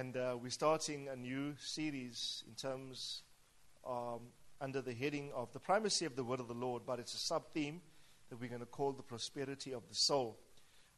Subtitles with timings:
[0.00, 3.20] And uh, we're starting a new series in terms
[3.86, 4.20] um,
[4.58, 7.18] under the heading of the primacy of the word of the Lord, but it's a
[7.18, 7.82] sub theme
[8.30, 10.38] that we're going to call the prosperity of the soul.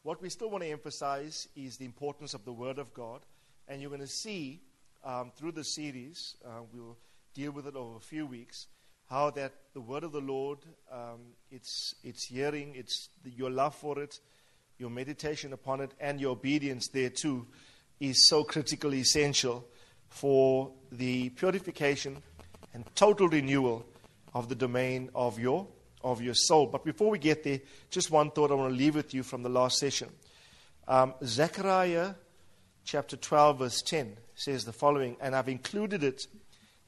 [0.05, 3.23] What we still want to emphasize is the importance of the word of God,
[3.67, 4.61] and you're going to see
[5.03, 6.97] um, through the series, uh, we'll
[7.35, 8.69] deal with it over a few weeks,
[9.11, 10.61] how that the word of the Lord,
[10.93, 14.21] um, it's, it's hearing, it's your love for it,
[14.79, 17.47] your meditation upon it and your obedience thereto
[18.03, 19.65] is so critically essential
[20.09, 22.21] for the purification
[22.75, 23.87] and total renewal
[24.35, 25.69] of the domain of your
[26.03, 26.67] of your soul.
[26.67, 29.45] But before we get there, just one thought I want to leave with you from
[29.45, 30.09] the last session.
[30.89, 32.15] Um, Zechariah
[32.85, 36.27] chapter 12, verse 10 says the following, and I've included it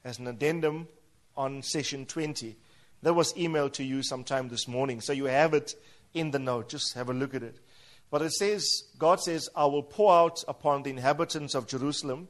[0.03, 0.89] as an addendum
[1.37, 2.57] on session 20.
[3.03, 5.75] That was emailed to you sometime this morning, so you have it
[6.13, 6.67] in the note.
[6.67, 7.57] Just have a look at it.
[8.09, 12.27] But it says, God says, I will pour out upon the inhabitants of Jerusalem,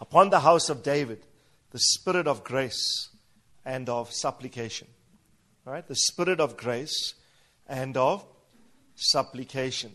[0.00, 1.24] upon the house of David,
[1.70, 3.10] the spirit of grace
[3.64, 4.88] and of supplication.
[5.64, 5.86] Right?
[5.86, 7.14] The spirit of grace
[7.66, 8.24] and of
[8.94, 9.92] supplication.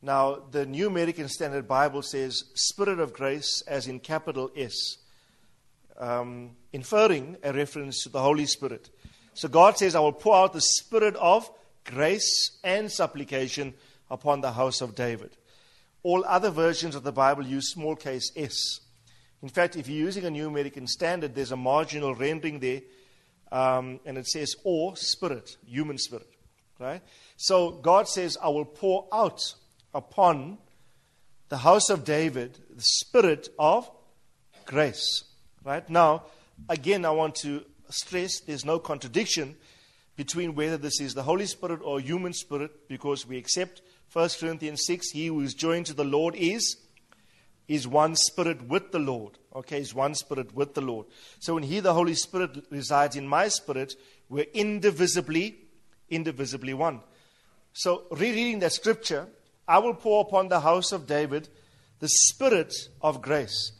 [0.00, 4.98] Now, the New American Standard Bible says spirit of grace as in capital S,
[5.96, 8.90] um, inferring a reference to the Holy Spirit.
[9.34, 11.50] So God says, I will pour out the spirit of
[11.88, 13.74] grace and supplication
[14.10, 15.30] upon the house of David.
[16.02, 18.80] All other versions of the Bible use small case s.
[19.42, 22.82] In fact, if you're using a New American Standard, there's a marginal rendering there,
[23.50, 26.28] um, and it says or spirit, human spirit.
[26.78, 27.02] Right?
[27.36, 29.54] So God says, I will pour out
[29.94, 30.58] upon
[31.48, 33.90] the house of David the spirit of
[34.66, 35.24] grace.
[35.64, 35.88] Right?
[35.88, 36.24] Now,
[36.68, 39.56] again, I want to stress there's no contradiction
[40.18, 44.84] between whether this is the Holy Spirit or human spirit because we accept 1 Corinthians
[44.84, 46.76] 6 he who is joined to the Lord is
[47.68, 49.38] is one spirit with the Lord.
[49.54, 51.06] Okay, is one spirit with the Lord.
[51.38, 53.94] So when he the Holy Spirit resides in my spirit,
[54.28, 55.56] we're indivisibly
[56.10, 57.00] indivisibly one.
[57.72, 59.28] So rereading that scripture,
[59.68, 61.48] I will pour upon the house of David
[62.00, 63.70] the spirit of grace.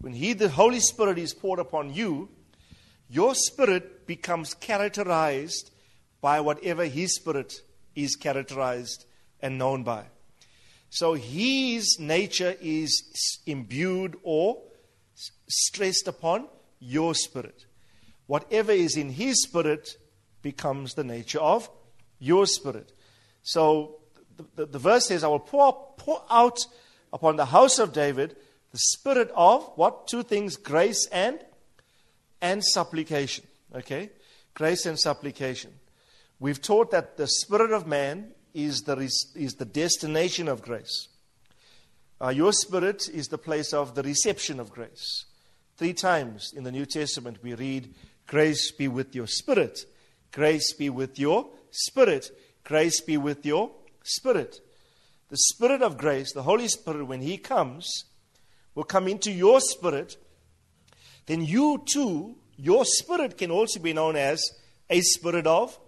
[0.00, 2.28] When he the Holy Spirit is poured upon you,
[3.08, 5.72] your spirit becomes characterized
[6.20, 7.60] by whatever his spirit
[7.94, 9.04] is characterized
[9.40, 10.04] and known by.
[10.90, 14.62] So his nature is imbued or
[15.48, 16.48] stressed upon
[16.80, 17.66] your spirit.
[18.26, 19.96] Whatever is in his spirit
[20.42, 21.68] becomes the nature of
[22.18, 22.92] your spirit.
[23.42, 23.96] So
[24.36, 26.58] the, the, the verse says, I will pour, pour out
[27.12, 28.36] upon the house of David
[28.70, 30.08] the spirit of what?
[30.08, 31.38] Two things grace and
[32.40, 33.46] and supplication.
[33.74, 34.10] Okay?
[34.54, 35.72] Grace and supplication.
[36.40, 41.08] We've taught that the spirit of man is the, is the destination of grace.
[42.20, 45.24] Uh, your spirit is the place of the reception of grace.
[45.76, 47.94] Three times in the New Testament we read,
[48.26, 49.80] Grace be with your spirit.
[50.32, 52.30] Grace be with your spirit.
[52.64, 53.70] Grace be with your
[54.02, 54.60] spirit.
[55.28, 58.04] The Spirit of grace, the Holy Spirit, when He comes,
[58.74, 60.16] will come into your spirit.
[61.26, 64.42] Then you too, your spirit can also be known as
[64.88, 65.78] a spirit of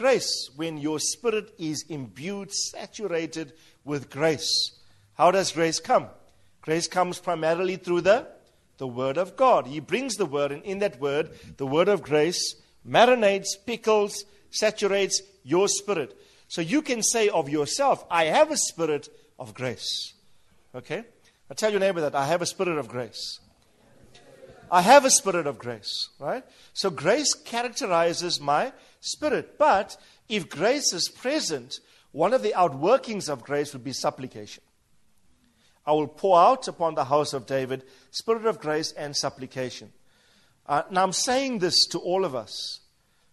[0.00, 0.48] grace.
[0.56, 3.52] When your spirit is imbued, saturated
[3.84, 4.72] with grace.
[5.12, 6.08] How does grace come?
[6.62, 8.26] Grace comes primarily through the,
[8.78, 9.66] the Word of God.
[9.66, 12.54] He brings the Word, and in that Word, the Word of grace
[12.88, 16.18] marinates, pickles, saturates your spirit.
[16.48, 20.14] So you can say of yourself, I have a spirit of grace.
[20.74, 21.04] Okay?
[21.50, 23.38] I tell your neighbor that I have a spirit of grace.
[24.72, 26.44] I have a spirit of grace, right?
[26.72, 29.58] So grace characterizes my spirit.
[29.58, 29.96] But
[30.28, 31.80] if grace is present,
[32.12, 34.62] one of the outworkings of grace would be supplication.
[35.86, 39.92] I will pour out upon the house of David spirit of grace and supplication.
[40.66, 42.80] Uh, now I'm saying this to all of us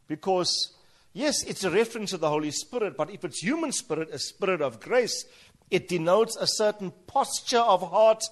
[0.07, 0.73] because
[1.17, 4.61] Yes, it's a reference to the Holy Spirit, but if it's human spirit, a spirit
[4.61, 5.25] of grace,
[5.71, 8.23] it denotes a certain posture of heart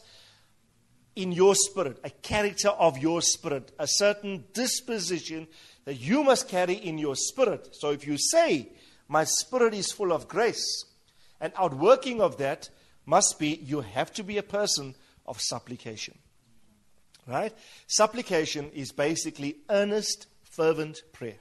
[1.15, 5.47] in your spirit, a character of your spirit, a certain disposition
[5.85, 7.69] that you must carry in your spirit.
[7.75, 8.69] So if you say,
[9.07, 10.85] My spirit is full of grace,
[11.39, 12.69] And outworking of that
[13.05, 14.95] must be you have to be a person
[15.25, 16.17] of supplication.
[17.27, 17.53] Right?
[17.87, 21.37] Supplication is basically earnest, fervent prayer.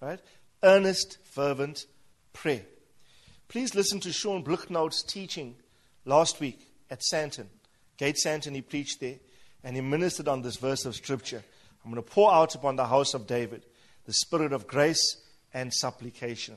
[0.00, 0.20] Right?
[0.62, 1.86] Earnest, fervent
[2.32, 2.62] prayer.
[3.48, 5.56] Please listen to Sean Bluchnout's teaching
[6.04, 7.46] last week at Sandton.
[7.96, 9.16] Gate Sandton, he preached there,
[9.64, 11.42] and he ministered on this verse of Scripture.
[11.84, 13.64] I'm going to pour out upon the house of David
[14.04, 15.18] the spirit of grace
[15.52, 16.56] and supplication.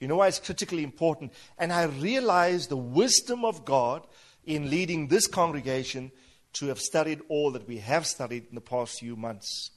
[0.00, 1.32] You know why it's critically important?
[1.58, 4.06] And I realize the wisdom of God
[4.44, 6.10] in leading this congregation
[6.54, 9.70] to have studied all that we have studied in the past few months.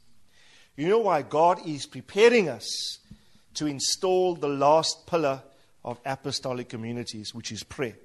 [0.75, 2.99] You know why God is preparing us
[3.53, 5.41] to install the last pillar
[5.83, 7.95] of apostolic communities, which is prayer.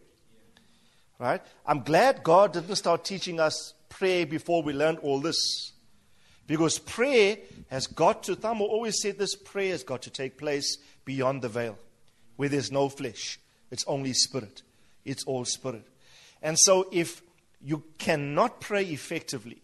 [1.19, 1.43] Right?
[1.67, 5.73] I'm glad God didn't start teaching us prayer before we learned all this.
[6.51, 7.37] Because prayer
[7.69, 11.49] has got to, Thamo always said this prayer has got to take place beyond the
[11.49, 11.79] veil,
[12.35, 13.39] where there's no flesh.
[13.71, 14.63] It's only spirit.
[15.05, 15.87] It's all spirit.
[16.43, 17.23] And so if
[17.63, 19.63] you cannot pray effectively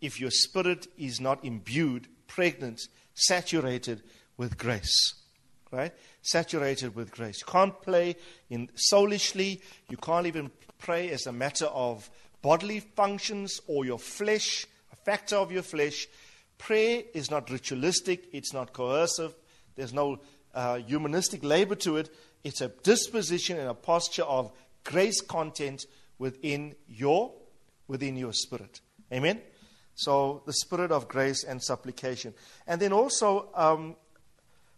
[0.00, 2.80] if your spirit is not imbued, pregnant,
[3.12, 4.02] saturated
[4.38, 5.12] with grace.
[5.70, 5.92] Right?
[6.22, 7.42] Saturated with grace.
[7.46, 8.16] You can't pray
[8.48, 9.60] in soulishly.
[9.90, 12.08] You can't even pray as a matter of
[12.40, 16.08] bodily functions or your flesh, a factor of your flesh.
[16.62, 19.34] Prayer is not ritualistic, it's not coercive,
[19.74, 20.20] there's no
[20.54, 22.08] uh, humanistic labor to it.
[22.44, 24.52] It's a disposition and a posture of
[24.84, 25.86] grace content
[26.20, 27.32] within your
[27.88, 28.80] within your spirit.
[29.12, 29.40] Amen.
[29.96, 32.32] So the spirit of grace and supplication,
[32.64, 33.96] and then also um,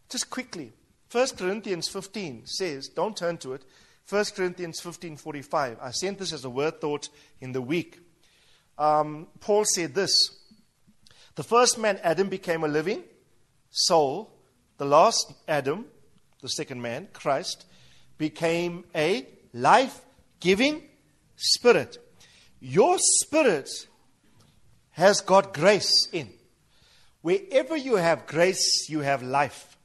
[0.09, 0.73] just quickly,
[1.13, 3.63] 1 Corinthians 15 says, don't turn to it.
[4.09, 5.77] 1 Corinthians 15:45.
[5.83, 7.11] I sent this as a word thought
[7.43, 8.01] in the week.
[8.79, 10.11] Um, Paul said this:
[11.37, 13.03] The first man, Adam, became a living
[13.71, 14.31] soul.
[14.79, 15.87] The last Adam,
[16.41, 17.67] the second man, Christ,
[18.19, 20.83] became a life-giving
[21.37, 21.99] spirit.
[22.61, 23.69] Your spirit
[24.91, 26.31] has got grace in.
[27.21, 29.77] Wherever you have grace, you have life.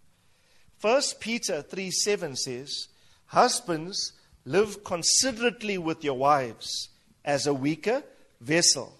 [0.78, 2.88] First Peter 3 7 says,
[3.26, 4.14] Husbands,
[4.46, 6.90] live considerately with your wives
[7.24, 8.04] as a weaker
[8.40, 9.00] vessel,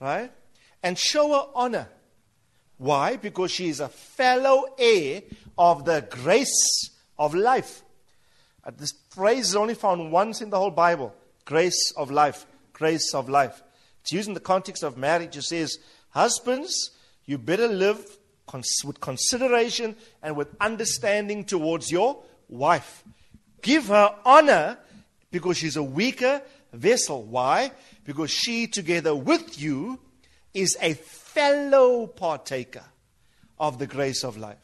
[0.00, 0.32] right?
[0.82, 1.88] And show her honor.
[2.78, 3.16] Why?
[3.16, 5.22] Because she is a fellow heir
[5.58, 7.82] of the grace of life.
[8.64, 13.14] Uh, this phrase is only found once in the whole Bible grace of life, grace
[13.14, 13.62] of life.
[14.02, 15.36] It's used in the context of marriage.
[15.36, 15.78] It says,
[16.10, 16.90] Husbands,
[17.26, 18.04] you better live
[18.84, 23.04] with consideration and with understanding towards your wife.
[23.62, 24.78] Give her honor
[25.30, 26.42] because she's a weaker
[26.72, 27.22] vessel.
[27.22, 27.72] Why?
[28.04, 30.00] Because she, together with you,
[30.54, 32.84] is a fellow partaker
[33.58, 34.58] of the grace of life.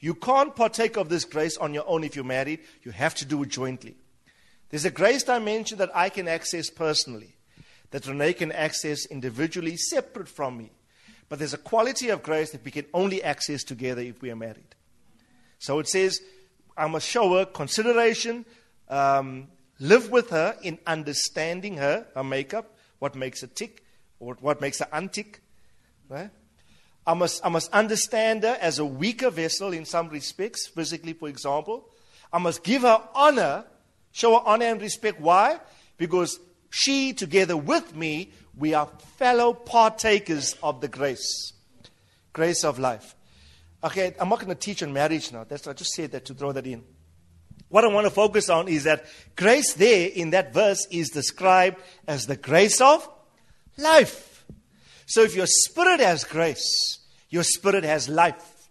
[0.00, 2.60] You can't partake of this grace on your own if you're married.
[2.82, 3.96] You have to do it jointly.
[4.68, 7.36] There's a grace dimension that I can access personally,
[7.90, 10.72] that Renee can access individually, separate from me.
[11.28, 14.36] But there's a quality of grace that we can only access together if we are
[14.36, 14.74] married.
[15.58, 16.20] So it says,
[16.76, 18.44] I must show her consideration,
[18.88, 19.48] um,
[19.78, 23.83] live with her in understanding her, her makeup, what makes her tick,
[24.18, 25.36] or what makes her untick.
[26.08, 26.30] Right?
[27.06, 31.28] I must, I must understand her as a weaker vessel in some respects, physically, for
[31.28, 31.88] example.
[32.32, 33.64] I must give her honor,
[34.12, 35.20] show her honor and respect.
[35.20, 35.60] Why?
[35.98, 36.38] Because
[36.70, 41.52] she, together with me, we are fellow partakers of the grace,
[42.32, 43.14] grace of life.
[43.82, 45.44] Okay, I'm not going to teach on marriage now.
[45.44, 46.82] That's I just said that to throw that in.
[47.68, 49.04] What I want to focus on is that
[49.36, 53.06] grace there in that verse is described as the grace of
[53.76, 54.44] life.
[55.06, 56.98] So if your spirit has grace,
[57.30, 58.68] your spirit has life.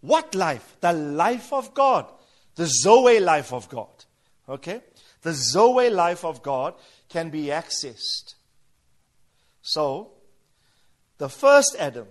[0.00, 0.76] What life?
[0.80, 2.06] The life of God.
[2.54, 4.04] The Zoe life of God.
[4.48, 4.80] Okay?
[5.22, 6.74] The Zoe life of God
[7.08, 8.34] can be accessed.
[9.62, 10.12] So,
[11.18, 12.06] the first Adam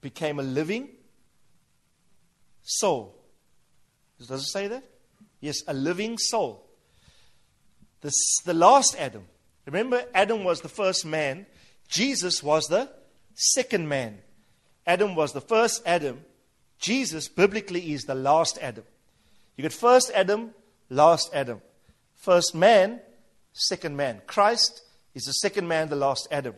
[0.00, 0.88] became a living
[2.62, 3.16] soul.
[4.18, 4.84] Does it say that?
[5.40, 6.66] Yes, a living soul.
[8.00, 8.14] This,
[8.44, 9.26] the last Adam.
[9.66, 11.46] Remember, Adam was the first man,
[11.88, 12.88] Jesus was the
[13.34, 14.18] second man.
[14.86, 16.24] Adam was the first Adam.
[16.78, 18.84] Jesus, biblically, is the last Adam.
[19.56, 20.54] You get first Adam,
[20.88, 21.60] last Adam.
[22.14, 23.00] First man,
[23.52, 24.22] second man.
[24.26, 24.82] Christ
[25.14, 26.54] is the second man, the last Adam.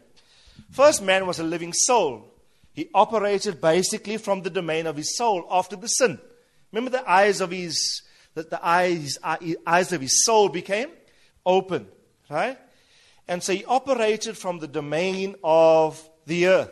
[0.71, 2.29] First man was a living soul.
[2.73, 6.19] He operated basically from the domain of his soul after the sin.
[6.71, 8.03] Remember the eyes of his
[8.35, 10.89] that the eyes, uh, eyes of his soul became
[11.45, 11.87] open,
[12.31, 12.59] right?
[13.33, 16.71] And so he operated from the domain of the earth.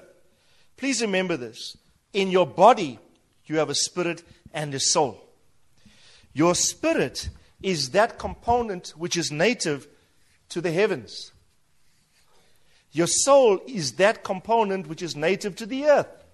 [0.76, 1.78] Please remember this.
[2.12, 2.98] In your body,
[3.46, 5.26] you have a spirit and a soul.
[6.34, 7.30] Your spirit
[7.62, 9.88] is that component which is native
[10.50, 11.32] to the heavens.
[12.92, 16.24] Your soul is that component which is native to the earth.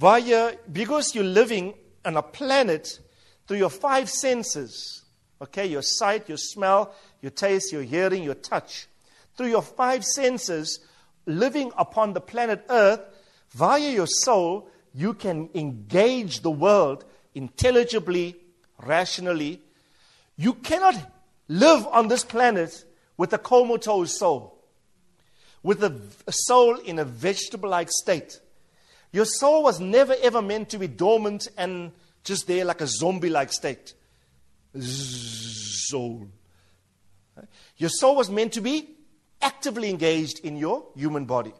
[0.00, 1.74] Via, because you're living
[2.04, 2.98] on a planet
[3.46, 5.04] through your five senses,
[5.40, 8.88] okay, your sight, your smell, your taste, your hearing, your touch,
[9.36, 10.80] through your five senses,
[11.24, 13.00] living upon the planet Earth,
[13.52, 18.36] via your soul, you can engage the world intelligibly,
[18.84, 19.62] rationally.
[20.36, 20.96] You cannot
[21.48, 22.84] live on this planet
[23.16, 24.58] with a comatose soul,
[25.62, 28.40] with a, a soul in a vegetable like state.
[29.12, 31.92] Your soul was never ever meant to be dormant and
[32.24, 33.94] just there like a zombie like state.
[34.80, 36.28] Soul.
[37.76, 38.88] Your soul was meant to be
[39.40, 41.52] actively engaged in your human body.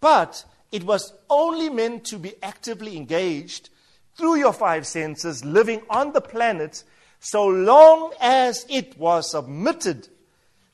[0.00, 3.70] But it was only meant to be actively engaged
[4.16, 6.84] through your five senses, living on the planet,
[7.20, 10.08] so long as it was submitted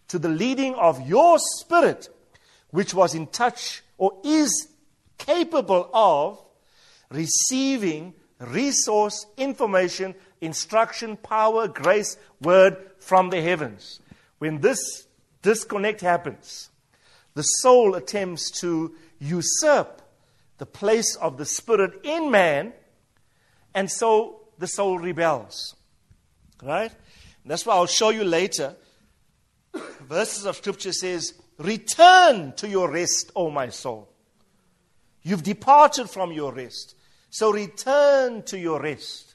[0.08, 2.08] to the leading of your spirit,
[2.70, 4.68] which was in touch or is
[5.18, 6.42] capable of
[7.10, 14.00] receiving resource, information, instruction, power, grace, word from the heavens.
[14.38, 15.06] When this
[15.42, 16.70] disconnect happens,
[17.34, 20.02] the soul attempts to usurp
[20.58, 22.72] the place of the spirit in man,
[23.74, 25.74] and so the soul rebels.
[26.62, 26.92] Right?
[27.42, 28.76] And that's why I'll show you later.
[30.00, 34.08] Verses of scripture says, Return to your rest, O my soul.
[35.22, 36.94] You've departed from your rest.
[37.30, 39.29] So return to your rest,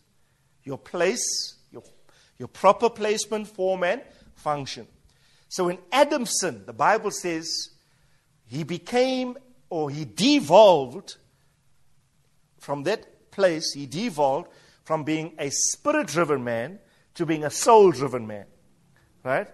[0.65, 1.83] your place, your,
[2.37, 4.01] your proper placement, form, and
[4.33, 4.87] function.
[5.47, 7.69] So in Adam sinned, the Bible says
[8.47, 9.37] he became
[9.69, 11.15] or he devolved
[12.59, 14.49] from that place, he devolved
[14.83, 16.79] from being a spirit driven man
[17.13, 18.45] to being a soul driven man.
[19.23, 19.47] Right?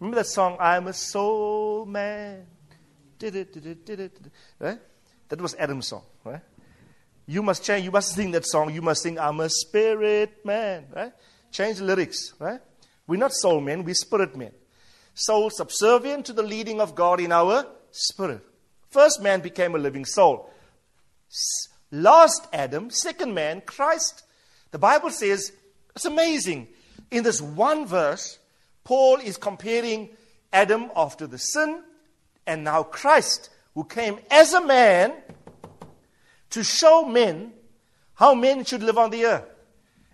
[0.00, 2.46] Remember that song, I'm a soul man?
[3.18, 4.18] Did it, did it, did it.
[4.58, 4.78] Right?
[5.28, 6.42] That was Adam's song, right?
[7.26, 8.72] You must change, you must sing that song.
[8.72, 11.12] You must sing, I'm a spirit man, right?
[11.50, 12.60] Change the lyrics, right?
[13.06, 14.52] We're not soul men, we're spirit men.
[15.14, 18.42] Soul subservient to the leading of God in our spirit.
[18.90, 20.50] First man became a living soul.
[21.90, 24.24] Last Adam, second man, Christ.
[24.72, 25.52] The Bible says,
[25.94, 26.68] it's amazing.
[27.10, 28.38] In this one verse,
[28.82, 30.10] Paul is comparing
[30.52, 31.82] Adam after the sin
[32.46, 35.12] and now Christ, who came as a man
[36.54, 37.52] to show men
[38.14, 39.44] how men should live on the earth.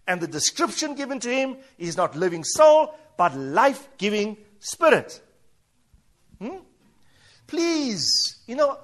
[0.07, 5.21] And the description given to him is not living soul, but life giving spirit.
[6.41, 6.57] Hmm?
[7.47, 8.79] Please, you know,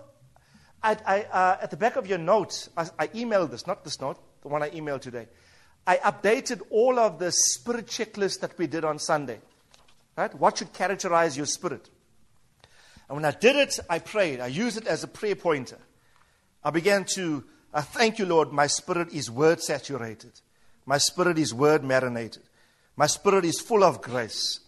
[0.83, 4.03] I, I, uh, at the back of your notes, I, I emailed this, not this
[4.03, 5.27] note, the one I emailed today.
[5.87, 9.41] I updated all of the spirit checklist that we did on Sunday.
[10.15, 10.35] Right?
[10.35, 11.89] What should characterize your spirit?
[13.09, 14.41] And when I did it, I prayed.
[14.41, 15.79] I used it as a prayer pointer.
[16.66, 20.32] I began to I thank you, Lord, my spirit is word saturated.
[20.85, 22.42] My spirit is word marinated.
[22.96, 24.58] My spirit is full of grace.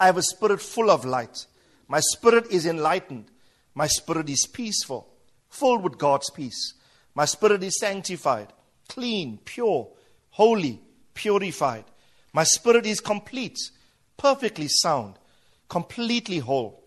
[0.00, 1.44] I have a spirit full of light.
[1.88, 3.26] My spirit is enlightened.
[3.74, 5.12] My spirit is peaceful,
[5.50, 6.72] filled with God's peace.
[7.14, 8.50] My spirit is sanctified,
[8.88, 9.88] clean, pure,
[10.30, 10.80] holy,
[11.12, 11.84] purified.
[12.32, 13.58] My spirit is complete,
[14.16, 15.18] perfectly sound,
[15.68, 16.82] completely whole.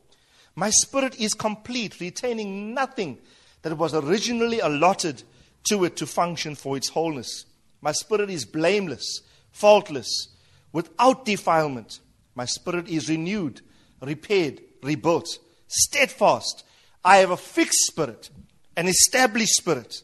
[0.55, 3.19] My spirit is complete, retaining nothing
[3.65, 5.23] that was originally allotted
[5.67, 7.45] to it to function for its wholeness.
[7.81, 10.27] My spirit is blameless, faultless,
[10.71, 11.99] without defilement.
[12.35, 13.61] My spirit is renewed,
[14.03, 16.63] repaired, rebuilt, steadfast.
[17.03, 18.29] I have a fixed spirit,
[18.77, 20.03] an established spirit.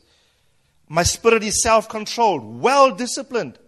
[0.89, 3.59] My spirit is self controlled, well disciplined.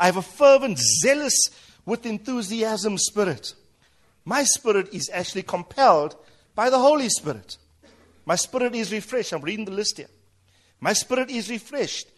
[0.00, 1.48] I have a fervent, zealous,
[1.86, 3.54] with enthusiasm spirit.
[4.24, 6.16] My spirit is actually compelled
[6.56, 7.56] by the Holy Spirit.
[8.28, 9.32] My spirit is refreshed.
[9.32, 10.10] I'm reading the list here.
[10.80, 12.08] My spirit is refreshed.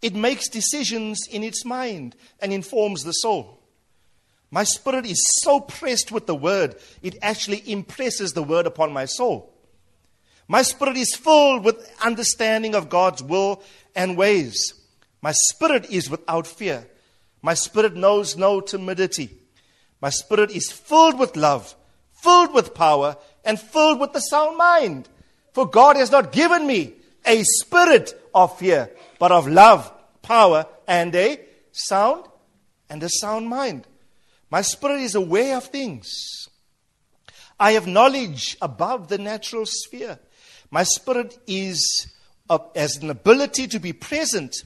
[0.00, 3.58] It makes decisions in its mind and informs the soul.
[4.52, 9.06] My spirit is so pressed with the word, it actually impresses the word upon my
[9.06, 9.52] soul.
[10.46, 13.60] My spirit is filled with understanding of God's will
[13.96, 14.74] and ways.
[15.20, 16.86] My spirit is without fear.
[17.42, 19.30] My spirit knows no timidity.
[20.00, 21.74] My spirit is filled with love,
[22.12, 25.08] filled with power, and filled with the sound mind.
[25.52, 29.92] For God has not given me a spirit of fear, but of love,
[30.22, 31.40] power, and a
[31.72, 32.24] sound
[32.88, 33.86] and a sound mind.
[34.50, 36.48] My spirit is aware of things.
[37.58, 40.18] I have knowledge above the natural sphere.
[40.70, 42.12] My spirit is
[42.74, 44.56] has an ability to be present,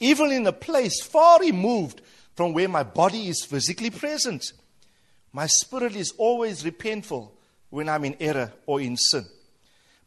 [0.00, 2.00] even in a place far removed
[2.34, 4.52] from where my body is physically present.
[5.32, 7.30] My spirit is always repentful
[7.68, 9.26] when I'm in error or in sin.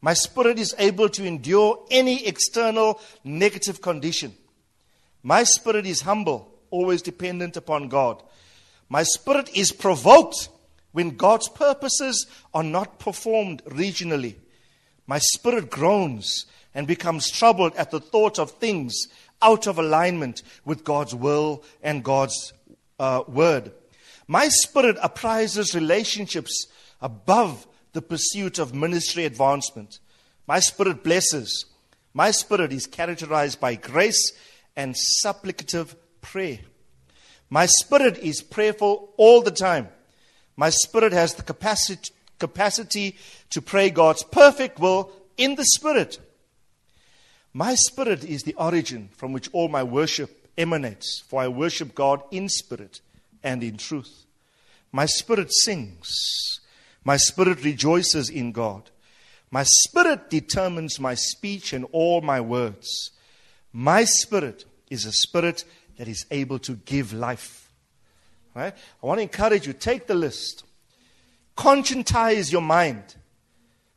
[0.02, 4.34] My spirit is able to endure any external negative condition.
[5.24, 8.24] My spirit is humble, always dependent upon God.
[8.88, 10.50] My spirit is provoked
[10.92, 14.36] when God's purposes are not performed regionally.
[15.06, 19.08] My spirit groans and becomes troubled at the thought of things
[19.42, 22.54] out of alignment with God's will and God's
[23.00, 23.72] uh, word.
[24.28, 26.68] My spirit apprises relationships
[27.02, 30.00] above the pursuit of ministry advancement.
[30.48, 31.66] My spirit blesses.
[32.14, 34.34] My spirit is characterized by grace
[34.76, 36.60] and supplicative prayer.
[37.50, 39.90] My spirit is prayerful all the time.
[40.56, 43.18] My spirit has the capacity, capacity
[43.50, 46.20] to pray God's perfect will in the spirit.
[47.54, 52.22] My spirit is the origin from which all my worship emanates, for I worship God
[52.30, 53.02] in spirit
[53.44, 54.26] and in truth.
[54.92, 56.59] My spirit sings.
[57.04, 58.90] My spirit rejoices in God.
[59.52, 63.12] My spirit determines my speech and all my words.
[63.74, 65.64] My spirit is a spirit
[65.98, 67.72] that is able to give life.
[68.56, 68.74] Right?
[69.04, 70.64] I want to encourage you take the list,
[71.58, 73.16] conscientize your mind.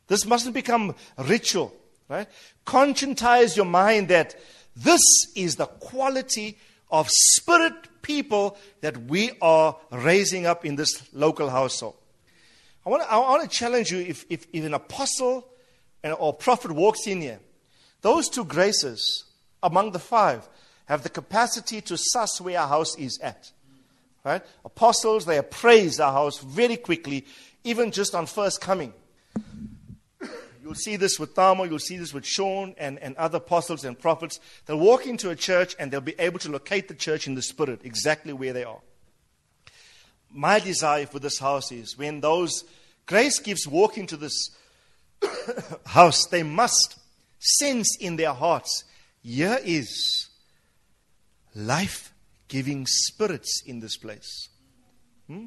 [0.07, 1.73] This mustn't become ritual.
[2.09, 2.27] Right?
[2.65, 4.35] Conscientize your mind that
[4.75, 5.01] this
[5.35, 6.57] is the quality
[6.91, 11.95] of spirit people that we are raising up in this local household.
[12.85, 15.47] I want to, I want to challenge you if, if, if an apostle
[16.03, 17.39] or prophet walks in here,
[18.01, 19.23] those two graces
[19.61, 20.47] among the five
[20.85, 23.51] have the capacity to suss where our house is at.
[24.25, 24.41] Right?
[24.65, 27.25] Apostles, they appraise our house very quickly,
[27.63, 28.93] even just on first coming.
[30.61, 33.99] You'll see this with Tamo, you'll see this with Sean and, and other apostles and
[33.99, 34.39] prophets.
[34.65, 37.41] They'll walk into a church and they'll be able to locate the church in the
[37.41, 38.79] spirit, exactly where they are.
[40.33, 42.63] My desire for this house is when those
[43.05, 44.49] grace gifts walk into this
[45.85, 46.99] house, they must
[47.39, 48.83] sense in their hearts
[49.23, 50.29] here is
[51.55, 52.13] life
[52.47, 54.49] giving spirits in this place.
[55.27, 55.45] Hmm?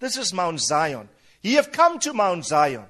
[0.00, 1.08] This is Mount Zion.
[1.42, 2.84] Ye have come to Mount Zion,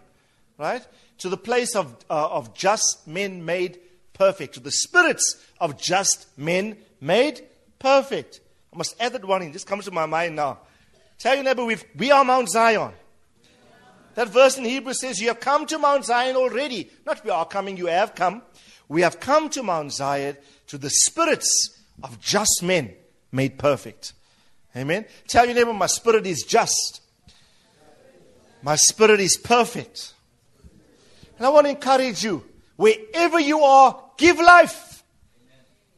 [0.59, 0.87] right?
[1.19, 3.79] To the place of, uh, of just men made
[4.15, 7.45] perfect, to the spirits of just men made
[7.79, 8.41] perfect.
[8.73, 9.53] I must add that one in.
[9.53, 10.61] Just comes to my mind now.
[11.19, 12.93] Tell your neighbor, we are Mount Zion.
[14.15, 16.91] That verse in Hebrew says, You have come to Mount Zion already.
[17.05, 18.43] Not we are coming, you have come.
[18.89, 20.37] We have come to Mount Zion,
[20.69, 22.95] to the spirits of just men
[23.33, 24.13] made perfect.
[24.75, 25.07] Amen.
[25.27, 27.01] Tell your neighbor, My spirit is just.
[28.63, 30.15] My spirit is perfect.
[31.37, 32.45] And I want to encourage you,
[32.77, 35.03] wherever you are, give life.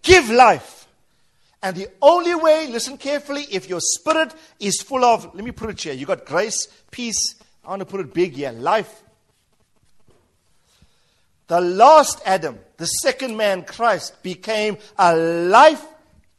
[0.02, 0.77] Give life.
[1.62, 5.70] And the only way, listen carefully, if your spirit is full of, let me put
[5.70, 9.02] it here, you got grace, peace, I want to put it big here life.
[11.48, 15.84] The last Adam, the second man, Christ, became a life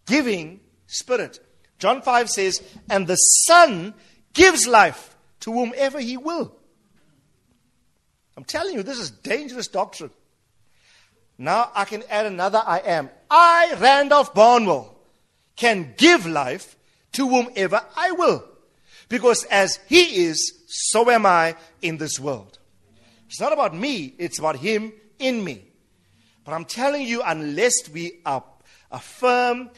[0.06, 1.40] giving spirit.
[1.80, 3.94] John 5 says, And the Son
[4.34, 6.56] gives life to whomever he will.
[8.38, 10.12] I'm telling you, this is dangerous doctrine.
[11.38, 13.10] Now I can add another I am.
[13.30, 14.99] I, Randolph Barnwell,
[15.60, 16.78] can give life
[17.12, 18.45] to whomever I will.
[19.10, 22.58] Because as He is, so am I in this world.
[23.28, 25.65] It's not about me, it's about Him in me.
[26.45, 28.22] But I'm telling you, unless we
[28.89, 29.69] affirm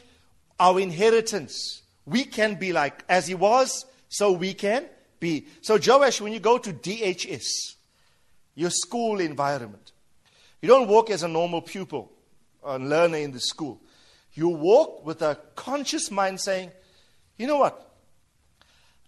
[0.60, 4.86] our inheritance, we can be like as He was, so we can
[5.18, 5.46] be.
[5.62, 7.74] So, Joash, when you go to DHS,
[8.54, 9.90] your school environment,
[10.60, 12.12] you don't walk as a normal pupil
[12.62, 13.80] or learner in the school.
[14.34, 16.70] You walk with a conscious mind saying,
[17.36, 17.90] you know what?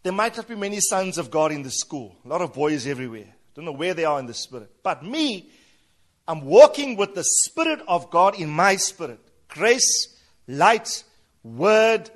[0.02, 2.86] There might not be many sons of God in the school, a lot of boys
[2.86, 3.34] everywhere.
[3.54, 4.70] Don't know where they are in the spirit.
[4.82, 5.48] But me,
[6.26, 11.04] I'm walking with the Spirit of God in my spirit grace, light,
[11.42, 12.10] word,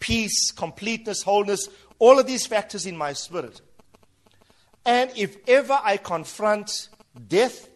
[0.00, 3.60] peace, completeness, wholeness, all of these factors in my spirit.
[4.84, 6.88] And if ever I confront
[7.28, 7.68] death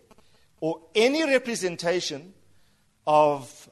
[0.60, 2.34] or any representation
[3.06, 3.65] of,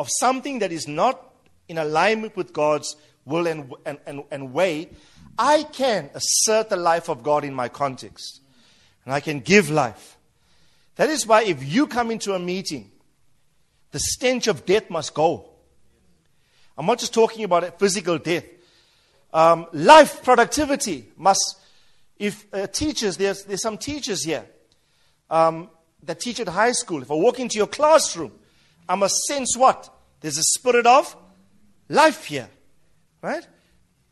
[0.00, 1.30] of something that is not
[1.68, 4.88] in alignment with God's will and, and, and, and way,
[5.38, 8.40] I can assert the life of God in my context.
[9.04, 10.16] And I can give life.
[10.96, 12.90] That is why if you come into a meeting,
[13.90, 15.50] the stench of death must go.
[16.78, 18.46] I'm not just talking about physical death.
[19.34, 21.56] Um, life productivity must,
[22.18, 24.46] if uh, teachers, there's, there's some teachers here
[25.28, 25.68] um,
[26.04, 27.02] that teach at high school.
[27.02, 28.32] If I walk into your classroom,
[28.90, 29.88] I must sense what?
[30.20, 31.16] There's a spirit of
[31.88, 32.50] life here.
[33.22, 33.46] Right?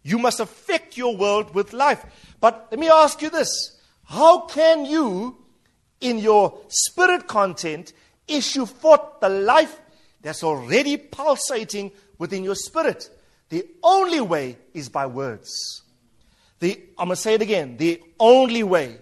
[0.05, 2.07] You must affect your world with life.
[2.41, 5.37] But let me ask you this how can you,
[6.01, 7.93] in your spirit content,
[8.29, 9.81] issue forth the life
[10.23, 13.11] that's already pulsating within your spirit?
[13.49, 15.83] The only way is by words.
[16.61, 17.79] The, I'm going to say it again.
[17.79, 18.99] The only way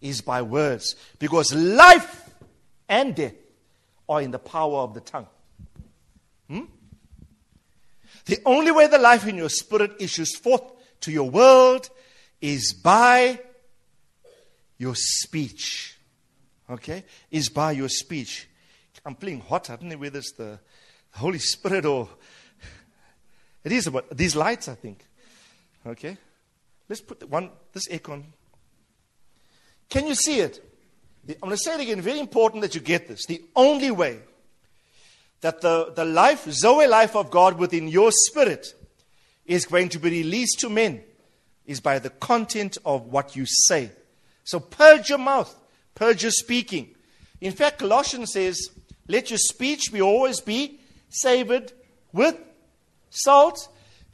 [0.00, 0.96] is by words.
[1.18, 2.30] Because life
[2.88, 3.34] and death
[4.08, 5.26] are in the power of the tongue.
[6.48, 6.64] Hmm?
[8.24, 10.62] The only way the life in your spirit issues forth
[11.00, 11.88] to your world
[12.40, 13.40] is by
[14.78, 15.98] your speech.
[16.70, 17.04] Okay?
[17.30, 18.48] Is by your speech.
[19.04, 19.70] I'm playing hot.
[19.70, 20.58] I don't know whether it's the
[21.12, 22.08] Holy Spirit or.
[23.64, 25.04] It is about these lights, I think.
[25.84, 26.16] Okay?
[26.88, 28.24] Let's put one, this aircon.
[29.88, 30.64] Can you see it?
[31.28, 32.00] I'm going to say it again.
[32.00, 33.26] Very important that you get this.
[33.26, 34.20] The only way
[35.42, 38.66] that the, the life, Zoe life of God within your spirit
[39.44, 41.02] is going to be released to men
[41.66, 43.90] is by the content of what you say.
[44.44, 45.54] So purge your mouth,
[45.94, 46.94] purge your speaking.
[47.40, 48.70] In fact, Colossians says,
[49.06, 51.72] let your speech be always be savored
[52.12, 52.36] with
[53.10, 53.68] salt.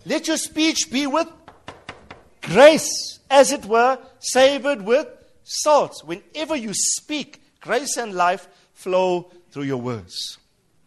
[0.05, 1.29] Let your speech be with
[2.43, 5.09] grace, as it were, savored with
[5.45, 6.03] salt.
[6.05, 10.39] Whenever you speak, grace and life flow through your words.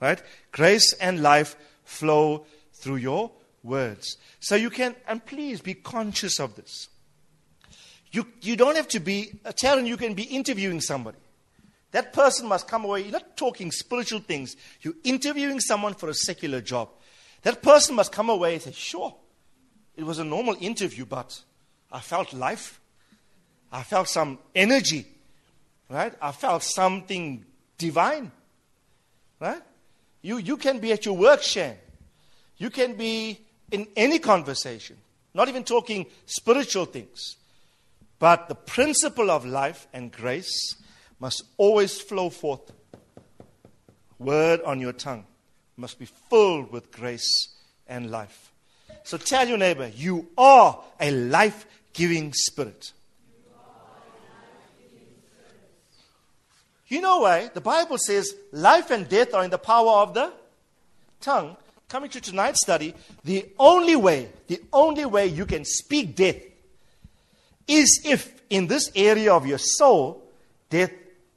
[0.02, 0.22] Right?
[0.52, 3.32] Grace and life flow through your
[3.64, 4.18] words.
[4.40, 6.90] So you can, and please be conscious of this.
[8.12, 11.18] You, you don't have to be, uh, Taryn, you can be interviewing somebody.
[11.92, 13.02] That person must come away.
[13.02, 14.56] You're not talking spiritual things.
[14.82, 16.90] You're interviewing someone for a secular job.
[17.44, 19.16] That person must come away and say, sure,
[19.96, 21.42] it was a normal interview, but
[21.92, 22.80] I felt life.
[23.72, 25.06] I felt some energy.
[25.90, 26.14] Right?
[26.22, 27.46] I felt something
[27.78, 28.32] divine.
[29.40, 29.62] Right?
[30.22, 31.76] You, you can be at your work, Shan.
[32.58, 33.40] You can be
[33.72, 34.98] in any conversation,
[35.34, 37.36] not even talking spiritual things.
[38.20, 40.76] But the principle of life and grace
[41.20, 42.72] must always flow forth.
[44.18, 45.26] Word on your tongue
[45.78, 47.50] must be filled with grace
[47.88, 48.52] and life.
[49.04, 52.92] So tell your neighbor, you are a life giving spirit.
[56.88, 57.50] You know why?
[57.54, 60.32] The Bible says life and death are in the power of the
[61.20, 61.58] tongue.
[61.90, 66.36] Coming to tonight's study, the only way, the only way you can speak death
[67.68, 70.24] is if in this area of your soul,
[70.70, 70.92] death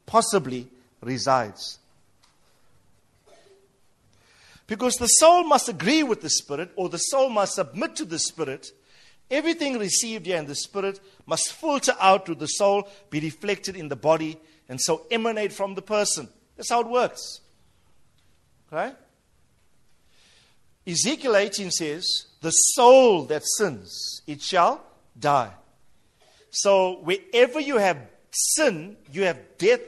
[0.07, 0.69] possibly
[1.01, 1.79] resides.
[4.67, 8.19] Because the soul must agree with the spirit, or the soul must submit to the
[8.19, 8.71] spirit.
[9.29, 13.89] Everything received here in the spirit must filter out to the soul, be reflected in
[13.89, 14.39] the body,
[14.71, 16.29] and so emanate from the person.
[16.57, 17.41] That's how it works.
[18.71, 18.95] Right?
[20.87, 24.81] Ezekiel 18 says, The soul that sins, it shall
[25.19, 25.51] die.
[26.51, 27.99] So wherever you have
[28.31, 29.81] sin, you have death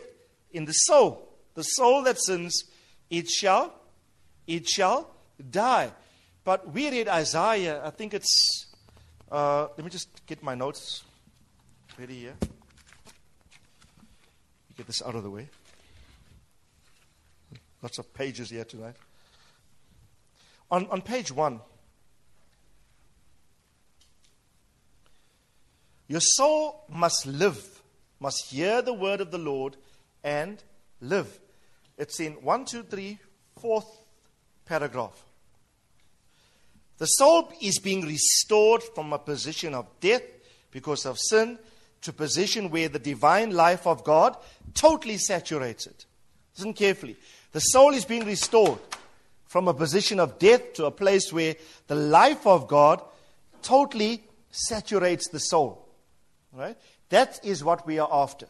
[0.52, 1.28] in the soul.
[1.54, 2.64] The soul that sins,
[3.08, 3.72] it shall,
[4.48, 5.08] it shall
[5.48, 5.92] die.
[6.42, 8.66] But we read Isaiah, I think it's,
[9.30, 11.04] uh, let me just get my notes
[11.96, 12.34] ready here.
[14.82, 15.48] Get this out of the way.
[17.82, 18.96] Lots of pages here tonight.
[20.72, 21.60] On, on page one,
[26.08, 27.64] your soul must live,
[28.18, 29.76] must hear the word of the Lord
[30.24, 30.60] and
[31.00, 31.38] live.
[31.96, 33.20] It's in one, two, three,
[33.60, 33.86] fourth
[34.66, 35.24] paragraph.
[36.98, 40.24] The soul is being restored from a position of death
[40.72, 41.60] because of sin
[42.02, 44.36] to position where the divine life of God
[44.74, 46.06] totally saturates it.
[46.56, 47.16] Listen carefully.
[47.52, 48.78] The soul is being restored
[49.46, 53.02] from a position of death to a place where the life of God
[53.62, 55.88] totally saturates the soul.
[56.52, 56.76] Right?
[57.10, 58.46] That is what we are after.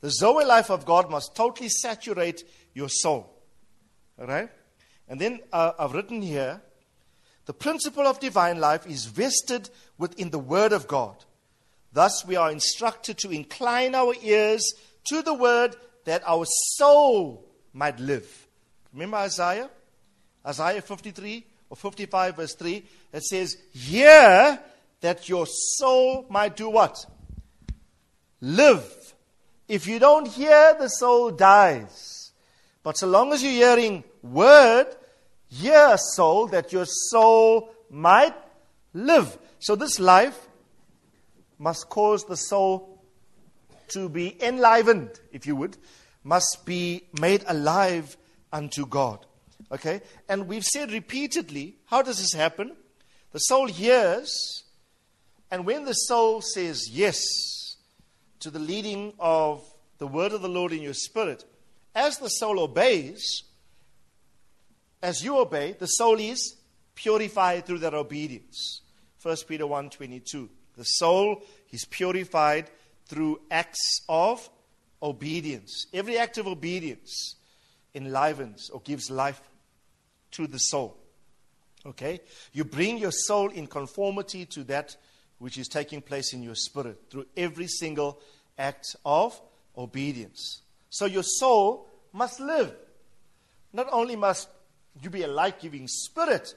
[0.00, 3.28] The Zoe life of God must totally saturate your soul.
[4.16, 4.48] Right?
[5.08, 6.60] And then uh, I've written here
[7.46, 11.16] the principle of divine life is vested within the Word of God.
[11.92, 14.74] Thus, we are instructed to incline our ears
[15.08, 16.44] to the Word that our
[16.76, 18.46] soul might live.
[18.92, 19.70] Remember Isaiah?
[20.46, 22.84] Isaiah 53 or 55, verse 3.
[23.12, 24.58] It says, Hear
[25.00, 26.96] that your soul might do what?
[28.40, 29.14] Live.
[29.66, 32.32] If you don't hear, the soul dies.
[32.82, 34.86] But so long as you're hearing word,
[35.48, 38.34] hear, soul, that your soul might
[38.94, 39.36] live.
[39.58, 40.47] So this life
[41.58, 43.02] must cause the soul
[43.88, 45.76] to be enlivened, if you would,
[46.22, 48.16] must be made alive
[48.52, 49.24] unto God.
[49.72, 50.00] Okay?
[50.28, 52.76] And we've said repeatedly, how does this happen?
[53.32, 54.64] The soul hears,
[55.50, 57.20] and when the soul says yes
[58.40, 59.62] to the leading of
[59.98, 61.44] the word of the Lord in your spirit,
[61.94, 63.42] as the soul obeys,
[65.02, 66.56] as you obey, the soul is
[66.94, 68.82] purified through that obedience.
[69.22, 70.48] 1 Peter 1:22.
[70.78, 72.70] The soul is purified
[73.06, 74.48] through acts of
[75.02, 75.86] obedience.
[75.92, 77.34] Every act of obedience
[77.94, 79.40] enlivens or gives life
[80.32, 80.96] to the soul.
[81.84, 82.20] Okay?
[82.52, 84.96] You bring your soul in conformity to that
[85.38, 88.20] which is taking place in your spirit through every single
[88.56, 89.40] act of
[89.76, 90.62] obedience.
[90.90, 92.72] So your soul must live.
[93.72, 94.48] Not only must
[95.02, 96.54] you be a life giving spirit,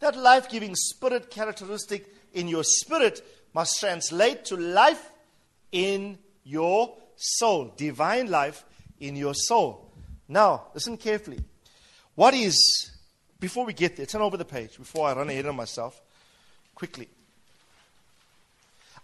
[0.00, 3.24] that life giving spirit characteristic in your spirit
[3.56, 5.10] must translate to life
[5.72, 8.66] in your soul, divine life
[9.00, 9.90] in your soul.
[10.28, 11.38] Now, listen carefully.
[12.14, 12.90] What is,
[13.40, 15.98] before we get there, turn over the page before I run ahead of myself
[16.74, 17.08] quickly.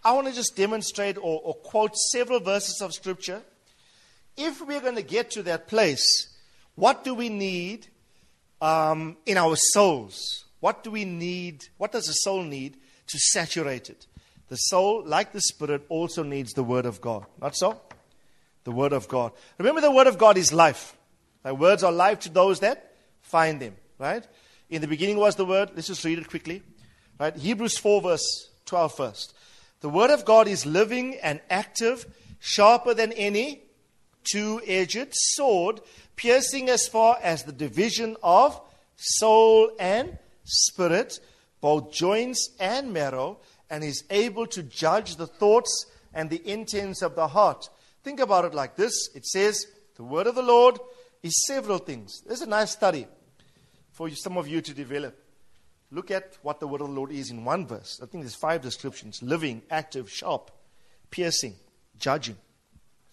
[0.05, 3.41] I want to just demonstrate or, or quote several verses of Scripture.
[4.37, 6.29] If we're going to get to that place,
[6.75, 7.87] what do we need
[8.61, 10.45] um, in our souls?
[10.61, 11.63] What do we need?
[11.79, 14.07] What does the soul need to saturate it?
[14.53, 17.25] The soul, like the spirit, also needs the Word of God.
[17.41, 17.81] Not so?
[18.65, 19.33] The Word of God.
[19.57, 20.95] Remember, the Word of God is life.
[21.43, 23.77] The words are life to those that find them.
[23.99, 24.29] Right?
[24.69, 25.71] In the beginning was the Word.
[25.75, 26.63] Let's just read it quickly.
[27.19, 27.35] Right?
[27.35, 29.35] Hebrews 4, verse 12 first.
[29.81, 32.05] The Word of God is living and active,
[32.39, 33.63] sharper than any
[34.31, 35.81] two edged sword,
[36.15, 38.61] piercing as far as the division of
[38.97, 41.21] soul and spirit,
[41.63, 43.39] both joints and marrow,
[43.73, 47.71] and is able to judge the thoughts and the intents of the heart.
[48.05, 50.79] Think about it like this it says, The word of the Lord
[51.23, 52.21] is several things.
[52.27, 53.07] There's a nice study
[53.91, 55.19] for some of you to develop.
[55.91, 57.99] Look at what the word of the Lord is in one verse.
[58.03, 60.51] I think there's five descriptions living, active, sharp,
[61.11, 61.55] piercing,
[61.99, 62.37] judging.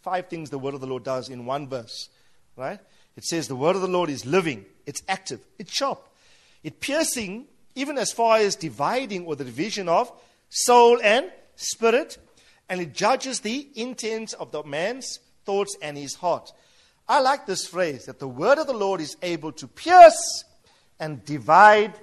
[0.02, 2.10] Five things the word of the Lord does in one verse.
[2.58, 2.80] Right?
[3.16, 6.06] It says the word of the Lord is living, it's active, it's sharp,
[6.64, 7.46] it's piercing,
[7.76, 10.12] even as far as dividing or the division of
[10.50, 12.18] soul and spirit,
[12.68, 16.52] and it judges the intents of the man's thoughts and his heart.
[17.08, 20.44] I like this phrase that the word of the Lord is able to pierce
[21.00, 21.94] and divide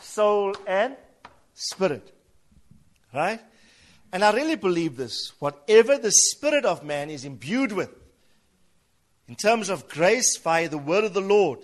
[0.00, 0.96] soul, and
[1.54, 2.12] spirit.
[3.14, 3.40] Right?
[4.12, 5.32] And I really believe this.
[5.38, 7.90] Whatever the spirit of man is imbued with,
[9.28, 11.60] in terms of grace via the word of the Lord,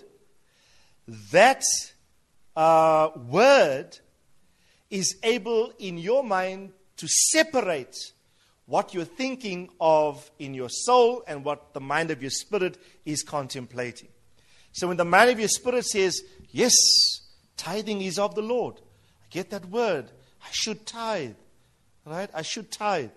[1.31, 1.63] that
[2.55, 3.99] uh, word
[4.89, 7.95] is able in your mind to separate
[8.65, 13.23] what you're thinking of in your soul and what the mind of your spirit is
[13.23, 14.09] contemplating.
[14.71, 16.21] So when the mind of your spirit says,
[16.51, 16.73] Yes,
[17.57, 18.75] Tithing is of the Lord.
[18.77, 20.05] I get that word.
[20.41, 21.35] I should tithe.
[22.05, 22.29] Right?
[22.33, 23.09] I should tithe.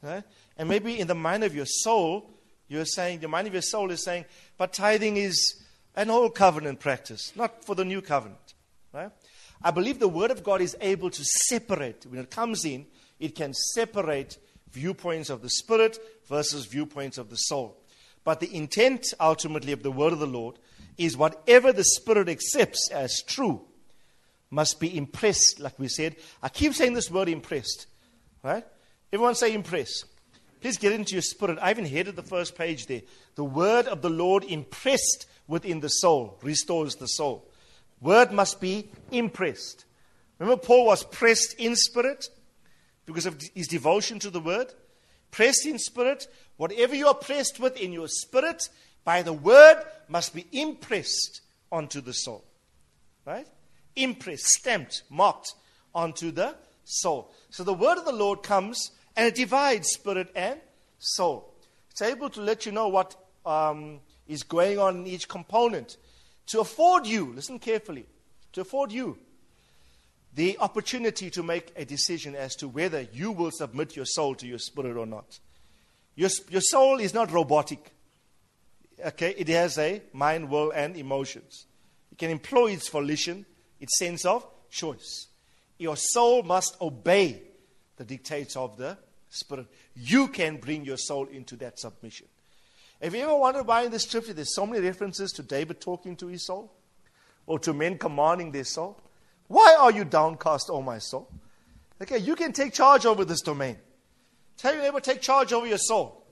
[0.00, 0.22] Right?
[0.56, 2.30] And maybe in the mind of your soul,
[2.68, 4.24] you're saying, the mind of your soul is saying,
[4.56, 5.62] but tithing is
[5.94, 8.45] an old covenant practice, not for the new covenant.
[9.62, 12.06] I believe the Word of God is able to separate.
[12.06, 12.86] When it comes in,
[13.18, 14.38] it can separate
[14.70, 17.76] viewpoints of the Spirit versus viewpoints of the soul.
[18.24, 20.58] But the intent, ultimately, of the Word of the Lord
[20.98, 23.66] is whatever the Spirit accepts as true
[24.50, 26.16] must be impressed, like we said.
[26.42, 27.86] I keep saying this word impressed,
[28.42, 28.64] right?
[29.12, 30.04] Everyone say impress.
[30.60, 31.58] Please get into your spirit.
[31.60, 33.02] I even headed the first page there.
[33.34, 37.45] The word of the Lord impressed within the soul restores the soul.
[38.00, 39.84] Word must be impressed.
[40.38, 42.28] Remember, Paul was pressed in spirit
[43.06, 44.72] because of his devotion to the word?
[45.30, 46.28] Pressed in spirit.
[46.56, 48.68] Whatever you are pressed with in your spirit,
[49.04, 52.44] by the word must be impressed onto the soul.
[53.24, 53.46] Right?
[53.94, 55.54] Impressed, stamped, marked
[55.94, 56.54] onto the
[56.84, 57.32] soul.
[57.50, 60.60] So the word of the Lord comes and it divides spirit and
[60.98, 61.54] soul.
[61.90, 65.96] It's able to let you know what um, is going on in each component
[66.46, 68.06] to afford you, listen carefully,
[68.52, 69.18] to afford you
[70.34, 74.46] the opportunity to make a decision as to whether you will submit your soul to
[74.46, 75.38] your spirit or not.
[76.14, 77.90] Your, your soul is not robotic.
[79.04, 81.66] Okay, it has a mind, will, and emotions.
[82.12, 83.46] It can employ its volition,
[83.80, 85.28] its sense of choice.
[85.78, 87.42] Your soul must obey
[87.96, 89.66] the dictates of the Spirit.
[89.94, 92.26] You can bring your soul into that submission.
[93.02, 96.16] Have you ever wondered why in the scripture there's so many references to David talking
[96.16, 96.72] to his soul?
[97.46, 99.00] Or to men commanding their soul?
[99.48, 101.28] Why are you downcast, O my soul?
[102.02, 103.76] Okay, you can take charge over this domain.
[104.56, 106.24] Tell your neighbor, take charge over your soul.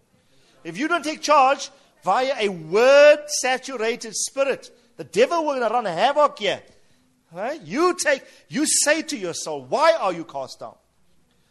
[0.65, 1.71] If you don't take charge,
[2.05, 4.71] via a word saturated spirit.
[4.97, 6.63] The devil will run havoc here.
[7.33, 7.61] Right?
[7.63, 10.77] You take, you say to your soul, Why are you cast down?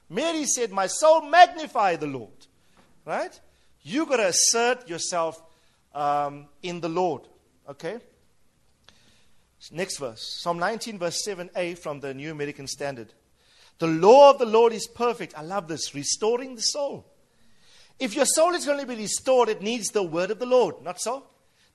[0.09, 2.47] Mary said, My soul magnify the Lord.
[3.05, 3.37] Right?
[3.83, 5.41] You got to assert yourself
[5.93, 7.21] um, in the Lord.
[7.69, 7.99] Okay?
[9.71, 13.13] Next verse Psalm 19, verse 7a from the New American Standard.
[13.79, 15.33] The law of the Lord is perfect.
[15.37, 15.95] I love this.
[15.95, 17.05] Restoring the soul.
[17.99, 20.81] If your soul is going to be restored, it needs the word of the Lord.
[20.83, 21.25] Not so?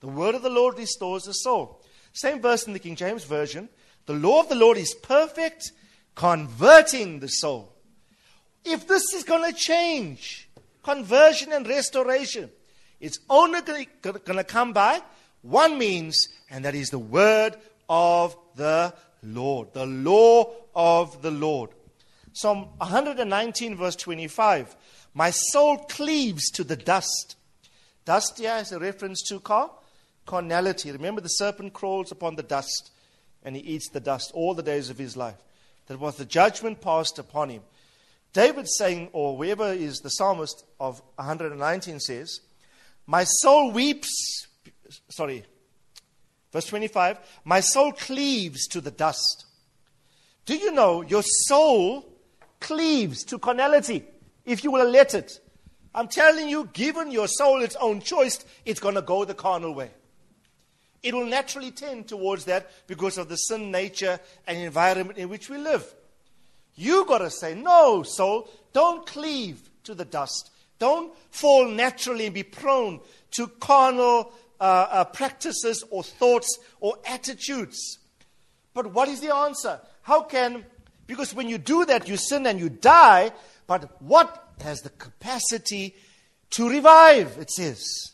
[0.01, 1.83] The word of the Lord restores the soul.
[2.13, 3.69] Same verse in the King James Version.
[4.07, 5.73] The law of the Lord is perfect,
[6.15, 7.75] converting the soul.
[8.65, 10.48] If this is going to change,
[10.83, 12.51] conversion and restoration,
[13.01, 13.61] it's only
[14.03, 15.03] going to come by
[15.43, 17.57] one means, and that is the word
[17.89, 19.73] of the Lord.
[19.73, 21.71] The law of the Lord.
[22.33, 24.77] Psalm 119, verse 25.
[25.15, 27.37] My soul cleaves to the dust.
[28.05, 29.71] Dust here is a reference to car,
[30.27, 30.93] carnality.
[30.93, 32.91] Remember, the serpent crawls upon the dust
[33.43, 35.37] and he eats the dust all the days of his life.
[35.87, 37.63] That was the judgment passed upon him.
[38.33, 42.41] David saying, or whoever is the psalmist of 119 says,
[43.07, 44.47] My soul weeps,
[45.09, 45.45] sorry,
[46.53, 49.47] verse 25, my soul cleaves to the dust.
[50.45, 52.07] Do you know your soul
[52.61, 54.05] cleaves to carnality
[54.45, 55.41] if you will let it?
[55.95, 59.75] I'm telling you, given your soul its own choice, it's going to go the carnal
[59.75, 59.91] way.
[61.03, 65.49] It will naturally tend towards that because of the sin nature and environment in which
[65.49, 65.95] we live.
[66.79, 70.53] You got to say, no, soul, don't cleave to the dust.
[70.79, 73.01] Don't fall naturally and be prone
[73.33, 77.99] to carnal uh, uh, practices or thoughts or attitudes.
[78.75, 79.81] But what is the answer?
[80.03, 80.65] How can,
[81.09, 83.33] because when you do that, you sin and you die,
[83.67, 85.97] but what has the capacity
[86.51, 88.13] to revive, it says?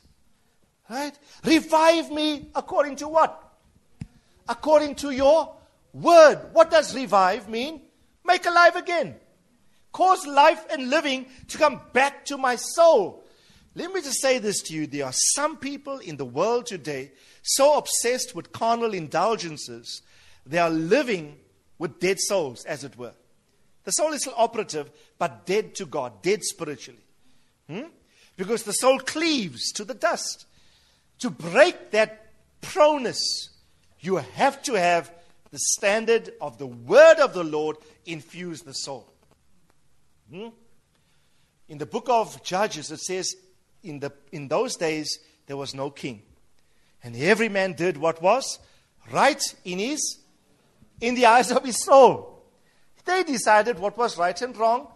[0.88, 1.12] Right?
[1.44, 3.42] Revive me according to what?
[4.48, 5.55] According to your
[5.92, 6.38] word.
[6.55, 7.83] What does revive mean?
[8.24, 9.16] Make alive again.
[9.92, 13.24] Cause life and living to come back to my soul.
[13.76, 14.87] Let me just say this to you.
[14.87, 20.02] There are some people in the world today so obsessed with carnal indulgences,
[20.46, 21.37] they are living
[21.78, 23.12] with dead souls, as it were.
[23.84, 27.04] The soul is still operative, but dead to God, dead spiritually.
[27.68, 27.88] Hmm?
[28.37, 30.46] Because the soul cleaves to the dust.
[31.20, 32.32] To break that
[32.62, 33.50] proneness,
[34.00, 35.12] you have to have
[35.54, 39.08] the standard of the word of the Lord infuse the soul.
[40.28, 40.48] Hmm?
[41.68, 43.36] In the book of Judges, it says,
[43.84, 46.22] in, the, in those days, there was no king.
[47.04, 48.58] And every man did what was
[49.12, 50.18] right in his,
[51.00, 52.42] in the eyes of his soul.
[53.04, 54.88] They decided what was right and wrong.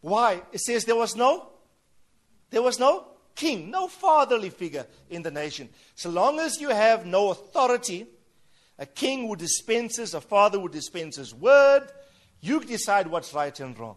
[0.00, 0.40] Why?
[0.50, 1.50] It says there was no,
[2.48, 5.68] there was no king, no fatherly figure in the nation.
[5.94, 8.06] So long as you have no authority,
[8.80, 11.86] a king who dispenses, a father who dispenses word,
[12.40, 13.96] you decide what's right and wrong.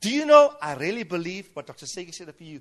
[0.00, 0.54] Do you know?
[0.60, 1.86] I really believe what Dr.
[1.86, 2.60] Segi said a few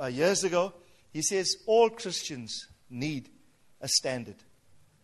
[0.00, 0.72] uh, years ago.
[1.12, 3.28] He says all Christians need
[3.82, 4.36] a standard,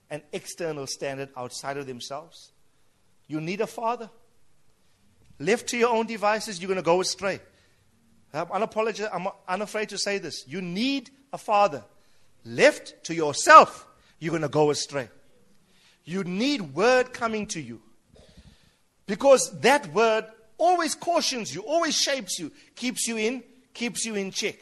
[0.09, 2.53] an external standard outside of themselves.
[3.29, 4.09] You need a father.
[5.39, 7.41] Left to your own devices, you're going to go astray.
[8.33, 9.11] I'm unapologetic.
[9.13, 10.45] I'm unafraid to say this.
[10.47, 11.85] You need a father.
[12.45, 13.87] Left to yourself,
[14.19, 15.11] you're going to go astray.
[16.11, 17.81] You need word coming to you.
[19.07, 20.25] Because that word
[20.59, 23.45] always cautions you, always shapes you, keeps you in,
[23.75, 24.57] keeps you in check.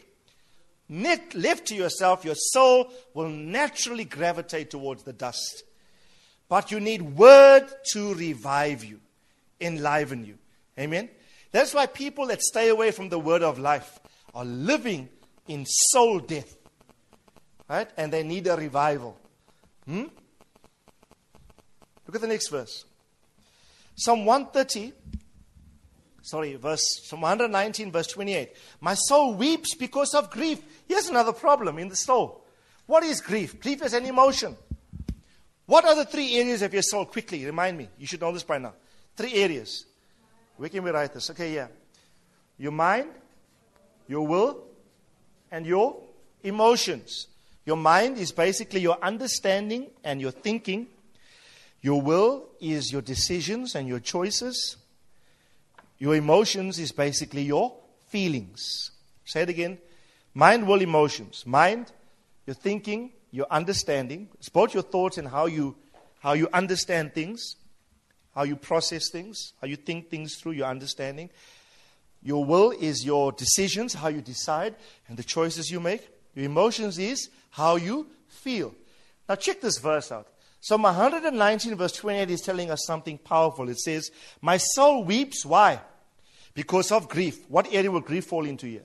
[0.90, 5.62] Net, left to yourself, your soul will naturally gravitate towards the dust.
[6.50, 9.00] But you need word to revive you,
[9.58, 10.36] enliven you.
[10.78, 11.08] Amen?
[11.50, 13.98] That's why people that stay away from the word of life
[14.34, 15.08] are living
[15.46, 16.58] in soul death.
[17.70, 17.88] Right?
[17.96, 19.16] And they need a revival.
[19.86, 20.08] Hmm?
[22.08, 22.86] Look at the next verse.
[23.94, 24.92] Psalm 130,
[26.22, 28.50] sorry, verse Psalm 119, verse 28.
[28.80, 30.62] My soul weeps because of grief.
[30.88, 32.44] Here's another problem in the soul.
[32.86, 33.60] What is grief?
[33.60, 34.56] Grief is an emotion.
[35.66, 37.04] What are the three areas of your soul?
[37.04, 37.90] Quickly, remind me.
[37.98, 38.72] You should know this by now.
[39.14, 39.84] Three areas.
[40.56, 41.28] Where can we write this?
[41.30, 41.66] Okay, yeah.
[42.56, 43.10] Your mind,
[44.08, 44.64] your will,
[45.50, 46.00] and your
[46.42, 47.26] emotions.
[47.66, 50.86] Your mind is basically your understanding and your thinking.
[51.80, 54.76] Your will is your decisions and your choices.
[55.98, 57.74] Your emotions is basically your
[58.06, 58.90] feelings.
[59.24, 59.78] Say it again.
[60.34, 61.44] Mind, will, emotions.
[61.46, 61.92] Mind,
[62.46, 64.28] your thinking, your understanding.
[64.34, 65.76] It's both your thoughts and how you,
[66.20, 67.56] how you understand things
[68.38, 71.28] how you process things, how you think things through, your understanding.
[72.22, 74.76] Your will is your decisions, how you decide,
[75.08, 76.08] and the choices you make.
[76.36, 78.76] Your emotions is how you feel.
[79.28, 80.28] Now, check this verse out.
[80.60, 83.68] Psalm 119, verse 28 is telling us something powerful.
[83.68, 85.46] It says, My soul weeps.
[85.46, 85.80] Why?
[86.54, 87.48] Because of grief.
[87.48, 88.82] What area will grief fall into here?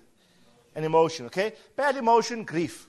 [0.75, 1.53] An emotion, okay?
[1.75, 2.87] Bad emotion, grief.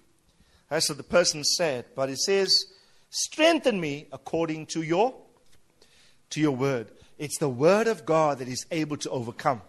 [0.68, 1.87] That's what the person said.
[1.95, 2.66] But it says,
[3.11, 5.14] Strengthen me according to your
[6.30, 6.91] to your word.
[7.16, 9.62] It's the word of God that is able to overcome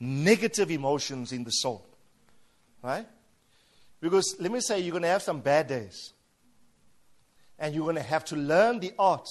[0.00, 1.84] negative emotions in the soul.
[2.82, 3.06] Right?
[4.00, 6.12] Because let me say, you're going to have some bad days.
[7.58, 9.28] And you're going to have to learn the art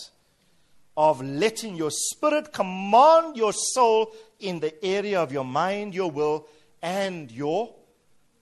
[0.98, 6.48] of letting your spirit command your soul in the area of your mind, your will,
[6.82, 7.74] and your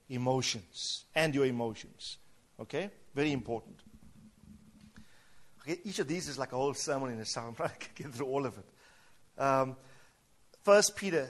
[0.09, 1.05] emotions.
[1.13, 2.17] And your emotions.
[2.59, 2.89] Okay?
[3.13, 3.75] Very important.
[5.61, 7.55] Okay, each of these is like a whole sermon in itself.
[7.57, 9.41] Trying to get through all of it.
[9.41, 9.75] Um,
[10.63, 11.29] First Peter,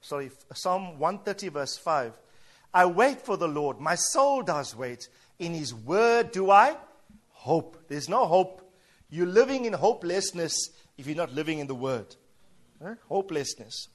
[0.00, 2.12] sorry, Psalm 130, verse 5.
[2.72, 3.80] I wait for the Lord.
[3.80, 5.08] My soul does wait.
[5.40, 6.76] In his word do I
[7.40, 7.76] hope.
[7.88, 8.70] There's no hope.
[9.08, 12.14] You're living in hopelessness if you're not living in the word.
[12.78, 12.98] Right?
[13.08, 13.88] Hopelessness.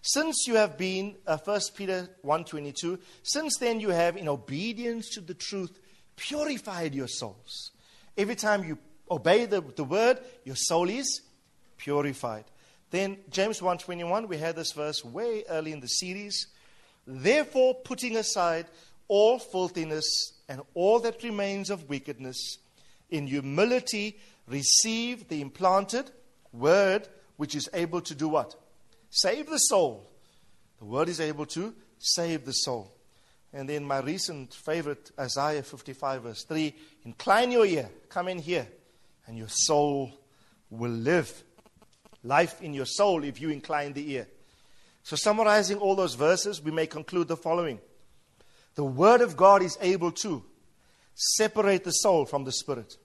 [0.00, 5.20] Since you have been, uh, 1 Peter 1.22, since then you have, in obedience to
[5.20, 5.78] the truth,
[6.16, 7.72] purified your souls.
[8.16, 8.78] Every time you
[9.10, 11.20] obey the, the word, your soul is
[11.76, 12.44] purified.
[12.90, 16.46] Then James 1.21, we had this verse way early in the series.
[17.06, 18.66] Therefore, putting aside
[19.08, 22.58] all filthiness and all that remains of wickedness,
[23.10, 26.10] in humility receive the implanted
[26.52, 28.54] word which is able to do what?
[29.10, 30.10] Save the soul.
[30.78, 32.92] The word is able to save the soul.
[33.52, 38.68] And then my recent favorite, Isaiah 55, verse 3 Incline your ear, come in here,
[39.26, 40.12] and your soul
[40.70, 41.44] will live.
[42.22, 44.28] Life in your soul if you incline the ear.
[45.02, 47.80] So, summarizing all those verses, we may conclude the following
[48.74, 50.44] The Word of God is able to
[51.18, 52.96] separate the soul from the spirit,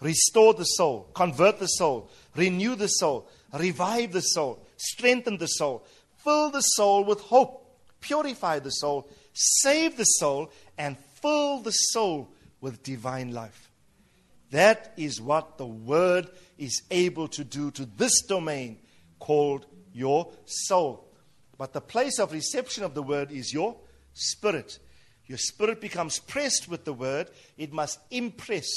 [0.00, 5.84] restore the soul, convert the soul, renew the soul, revive the soul, strengthen the soul,
[6.18, 12.28] fill the soul with hope, purify the soul, save the soul, and fill the soul
[12.60, 13.70] with divine life.
[14.52, 18.78] That is what the Word is able to do to this domain
[19.18, 21.08] called your soul.
[21.58, 23.76] But the place of reception of the Word is your
[24.14, 24.78] spirit.
[25.26, 28.68] Your spirit becomes pressed with the Word, it must impress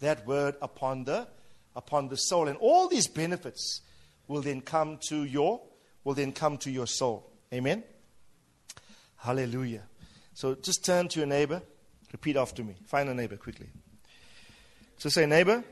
[0.00, 1.26] that Word upon the,
[1.74, 2.48] upon the soul.
[2.48, 3.80] And all these benefits
[4.28, 5.60] will then come to your
[6.04, 7.30] will then come to your soul.
[7.52, 7.82] Amen.
[9.16, 9.82] Hallelujah.
[10.34, 11.62] So just turn to your neighbor.
[12.12, 12.74] Repeat after me.
[12.86, 13.68] Find a neighbor quickly.
[14.98, 15.62] So say, neighbor.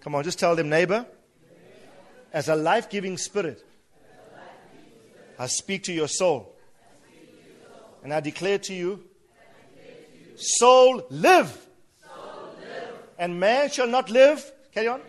[0.00, 1.04] Come on, just tell them, neighbor.
[2.32, 3.64] As a life giving spirit,
[5.38, 6.56] I speak to your soul.
[8.02, 9.04] And I declare to you,
[10.36, 11.66] soul, live.
[13.18, 14.50] And man shall not live.
[14.72, 15.00] Carry on.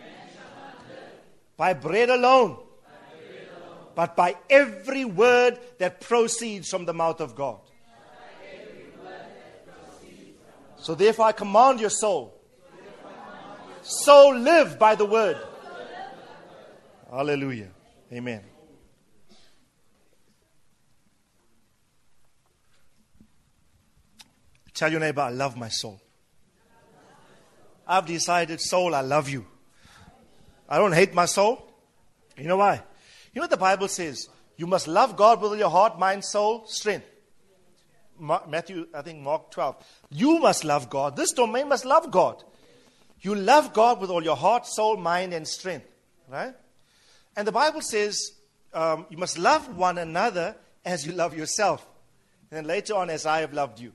[1.56, 2.58] By bread alone
[3.94, 7.60] but by every word that proceeds from the mouth of God.
[10.76, 12.40] So therefore, I command your soul.
[13.82, 15.36] Soul, live by the word.
[17.10, 17.68] Hallelujah.
[18.12, 18.42] Amen.
[24.82, 26.00] Tell your neighbor, I love my soul.
[27.86, 29.46] I've decided, soul, I love you.
[30.68, 31.72] I don't hate my soul.
[32.36, 32.82] You know why?
[33.32, 34.28] You know what the Bible says?
[34.56, 37.06] You must love God with all your heart, mind, soul, strength.
[38.18, 39.76] Matthew, I think Mark 12.
[40.10, 41.14] You must love God.
[41.14, 42.42] This domain must love God.
[43.20, 45.86] You love God with all your heart, soul, mind, and strength.
[46.28, 46.54] Right?
[47.36, 48.32] And the Bible says
[48.74, 51.88] um, you must love one another as you love yourself.
[52.50, 53.92] And then later on, as I have loved you.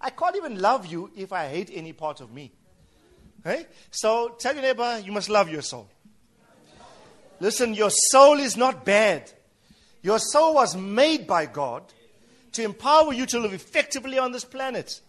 [0.00, 2.52] I can't even love you if I hate any part of me.
[3.44, 3.68] Right?
[3.90, 5.88] So tell your neighbor, you must love your soul.
[7.40, 9.30] Listen, your soul is not bad.
[10.02, 11.82] Your soul was made by God
[12.52, 15.00] to empower you to live effectively on this planet.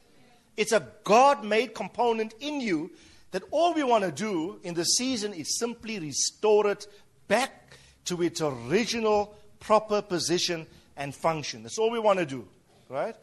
[0.57, 2.91] It's a God made component in you
[3.31, 6.87] that all we want to do in the season is simply restore it
[7.27, 10.67] back to its original proper position
[10.97, 11.63] and function.
[11.63, 12.47] That's all we want to do,
[12.89, 13.15] right?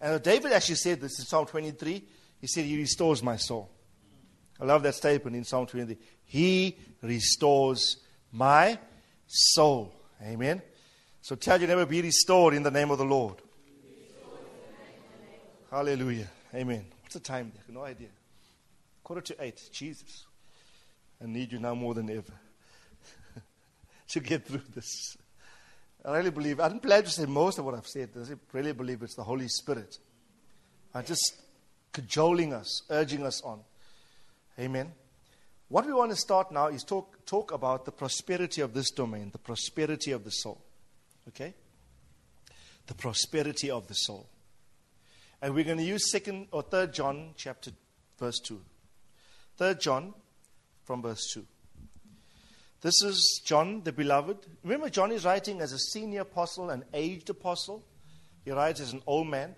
[0.00, 2.04] And David actually said this in Psalm 23.
[2.40, 3.70] He said, He restores my soul.
[4.60, 5.96] I love that statement in Psalm 23.
[6.24, 7.98] He restores
[8.32, 8.78] my
[9.26, 9.94] soul.
[10.22, 10.62] Amen.
[11.20, 13.36] So tell you never be restored in the name of the Lord.
[15.70, 16.28] Hallelujah.
[16.54, 16.84] Amen.
[17.02, 17.74] What's the time there?
[17.74, 18.08] No idea.
[19.02, 19.60] Quarter to eight.
[19.72, 20.26] Jesus.
[21.22, 22.32] I need you now more than ever
[24.08, 25.16] to get through this.
[26.04, 28.10] I really believe, I didn't plan to say most of what I've said.
[28.16, 29.98] I really believe it's the Holy Spirit.
[30.94, 31.34] I just
[31.92, 33.60] cajoling us, urging us on.
[34.58, 34.92] Amen.
[35.68, 39.30] what we want to start now is talk, talk about the prosperity of this domain,
[39.32, 40.60] the prosperity of the soul.
[41.28, 41.54] Okay?
[42.86, 44.28] The prosperity of the soul.
[45.40, 47.70] And we're going to use second or third John chapter
[48.18, 48.60] verse 2.
[49.56, 50.14] Third John
[50.84, 51.44] from verse 2.
[52.84, 54.46] This is John the beloved.
[54.62, 57.82] Remember, John is writing as a senior apostle, an aged apostle.
[58.44, 59.56] He writes as an old man.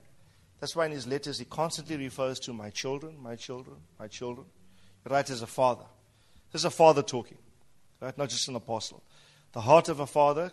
[0.61, 4.47] That's why in his letters he constantly refers to my children, my children, my children.
[5.03, 5.87] He writes as a father.
[6.53, 7.39] This is a father talking,
[8.01, 8.17] right?
[8.17, 9.03] Not just an apostle.
[9.55, 10.53] The heart of a father,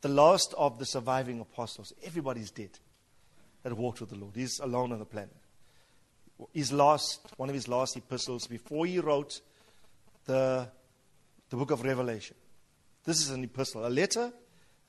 [0.00, 1.92] the last of the surviving apostles.
[2.02, 2.80] Everybody's dead
[3.62, 4.34] that walked with the Lord.
[4.34, 5.36] He's alone on the planet.
[6.52, 9.40] His last, one of his last epistles before he wrote
[10.24, 10.66] the,
[11.52, 12.34] the book of Revelation.
[13.04, 14.32] This is an epistle, a letter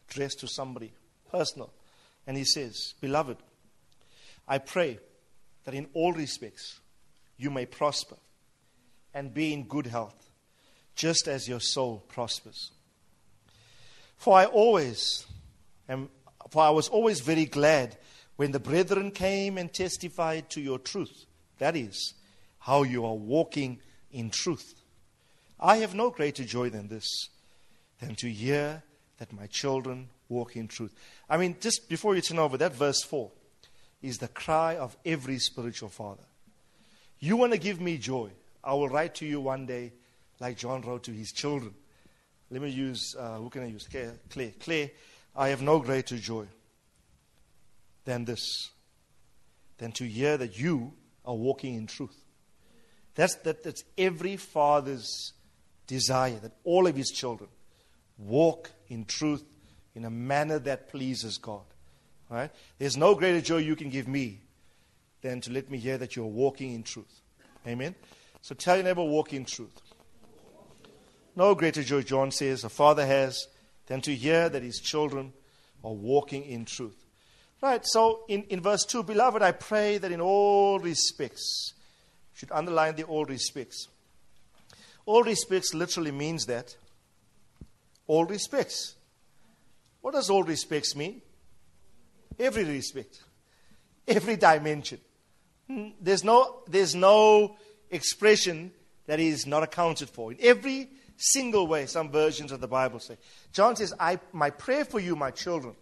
[0.09, 0.93] addressed to somebody,
[1.29, 1.73] personal.
[2.25, 3.35] And he says, Beloved,
[4.47, 4.97] I pray
[5.65, 6.79] that in all respects
[7.35, 8.15] you may prosper
[9.13, 10.31] and be in good health,
[10.95, 12.71] just as your soul prospers.
[14.15, 15.25] For I always
[15.89, 16.07] am,
[16.49, 17.97] for I was always very glad
[18.37, 21.25] when the brethren came and testified to your truth.
[21.59, 22.13] That is,
[22.59, 23.81] how you are walking
[24.13, 24.75] in truth.
[25.59, 27.29] I have no greater joy than this,
[27.99, 28.83] than to hear
[29.17, 30.93] that my children walk in truth.
[31.29, 33.31] I mean, just before you turn over, that verse 4
[34.01, 36.23] is the cry of every spiritual father.
[37.19, 38.31] You want to give me joy.
[38.63, 39.93] I will write to you one day,
[40.39, 41.73] like John wrote to his children.
[42.49, 43.87] Let me use, uh, who can I use?
[43.87, 44.13] Claire.
[44.29, 44.51] Claire.
[44.59, 44.91] Claire,
[45.35, 46.45] I have no greater joy
[48.05, 48.71] than this,
[49.77, 50.93] than to hear that you
[51.25, 52.17] are walking in truth.
[53.15, 55.33] That's, that, that's every father's
[55.87, 57.49] desire, that all of his children
[58.17, 59.43] walk in truth
[59.95, 61.63] in a manner that pleases God.
[62.29, 62.51] Right?
[62.79, 64.39] There's no greater joy you can give me
[65.21, 67.21] than to let me hear that you're walking in truth.
[67.67, 67.95] Amen?
[68.41, 69.81] So tell your neighbor, walk in truth.
[71.35, 73.47] No greater joy, John says, a father has
[73.87, 75.33] than to hear that his children
[75.83, 77.03] are walking in truth.
[77.61, 81.73] Right, so in, in verse 2, beloved, I pray that in all respects,
[82.33, 83.87] should underline the all respects.
[85.05, 86.75] All respects literally means that.
[88.07, 88.95] All respects.
[90.01, 91.21] What does all respects mean?
[92.39, 93.21] Every respect,
[94.07, 94.99] every dimension.
[95.67, 97.55] Hmm, there's no, there's no
[97.89, 98.71] expression
[99.05, 100.31] that is not accounted for.
[100.31, 103.17] In every single way, some versions of the Bible say.
[103.51, 105.75] John says, I, My prayer for you, my children.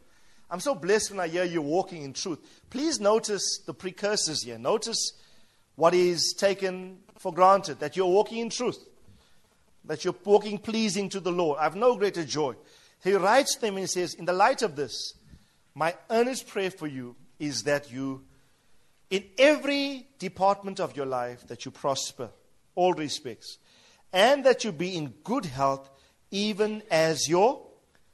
[0.50, 2.40] I'm so blessed when I hear you walking in truth.
[2.70, 4.58] Please notice the precursors here.
[4.58, 5.14] Notice
[5.76, 8.78] what is taken for granted that you're walking in truth,
[9.86, 11.60] that you're walking pleasing to the Lord.
[11.60, 12.56] I have no greater joy.
[13.04, 15.14] He writes them and says, In the light of this,
[15.74, 18.24] my earnest prayer for you is that you,
[19.10, 22.30] in every department of your life, that you prosper,
[22.76, 23.58] all respects,
[24.14, 25.90] and that you be in good health,
[26.30, 27.66] even as your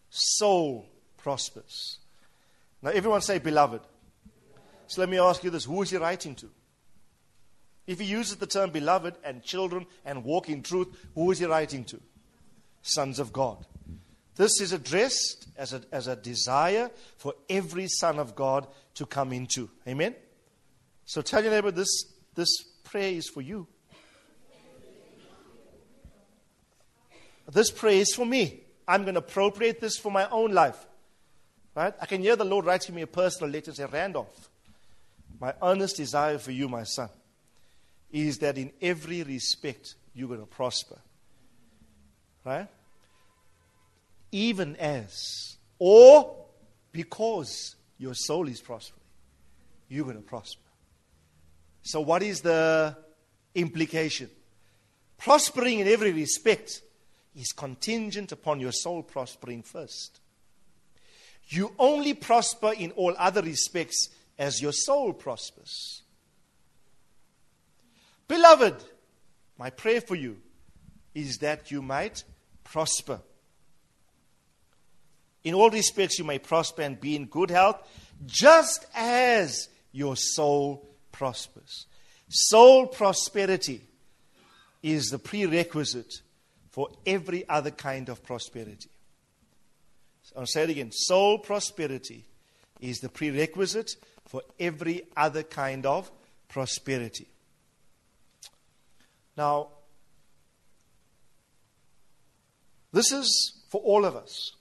[0.09, 0.87] soul
[1.17, 1.99] prospers.
[2.81, 3.81] Now, everyone say, beloved.
[4.87, 6.49] So let me ask you this who is he writing to?
[7.87, 11.45] If he uses the term beloved and children and walk in truth, who is he
[11.45, 11.99] writing to?
[12.81, 13.65] Sons of God.
[14.35, 19.33] This is addressed as a, as a desire for every son of God to come
[19.33, 19.69] into.
[19.87, 20.15] Amen?
[21.05, 22.03] So tell your neighbor this,
[22.35, 22.49] this
[22.83, 23.67] prayer is for you.
[27.51, 28.61] This prayer is for me.
[28.87, 30.85] I'm going to appropriate this for my own life.
[31.73, 31.93] Right?
[32.01, 34.49] I can hear the Lord writing me a personal letter and say, Randolph,
[35.39, 37.09] my earnest desire for you, my son,
[38.11, 40.97] is that in every respect you're going to prosper.
[42.43, 42.67] Right?
[44.31, 46.35] Even as, or
[46.91, 49.01] because your soul is prospering,
[49.89, 50.61] you're going to prosper.
[51.81, 52.97] So, what is the
[53.55, 54.29] implication?
[55.17, 56.81] Prospering in every respect
[57.35, 60.19] is contingent upon your soul prospering first.
[61.49, 66.01] You only prosper in all other respects as your soul prospers.
[68.27, 68.75] Beloved,
[69.57, 70.37] my prayer for you
[71.13, 72.23] is that you might
[72.63, 73.19] prosper.
[75.43, 77.87] In all respects, you may prosper and be in good health,
[78.25, 81.85] just as your soul prospers.
[82.29, 83.81] Soul prosperity
[84.83, 86.13] is the prerequisite
[86.69, 88.89] for every other kind of prosperity.
[90.35, 90.91] I'll say it again.
[90.91, 92.25] Soul prosperity
[92.81, 96.11] is the prerequisite for every other kind of
[96.49, 97.27] prosperity.
[99.37, 99.67] Now,
[102.91, 104.55] this is for all of us.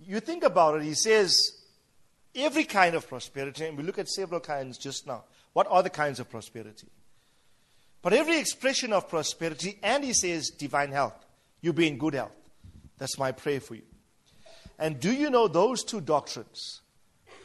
[0.00, 1.34] You think about it, he says
[2.34, 5.24] every kind of prosperity, and we look at several kinds just now.
[5.52, 6.88] What are the kinds of prosperity?
[8.02, 11.24] But every expression of prosperity, and he says divine health,
[11.60, 12.32] you be in good health.
[12.98, 13.82] That's my prayer for you.
[14.78, 16.82] And do you know those two doctrines,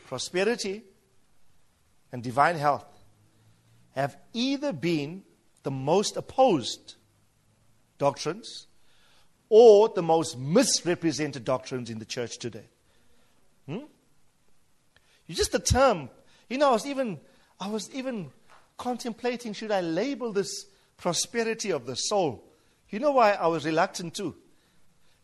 [0.07, 0.83] prosperity
[2.11, 2.85] and divine health,
[3.95, 5.23] have either been
[5.63, 6.95] the most opposed
[7.97, 8.67] doctrines
[9.49, 12.69] or the most misrepresented doctrines in the church today?
[13.67, 13.85] Hmm?
[15.29, 16.09] Just the term.
[16.49, 17.19] You know, I was even
[17.59, 18.31] I was even
[18.77, 20.65] contemplating should I label this
[20.97, 22.43] prosperity of the soul.
[22.89, 24.35] You know why I was reluctant to?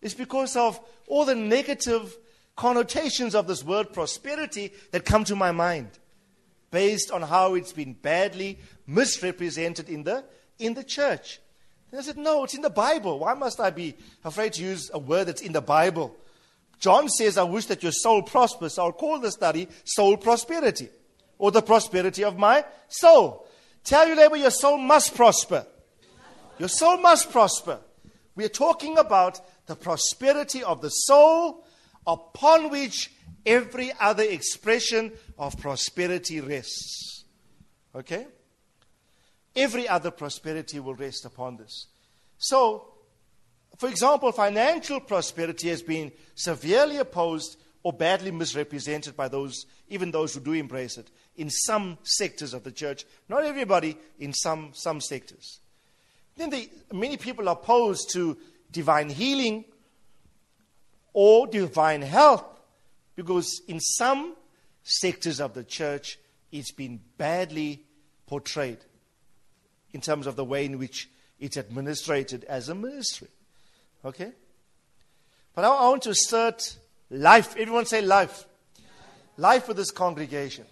[0.01, 2.15] It's because of all the negative
[2.55, 5.89] connotations of this word prosperity that come to my mind
[6.72, 10.24] based on how it's been badly misrepresented in the,
[10.59, 11.39] in the church.
[11.91, 13.20] And I said, No, it's in the Bible.
[13.20, 16.15] Why must I be afraid to use a word that's in the Bible?
[16.80, 18.76] John says, I wish that your soul prospers.
[18.76, 20.89] So I'll call the study Soul Prosperity
[21.38, 23.47] or the prosperity of my soul.
[23.84, 25.65] Tell your neighbor, your soul must prosper.
[26.59, 27.80] Your soul must prosper.
[28.36, 31.65] We are talking about the prosperity of the soul
[32.05, 33.11] upon which
[33.45, 37.25] every other expression of prosperity rests.
[37.95, 38.27] Okay?
[39.55, 41.88] Every other prosperity will rest upon this.
[42.38, 42.93] So,
[43.77, 50.33] for example, financial prosperity has been severely opposed or badly misrepresented by those, even those
[50.33, 53.05] who do embrace it, in some sectors of the church.
[53.29, 55.59] Not everybody, in some, some sectors.
[56.35, 58.38] Then the, many people are opposed to
[58.71, 59.65] divine healing
[61.13, 62.45] or divine health
[63.15, 64.35] because in some
[64.88, 66.17] sectors of the church
[66.51, 67.83] it's been badly
[68.25, 68.77] portrayed
[69.93, 71.09] in terms of the way in which
[71.39, 73.27] it's administrated as a ministry.
[74.05, 74.31] Okay?
[75.53, 76.77] But I, want to assert
[77.09, 77.55] life.
[77.57, 78.45] Everyone say life.
[79.38, 80.65] Life for this congregation.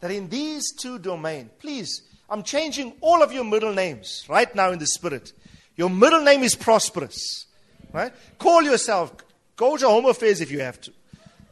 [0.00, 4.70] That in these two domains, please, I'm changing all of your middle names right now
[4.70, 5.32] in the spirit.
[5.76, 7.46] Your middle name is prosperous.
[7.92, 8.12] Right?
[8.38, 9.12] Call yourself.
[9.56, 10.92] Go to Home Affairs if you have to.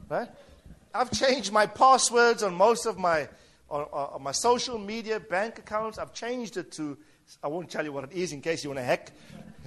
[0.09, 0.28] Right?
[0.95, 3.28] I've changed my passwords on most of my
[3.70, 5.99] on, on my social media bank accounts.
[5.99, 6.97] I've changed it to
[7.43, 9.12] I won't tell you what it is in case you want to hack.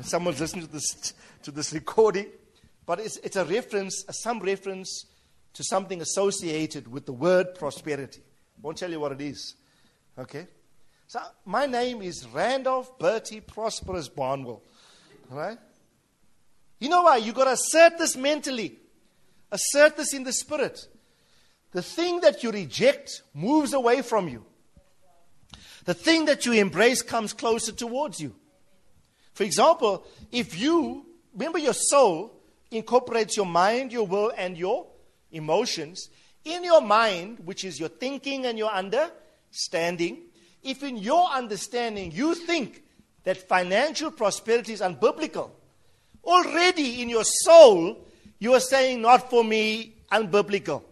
[0.01, 1.13] Someone's listening to this
[1.43, 2.28] to this recording.
[2.86, 5.05] But it's, it's a reference, some reference
[5.53, 8.22] to something associated with the word prosperity.
[8.22, 9.55] I won't tell you what it is.
[10.17, 10.47] Okay?
[11.07, 14.61] So my name is Randolph Bertie Prosperous Barnwell.
[15.30, 15.57] Right?
[16.80, 17.17] You know why?
[17.17, 18.78] You've got to assert this mentally.
[19.51, 20.88] Assert this in the spirit.
[21.72, 24.45] The thing that you reject moves away from you.
[25.86, 28.36] The thing that you embrace comes closer towards you.
[29.34, 32.34] For example, if you, remember your soul
[32.69, 34.88] incorporates your mind, your will, and your
[35.32, 36.09] emotions.
[36.43, 40.24] In your mind, which is your thinking and your understanding,
[40.63, 42.84] if in your understanding you think
[43.24, 45.51] that financial prosperity is unbiblical,
[46.24, 47.97] already in your soul
[48.39, 50.84] you are saying, Not for me, unbiblical.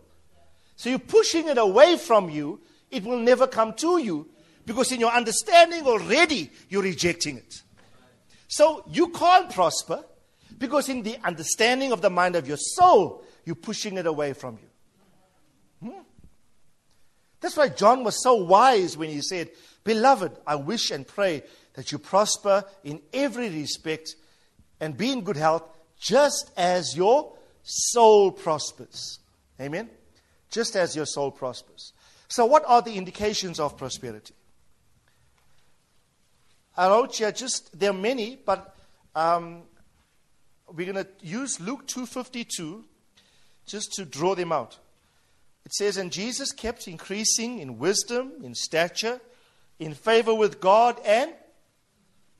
[0.80, 4.30] So you're pushing it away from you, it will never come to you
[4.66, 7.64] because in your understanding already you're rejecting it.
[8.48, 10.06] So you can't prosper
[10.58, 14.58] because in the understanding of the mind of your soul, you're pushing it away from
[15.82, 15.90] you.
[15.90, 16.00] Hmm?
[17.42, 19.50] That's why John was so wise when he said,
[19.84, 24.16] Beloved, I wish and pray that you prosper in every respect
[24.80, 29.20] and be in good health, just as your soul prospers.
[29.60, 29.90] Amen?
[30.50, 31.94] Just as your soul prospers.
[32.28, 34.34] So, what are the indications of prosperity?
[36.78, 38.76] I wrote here just, there are many, but
[39.16, 39.64] um,
[40.74, 42.84] we're going to use Luke 2:52
[43.66, 44.78] just to draw them out.
[45.66, 49.20] It says, And Jesus kept increasing in wisdom, in stature,
[49.78, 51.34] in favor with God and,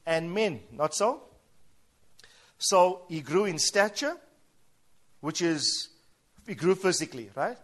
[0.06, 0.62] and men.
[0.72, 1.22] Not so?
[2.58, 4.18] So he grew in stature,
[5.22, 5.90] which is,
[6.48, 7.58] he grew physically, right?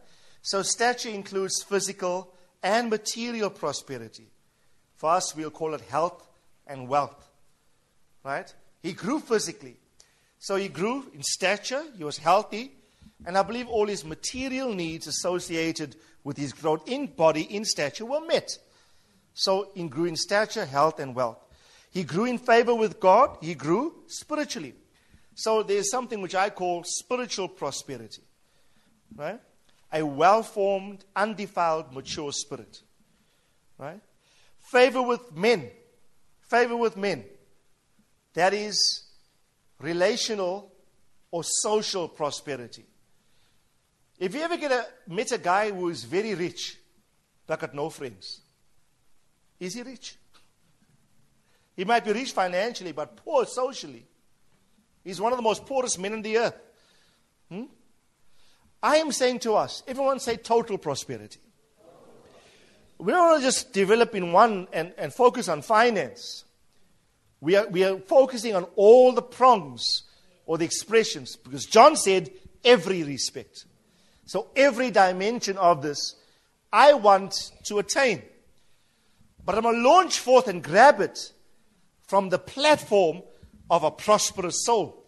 [0.46, 2.32] So stature includes physical
[2.62, 4.28] and material prosperity.
[4.96, 6.28] For us, we'll call it health
[6.68, 7.28] and wealth,
[8.24, 8.54] right?
[8.84, 9.78] He grew physically.
[10.38, 12.74] So he grew in stature, he was healthy,
[13.26, 18.06] and I believe all his material needs associated with his growth in body, in stature,
[18.06, 18.56] were met.
[19.34, 21.40] So he grew in stature, health, and wealth.
[21.90, 24.76] He grew in favor with God, he grew spiritually.
[25.34, 28.22] So there's something which I call spiritual prosperity.
[29.16, 29.40] Right?
[29.92, 32.82] A well formed, undefiled, mature spirit.
[33.78, 34.02] Right?
[34.60, 35.70] Favor with men.
[36.42, 37.24] Favor with men.
[38.34, 39.04] That is
[39.80, 40.72] relational
[41.32, 42.86] or social prosperity.
[44.18, 46.78] If you ever get a, met a guy who is very rich,
[47.46, 48.42] but got no friends,
[49.60, 50.16] is he rich?
[51.76, 54.06] He might be rich financially, but poor socially.
[55.04, 56.56] He's one of the most poorest men in the earth.
[57.50, 57.64] Hmm?
[58.86, 61.40] I am saying to us, everyone say total prosperity.
[63.00, 66.46] We don't want to just develop in one and, and focus on finance.
[67.42, 70.04] We are, we are focusing on all the prongs
[70.46, 72.30] or the expressions because John said
[72.64, 73.66] every respect.
[74.28, 76.16] So, every dimension of this,
[76.72, 78.22] I want to attain.
[79.44, 81.32] But I'm going to launch forth and grab it
[82.04, 83.24] from the platform
[83.68, 85.04] of a prosperous soul.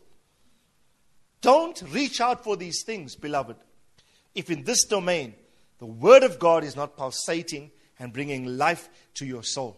[1.41, 3.55] Don't reach out for these things, beloved,
[4.37, 5.33] if in this domain
[5.79, 9.77] the Word of God is not pulsating and bringing life to your soul.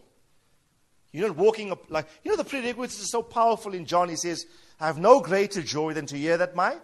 [1.12, 4.08] You're not walking up like, you know, the prerequisites are so powerful in John.
[4.08, 4.44] He says,
[4.78, 6.76] I have no greater joy than to hear that my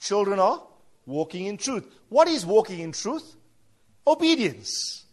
[0.00, 0.62] children are
[1.06, 1.84] walking in truth.
[2.08, 3.36] What is walking in truth?
[4.06, 5.04] Obedience.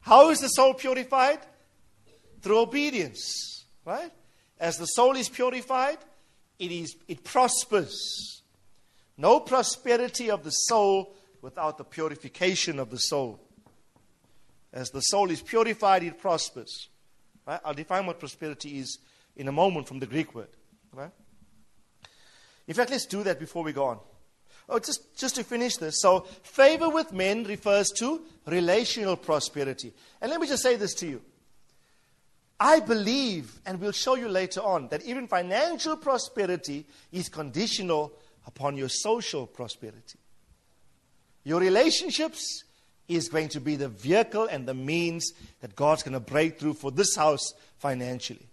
[0.00, 1.40] How is the soul purified?
[2.42, 3.64] Through obedience.
[3.84, 4.12] Right?
[4.60, 5.98] As the soul is purified,
[6.58, 8.42] it, is, it prospers.
[9.16, 13.40] No prosperity of the soul without the purification of the soul.
[14.72, 16.88] As the soul is purified, it prospers.
[17.46, 17.60] Right?
[17.64, 18.98] I'll define what prosperity is
[19.36, 20.48] in a moment from the Greek word.
[20.92, 21.10] Right?
[22.66, 23.98] In fact, let's do that before we go on.
[24.68, 26.00] Oh, just, just to finish this.
[26.00, 29.92] So, favor with men refers to relational prosperity.
[30.20, 31.22] And let me just say this to you.
[32.60, 38.12] I believe, and we'll show you later on, that even financial prosperity is conditional
[38.46, 40.18] upon your social prosperity.
[41.44, 42.64] Your relationships
[43.08, 46.74] is going to be the vehicle and the means that God's going to break through
[46.74, 48.46] for this house financially.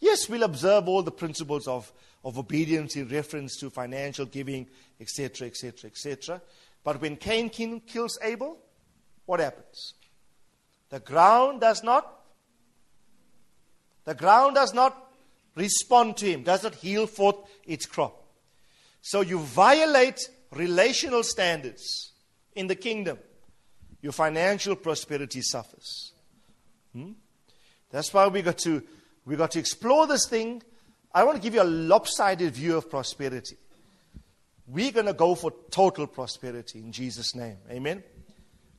[0.00, 1.92] Yes, we'll observe all the principles of,
[2.24, 4.66] of obedience in reference to financial giving,
[5.00, 6.42] etc., etc., etc.
[6.84, 8.58] But when Cain kills Abel,
[9.24, 9.94] what happens?
[10.90, 12.12] The ground does not
[14.06, 14.96] the ground does not
[15.56, 18.22] respond to him, does not heal forth its crop.
[19.02, 22.12] So you violate relational standards
[22.54, 23.18] in the kingdom
[24.06, 26.12] your financial prosperity suffers.
[26.92, 27.12] Hmm?
[27.90, 28.82] That's why we got to
[29.24, 30.62] we got to explore this thing.
[31.12, 33.56] I want to give you a lopsided view of prosperity.
[34.68, 37.56] We're going to go for total prosperity in Jesus' name.
[37.70, 38.04] Amen.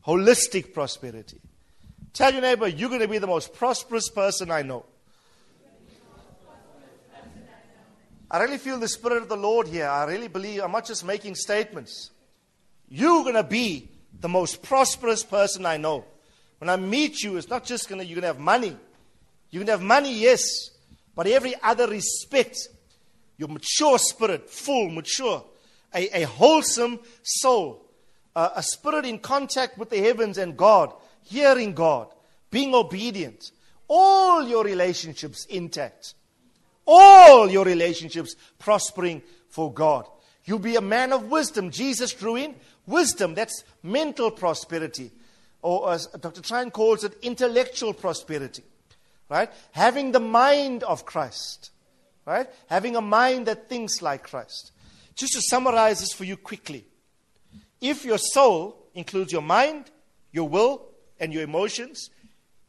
[0.06, 1.42] Holistic prosperity.
[2.14, 4.86] Tell your neighbor, you're going to be the most prosperous person I know.
[8.30, 9.88] I really feel the Spirit of the Lord here.
[9.88, 12.12] I really believe I'm not just making statements.
[12.90, 16.06] You're going to be the most prosperous person I know.
[16.60, 18.76] When I meet you, it's not just going to, you're going to have money.
[19.50, 20.72] You're going to have money, yes,
[21.16, 22.58] but every other respect,
[23.38, 25.44] your mature spirit, full, mature,
[25.94, 27.86] a, a wholesome soul,
[28.36, 32.08] a spirit in contact with the heavens and God, hearing God,
[32.52, 33.52] being obedient,
[33.88, 36.14] all your relationships intact,
[36.88, 40.08] all your relationships prospering for God.
[40.46, 41.72] You'll be a man of wisdom.
[41.72, 43.36] Jesus drew in wisdom.
[43.36, 45.12] That's mental prosperity.
[45.62, 46.42] Or as Dr.
[46.42, 48.64] Trine calls it, intellectual prosperity.
[49.30, 49.52] Right?
[49.74, 51.72] Having the mind of Christ.
[52.26, 52.48] Right?
[52.68, 54.72] Having a mind that thinks like Christ.
[55.16, 56.86] Just to summarize this for you quickly.
[57.82, 59.92] If your soul includes your mind,
[60.32, 60.84] your will,
[61.20, 62.10] and your emotions,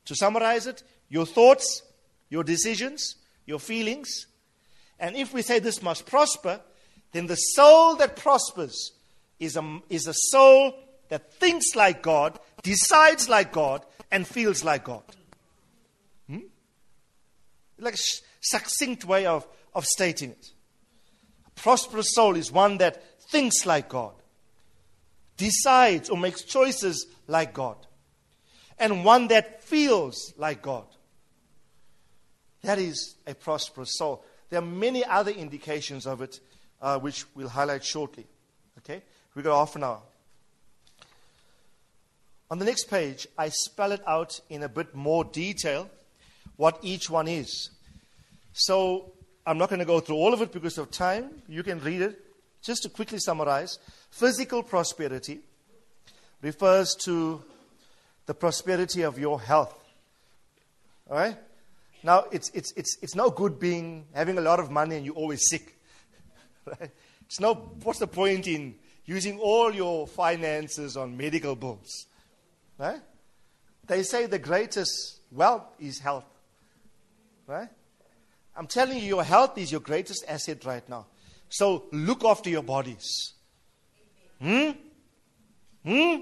[0.07, 1.83] to summarize it, your thoughts,
[2.31, 3.17] your decisions,
[3.49, 4.27] your feelings,
[5.01, 6.61] and if we say this must prosper,
[7.13, 8.93] then the soul that prospers
[9.41, 10.75] is a, is a soul
[11.09, 15.03] that thinks like God, decides like God, and feels like God.
[16.29, 16.41] Hmm?
[17.79, 18.03] Like a
[18.41, 20.51] succinct way of, of stating it.
[21.47, 24.13] A prosperous soul is one that thinks like God,
[25.39, 27.79] decides or makes choices like God,
[28.79, 30.85] and one that feels like God.
[32.63, 34.25] That is a prosperous soul.
[34.51, 36.41] There are many other indications of it,
[36.81, 38.27] uh, which we'll highlight shortly.
[38.79, 39.03] Okay?
[39.35, 40.01] We've got half an hour.
[42.51, 45.91] On the next page, I spell it out in a bit more detail
[46.57, 47.71] what each one is.
[48.53, 49.13] So
[49.47, 51.43] I'm not going to go through all of it because of time.
[51.47, 52.25] You can read it.
[52.63, 53.79] Just to quickly summarize
[54.11, 55.41] physical prosperity
[56.43, 57.43] refers to
[58.27, 59.79] the prosperity of your health.
[61.09, 61.37] All right?
[62.09, 65.15] Now, it's, it's, it's, it's no good being having a lot of money and you're
[65.15, 65.79] always sick.
[66.65, 66.91] Right?
[67.27, 67.53] It's no,
[67.83, 72.07] what's the point in using all your finances on medical bills?
[72.79, 73.03] Right?
[73.87, 76.25] They say the greatest wealth is health.
[77.47, 77.69] Right?
[78.57, 81.09] I'm telling you, your health is your greatest asset right now.
[81.51, 83.35] So look after your bodies.
[84.41, 84.71] Hmm?
[85.85, 86.17] Hmm?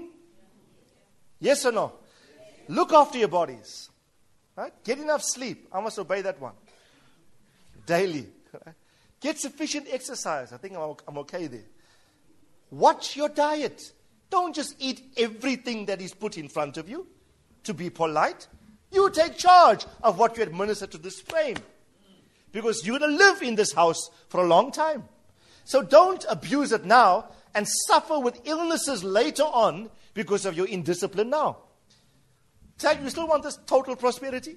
[1.39, 1.93] Yes or no?
[2.67, 3.87] Look after your bodies.
[4.57, 4.73] Right?
[4.83, 5.67] Get enough sleep.
[5.71, 6.53] I must obey that one.
[7.85, 8.27] Daily.
[9.21, 10.51] Get sufficient exercise.
[10.51, 11.65] I think I'm, I'm okay there.
[12.71, 13.93] Watch your diet.
[14.31, 17.07] Don't just eat everything that is put in front of you
[17.63, 18.47] to be polite.
[18.91, 21.57] You take charge of what you administer to this frame.
[22.51, 25.03] Because you're going to live in this house for a long time.
[25.65, 31.29] So don't abuse it now and suffer with illnesses later on because of your indiscipline
[31.29, 31.57] now.
[32.77, 34.55] Tell you still want this total prosperity?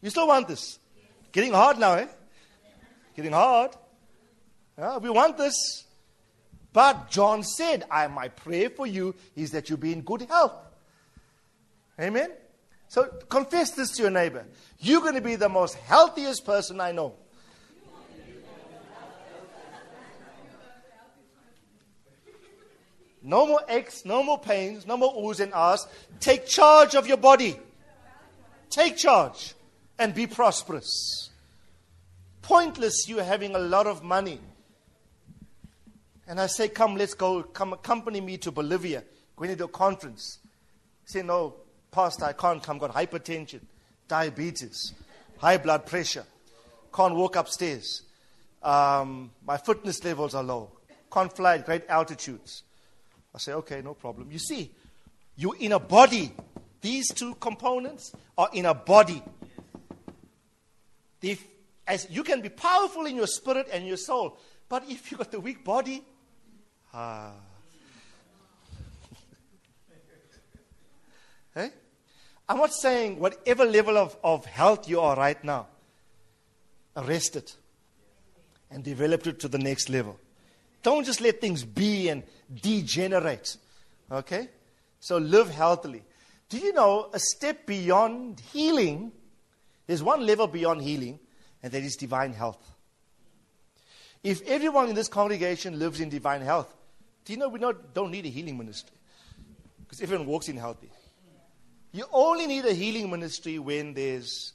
[0.00, 0.78] You still want this?
[1.32, 2.06] Getting hard now, eh?
[3.14, 3.72] Getting hard.
[4.78, 5.84] Yeah, we want this.
[6.72, 10.54] But John said, I, my prayer for you is that you be in good health.
[12.00, 12.30] Amen?
[12.88, 14.46] So confess this to your neighbor.
[14.78, 17.14] You're going to be the most healthiest person I know.
[23.22, 25.86] No more aches, no more pains, no more oohs and ahs.
[26.18, 27.56] Take charge of your body.
[28.68, 29.54] Take charge
[29.98, 31.30] and be prosperous.
[32.42, 34.40] Pointless you having a lot of money.
[36.26, 39.04] And I say, Come, let's go, come accompany me to Bolivia,
[39.36, 40.38] going to do a conference.
[41.04, 41.54] say, No,
[41.90, 43.60] Pastor, I can't come, got hypertension,
[44.08, 44.94] diabetes,
[45.38, 46.24] high blood pressure,
[46.92, 48.02] can't walk upstairs.
[48.62, 50.70] Um, my fitness levels are low,
[51.12, 52.62] can't fly at great altitudes.
[53.34, 54.30] I say, okay, no problem.
[54.30, 54.70] You see,
[55.36, 56.32] you're in a body.
[56.80, 59.22] These two components are in a body.
[61.22, 61.42] If,
[61.86, 64.36] as you can be powerful in your spirit and your soul,
[64.68, 66.02] but if you've got the weak body,
[66.92, 67.32] ah.
[71.54, 71.70] hey?
[72.48, 75.68] I'm not saying whatever level of, of health you are right now,
[76.96, 77.56] arrest it
[78.70, 80.18] and develop it to the next level.
[80.82, 82.24] Don't just let things be and
[82.60, 83.56] degenerate.
[84.10, 84.48] Okay?
[85.00, 86.02] So live healthily.
[86.48, 89.12] Do you know a step beyond healing?
[89.86, 91.18] There's one level beyond healing,
[91.62, 92.58] and that is divine health.
[94.22, 96.72] If everyone in this congregation lives in divine health,
[97.24, 98.96] do you know we not, don't need a healing ministry?
[99.80, 100.90] Because everyone walks in healthy.
[101.92, 104.52] You only need a healing ministry when there's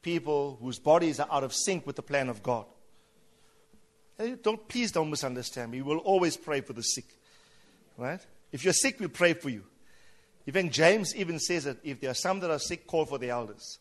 [0.00, 2.66] people whose bodies are out of sync with the plan of God.
[4.42, 5.82] Don't, please don't misunderstand me.
[5.82, 7.06] We will always pray for the sick.
[7.96, 8.24] Right?
[8.50, 9.64] If you're sick, we pray for you.
[10.46, 13.30] Even James even says that if there are some that are sick, call for the
[13.30, 13.78] elders.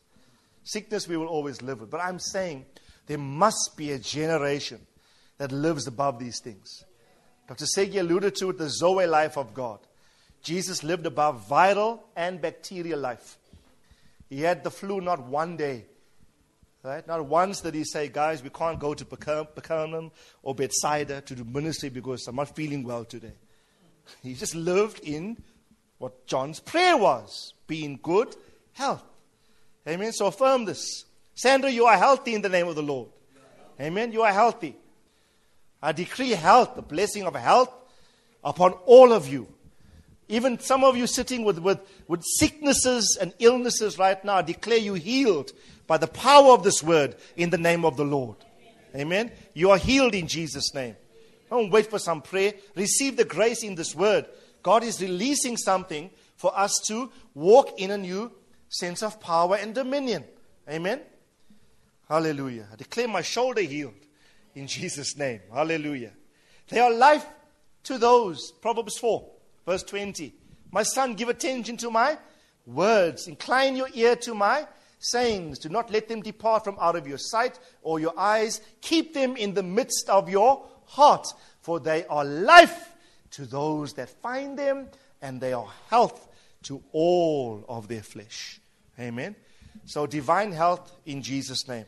[0.64, 1.90] Sickness we will always live with.
[1.90, 2.66] But I'm saying
[3.08, 4.80] there must be a generation
[5.38, 6.84] that lives above these things.
[7.48, 7.66] Dr.
[7.66, 9.80] Segi alluded to it, the Zoe life of God.
[10.44, 13.38] Jesus lived above viral and bacterial life.
[14.30, 15.86] He had the flu not one day,
[16.84, 17.06] Right?
[17.06, 21.44] Not once did he say, guys, we can't go to Capernaum or Bethsaida to do
[21.44, 23.34] ministry because I'm not feeling well today.
[24.22, 25.38] He just lived in
[25.98, 28.36] what John's prayer was be in good
[28.74, 29.04] health.
[29.88, 30.12] Amen.
[30.14, 31.06] So affirm this.
[31.36, 33.10] Sandra, you are healthy in the name of the Lord.
[33.80, 34.12] Amen.
[34.12, 34.76] You are healthy.
[35.82, 37.74] I decree health, the blessing of health
[38.44, 39.48] upon all of you.
[40.28, 44.78] Even some of you sitting with, with, with sicknesses and illnesses right now, I declare
[44.78, 45.52] you healed
[45.88, 48.38] by the power of this word in the name of the Lord.
[48.96, 49.32] Amen.
[49.54, 50.96] You are healed in Jesus' name.
[51.52, 52.54] Don't wait for some prayer.
[52.76, 54.26] Receive the grace in this word.
[54.64, 58.32] God is releasing something for us to walk in a new
[58.70, 60.24] sense of power and dominion.
[60.70, 61.02] Amen.
[62.08, 62.70] Hallelujah.
[62.72, 63.94] I declare my shoulder healed
[64.56, 65.42] in Jesus' name.
[65.54, 66.14] Hallelujah.
[66.70, 67.26] They are life
[67.84, 68.54] to those.
[68.62, 69.30] Proverbs 4,
[69.66, 70.34] verse 20.
[70.72, 72.18] My son, give attention to my
[72.66, 73.28] words.
[73.28, 74.66] Incline your ear to my
[75.00, 75.60] sayings.
[75.60, 78.62] Do not let them depart from out of your sight or your eyes.
[78.80, 81.28] Keep them in the midst of your heart,
[81.62, 82.94] for they are life
[83.32, 84.88] to those that find them,
[85.22, 86.28] and they are health
[86.64, 88.60] to all of their flesh.
[89.00, 89.36] Amen.
[89.86, 91.86] So, divine health in Jesus' name.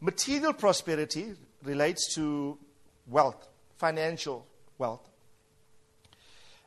[0.00, 2.58] Material prosperity relates to
[3.06, 4.46] wealth, financial
[4.78, 5.08] wealth.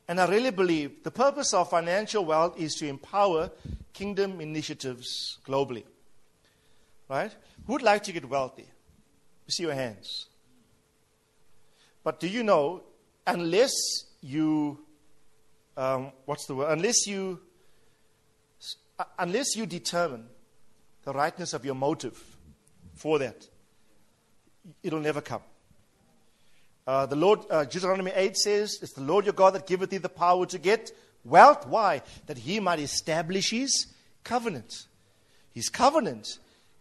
[0.07, 3.51] And I really believe the purpose of financial wealth is to empower
[3.93, 5.83] kingdom initiatives globally.
[7.09, 7.31] Right?
[7.67, 8.67] Who would like to get wealthy?
[9.47, 10.27] You see your hands.
[12.03, 12.83] But do you know,
[13.27, 13.71] unless
[14.21, 14.79] you,
[15.77, 16.71] um, what's the word?
[16.71, 17.39] Unless you,
[19.17, 20.25] unless you determine
[21.03, 22.21] the rightness of your motive
[22.95, 23.47] for that,
[24.83, 25.41] it'll never come.
[26.87, 29.97] Uh, the Lord, uh, Deuteronomy 8 says, It's the Lord your God that giveth thee
[29.97, 30.91] the power to get
[31.23, 31.67] wealth.
[31.67, 32.01] Why?
[32.25, 33.87] That he might establish his
[34.23, 34.87] covenant.
[35.53, 36.39] His covenant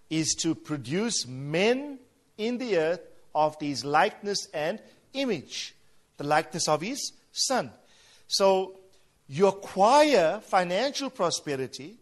[0.08, 1.98] is to produce men
[2.38, 3.00] in the earth
[3.34, 4.80] of his likeness and
[5.12, 5.74] image,
[6.16, 7.70] the likeness of his son.
[8.26, 8.78] So
[9.28, 12.00] you acquire financial prosperity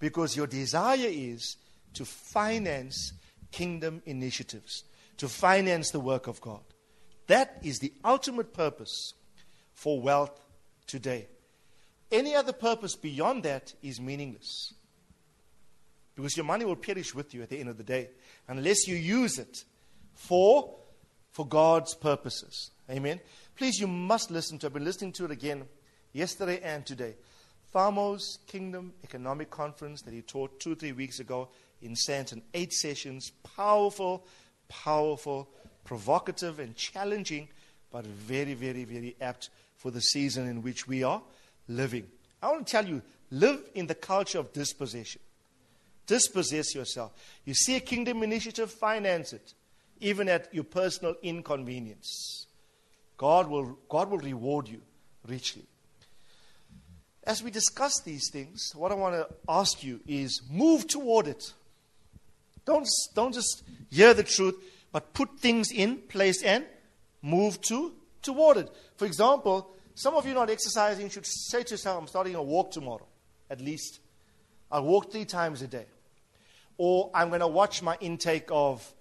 [0.00, 1.56] Because your desire is
[1.94, 3.12] to finance
[3.52, 4.84] kingdom initiatives,
[5.18, 6.62] to finance the work of God.
[7.26, 9.12] That is the ultimate purpose
[9.74, 10.40] for wealth
[10.86, 11.28] today.
[12.10, 14.72] Any other purpose beyond that is meaningless.
[16.16, 18.08] Because your money will perish with you at the end of the day
[18.48, 19.64] unless you use it
[20.14, 20.76] for,
[21.30, 22.70] for God's purposes.
[22.90, 23.20] Amen.
[23.56, 24.66] Please, you must listen to.
[24.66, 25.64] I've been listening to it again
[26.12, 27.14] yesterday and today.
[27.72, 31.48] Thamo's Kingdom Economic Conference that he taught two or three weeks ago
[31.82, 32.42] in Sandton.
[32.52, 34.26] Eight sessions, powerful,
[34.68, 35.48] powerful,
[35.84, 37.48] provocative, and challenging,
[37.92, 41.22] but very, very, very apt for the season in which we are
[41.68, 42.06] living.
[42.42, 45.20] I want to tell you live in the culture of dispossession.
[46.06, 47.12] Dispossess yourself.
[47.44, 49.54] You see a kingdom initiative, finance it,
[50.00, 52.46] even at your personal inconvenience.
[53.16, 54.80] God will, God will reward you
[55.26, 55.64] richly.
[57.24, 61.52] As we discuss these things, what I want to ask you is move toward it.
[62.64, 64.56] Don't, don't just hear the truth,
[64.92, 66.64] but put things in place and
[67.22, 67.92] move to
[68.22, 68.70] toward it.
[68.96, 72.70] For example, some of you not exercising should say to yourself, I'm starting a walk
[72.70, 73.06] tomorrow,
[73.50, 74.00] at least.
[74.70, 75.86] I'll walk three times a day.
[76.78, 78.94] Or I'm going to watch my intake of,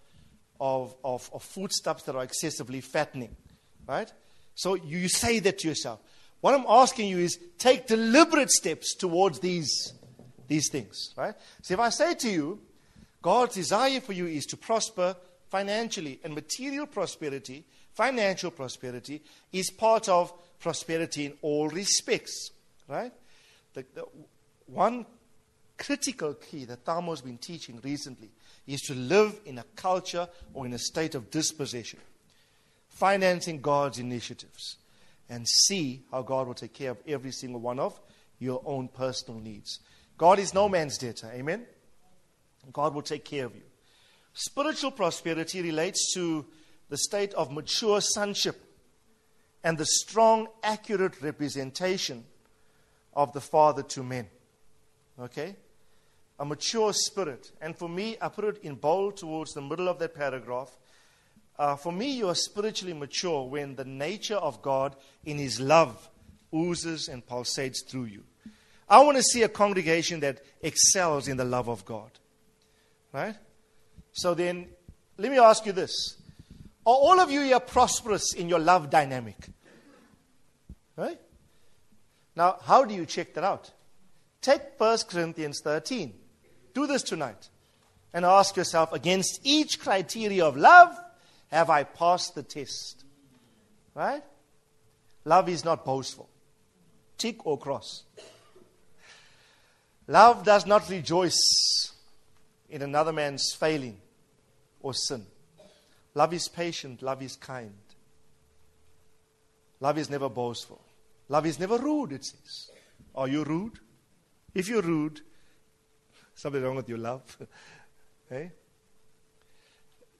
[0.59, 3.35] of, of, of foodstuffs that are excessively fattening.
[3.87, 4.11] Right?
[4.55, 5.99] So you say that to yourself.
[6.41, 9.93] What I'm asking you is take deliberate steps towards these,
[10.47, 11.13] these things.
[11.17, 11.35] Right?
[11.61, 12.59] So if I say to you,
[13.21, 15.15] God's desire for you is to prosper
[15.49, 22.51] financially and material prosperity, financial prosperity is part of prosperity in all respects.
[22.87, 23.11] Right?
[23.73, 24.05] The, the
[24.67, 25.05] one
[25.77, 28.29] critical key that Thamo has been teaching recently
[28.73, 31.99] is to live in a culture or in a state of dispossession,
[32.87, 34.77] financing God's initiatives
[35.29, 37.99] and see how God will take care of every single one of
[38.39, 39.79] your own personal needs.
[40.17, 41.31] God is no man's debtor.
[41.33, 41.65] Amen?
[42.73, 43.61] God will take care of you.
[44.33, 46.45] Spiritual prosperity relates to
[46.89, 48.61] the state of mature sonship
[49.63, 52.23] and the strong, accurate representation
[53.13, 54.27] of the Father to men.
[55.19, 55.55] Okay?
[56.39, 57.51] A mature spirit.
[57.61, 60.75] And for me, I put it in bold towards the middle of that paragraph
[61.59, 66.09] uh, for me, you are spiritually mature when the nature of God in His love
[66.55, 68.23] oozes and pulsates through you.
[68.87, 72.11] I want to see a congregation that excels in the love of God.
[73.11, 73.35] Right?
[74.13, 74.69] So then,
[75.17, 76.17] let me ask you this
[76.85, 79.49] Are all of you here prosperous in your love dynamic?
[80.95, 81.19] Right?
[82.37, 83.69] Now, how do you check that out?
[84.41, 86.13] Take 1 Corinthians 13.
[86.73, 87.49] Do this tonight.
[88.13, 90.97] And ask yourself against each criteria of love,
[91.51, 93.03] have I passed the test?
[93.93, 94.23] Right?
[95.25, 96.29] Love is not boastful.
[97.17, 98.03] Tick or cross.
[100.07, 101.91] Love does not rejoice
[102.69, 103.97] in another man's failing
[104.81, 105.25] or sin.
[106.15, 107.01] Love is patient.
[107.01, 107.73] Love is kind.
[109.79, 110.81] Love is never boastful.
[111.27, 112.71] Love is never rude, it says.
[113.13, 113.79] Are you rude?
[114.55, 115.21] If you're rude,
[116.39, 117.37] something wrong with your love.
[118.29, 118.43] hey?
[118.45, 118.49] Eh?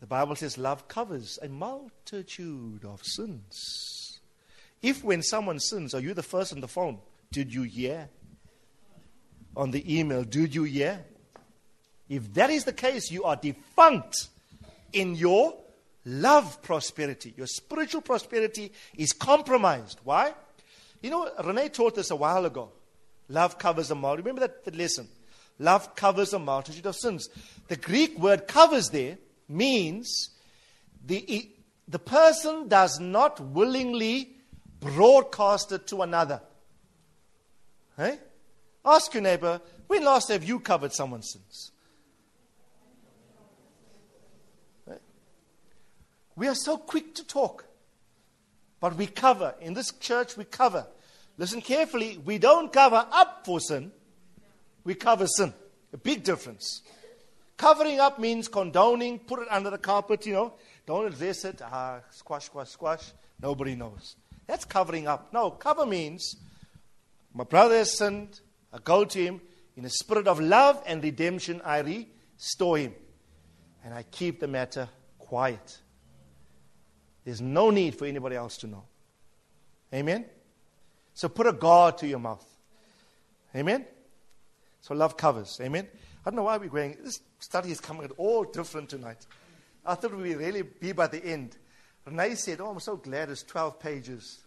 [0.02, 4.20] The Bible says love covers a multitude of sins.
[4.82, 7.00] If when someone sins, are you the first on the phone?
[7.34, 8.10] Did you hear?
[9.58, 11.04] On the email, did you hear?
[12.08, 14.30] If that is the case, you are defunct
[14.94, 15.54] in your
[16.06, 17.34] love prosperity.
[17.36, 20.00] Your spiritual prosperity is compromised.
[20.06, 20.34] Why?
[21.02, 22.72] You know, Renee taught us a while ago.
[23.28, 24.26] Love covers a multitude.
[24.26, 25.10] Remember that, that lesson?
[25.60, 27.30] Love covers a multitude of sins.
[27.68, 30.30] The Greek word covers there means
[31.06, 31.52] the,
[31.88, 34.32] the person does not willingly
[34.80, 36.42] broadcast it to another.
[37.98, 38.20] Hey?
[38.86, 41.72] Ask your neighbor, when last have you covered someone's sins?
[46.38, 47.66] We are so quick to talk,
[48.80, 49.56] but we cover.
[49.60, 50.88] In this church, we cover.
[51.38, 52.18] Listen carefully.
[52.18, 53.92] We don't cover up for sin,
[54.90, 55.54] we cover sin.
[55.94, 56.82] A big difference.
[57.58, 60.54] Covering up means condoning, put it under the carpet, you know.
[60.88, 61.62] Don't address it.
[61.64, 63.12] Ah, squash, squash, squash.
[63.40, 64.16] Nobody knows.
[64.48, 65.32] That's covering up.
[65.32, 66.38] No, cover means
[67.36, 68.42] my brother has sinned.
[68.74, 69.42] I go to him
[69.78, 71.62] in a spirit of love and redemption.
[71.64, 71.82] I
[72.40, 72.96] restore him.
[73.86, 75.78] And I keep the matter quiet.
[77.26, 78.86] There's no need for anybody else to know.
[79.94, 80.26] Amen?
[81.14, 82.44] So put a guard to your mouth.
[83.56, 83.86] Amen?
[84.82, 85.60] So love covers.
[85.62, 85.88] Amen?
[86.26, 86.98] I don't know why we're going.
[87.04, 89.26] This study is coming at all different tonight.
[89.86, 91.58] I thought we would really be by the end.
[92.06, 94.40] Renee said, Oh, I'm so glad it's 12 pages.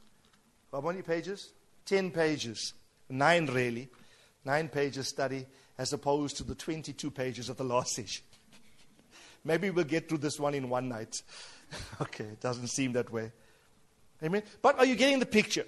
[0.71, 1.53] How many pages?
[1.87, 2.75] 10 pages.
[3.09, 3.89] Nine, really.
[4.45, 5.47] nine pages study
[5.79, 8.25] as opposed to the 22 pages of the last session.
[9.45, 11.23] Maybe we'll get through this one in one night.
[12.01, 13.33] okay, it doesn't seem that way.
[14.23, 14.43] Amen.
[14.61, 15.67] But are you getting the picture?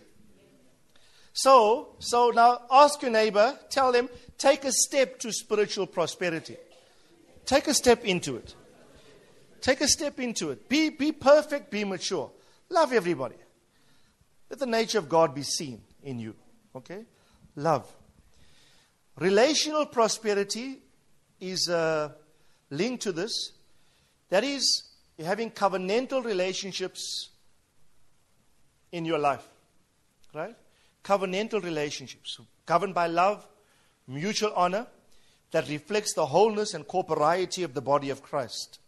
[1.35, 4.09] So, so now ask your neighbor, tell them,
[4.39, 6.57] take a step to spiritual prosperity.
[7.45, 8.55] Take a step into it.
[9.61, 10.68] Take a step into it.
[10.68, 12.30] Be, be perfect, be mature.
[12.70, 13.35] Love everybody.
[14.49, 16.37] Let the nature of God be seen in you.
[16.76, 17.05] Okay?
[17.57, 17.93] Love.
[19.18, 20.78] Relational prosperity
[21.41, 22.11] is uh,
[22.70, 23.53] a link to this.
[24.28, 24.85] That is,
[25.18, 27.30] having covenantal relationships
[28.93, 29.47] in your life.
[30.32, 30.57] Right?
[31.05, 33.47] Covenantal relationships, governed by love,
[34.09, 34.87] mutual honor,
[35.51, 38.81] that reflects the wholeness and corporeity of the body of Christ.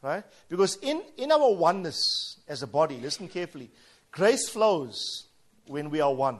[0.00, 0.24] Right?
[0.48, 3.70] Because in, in our oneness as a body, listen carefully,
[4.10, 5.26] grace flows
[5.66, 6.38] when we are one.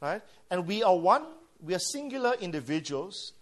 [0.00, 0.22] Right?
[0.50, 1.24] And we are one,
[1.60, 3.32] we are singular individuals.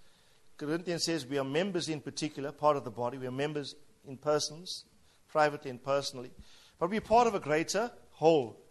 [0.57, 3.19] Corinthians says we are members in particular, part of the body.
[3.19, 3.75] We are members
[4.07, 4.85] in persons,
[5.29, 6.31] privately and personally.
[6.79, 8.62] But we're part of a greater whole.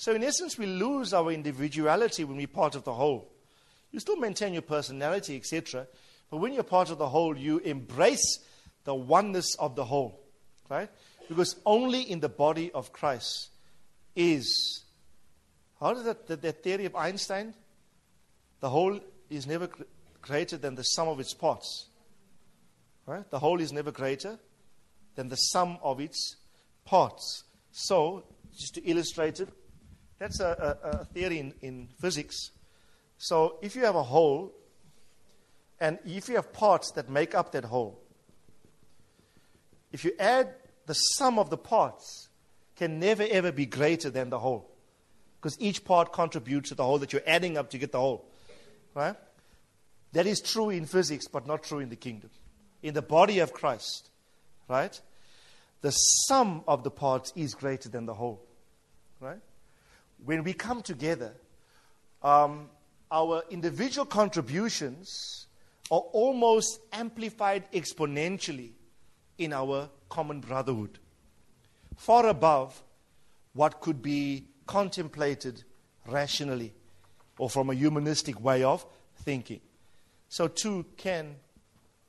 [0.00, 3.30] So, in essence, we lose our individuality when we're part of the whole.
[3.92, 5.86] You still maintain your personality, etc.
[6.30, 8.38] But when you're part of the whole, you embrace
[8.84, 10.18] the oneness of the whole.
[10.70, 10.88] Right?
[11.28, 13.50] Because only in the body of Christ
[14.16, 14.84] is.
[15.78, 17.52] How did that, that, that theory of Einstein?
[18.60, 19.68] The whole is never
[20.22, 21.88] greater than the sum of its parts.
[23.04, 23.30] Right?
[23.30, 24.38] The whole is never greater
[25.14, 26.36] than the sum of its
[26.86, 27.44] parts.
[27.70, 28.24] So,
[28.56, 29.50] just to illustrate it,
[30.20, 32.50] that's a, a, a theory in, in physics.
[33.18, 34.52] So if you have a whole,
[35.80, 37.98] and if you have parts that make up that whole,
[39.92, 40.54] if you add
[40.86, 42.28] the sum of the parts,
[42.76, 44.70] can never ever be greater than the whole.
[45.40, 48.26] Because each part contributes to the whole that you're adding up to get the whole.
[48.94, 49.16] Right?
[50.12, 52.30] That is true in physics, but not true in the kingdom.
[52.82, 54.10] In the body of Christ,
[54.68, 55.00] right?
[55.80, 58.42] The sum of the parts is greater than the whole.
[59.18, 59.40] Right?
[60.24, 61.34] When we come together,
[62.22, 62.68] um,
[63.10, 65.46] our individual contributions
[65.90, 68.70] are almost amplified exponentially
[69.38, 70.98] in our common brotherhood,
[71.96, 72.82] far above
[73.54, 75.64] what could be contemplated
[76.06, 76.72] rationally
[77.38, 78.84] or from a humanistic way of
[79.16, 79.60] thinking.
[80.28, 81.36] So, two can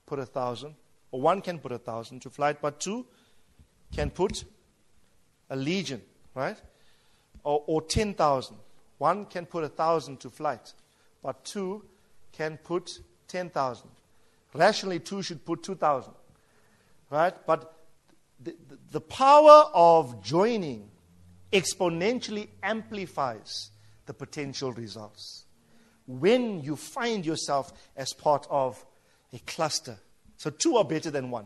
[0.06, 0.76] put a thousand,
[1.12, 3.06] or one can put a thousand to flight, but two
[3.96, 4.44] can put
[5.50, 6.02] a legion,
[6.36, 6.58] right?
[7.44, 8.56] Or, or 10,000.
[8.98, 10.74] One can put a thousand to flight
[11.22, 11.84] but two
[12.32, 13.90] can put 10,000.
[14.54, 16.14] Rationally, two should put 2,000.
[17.10, 17.34] Right?
[17.46, 17.74] But
[18.42, 18.56] the,
[18.92, 20.90] the power of joining
[21.54, 23.70] exponentially amplifies
[24.06, 25.46] the potential results.
[26.08, 28.84] When you find yourself as part of
[29.34, 29.98] a cluster.
[30.38, 31.46] So two are better than one.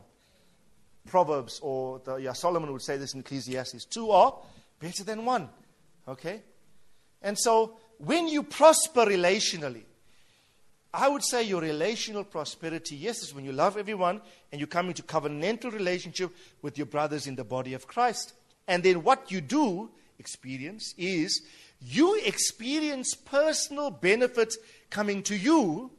[1.08, 3.86] Proverbs or the, yeah, Solomon would say this in Ecclesiastes.
[3.86, 4.36] Two are
[4.80, 5.50] better than one.
[6.08, 6.42] Okay?
[7.22, 9.84] And so when you prosper relationally,
[10.94, 14.88] I would say your relational prosperity, yes, is when you love everyone and you come
[14.88, 16.32] into covenantal relationship
[16.62, 18.34] with your brothers in the body of Christ.
[18.68, 19.90] And then what you do
[20.20, 21.42] experience is
[21.82, 24.58] you experience personal benefits
[24.90, 25.92] coming to you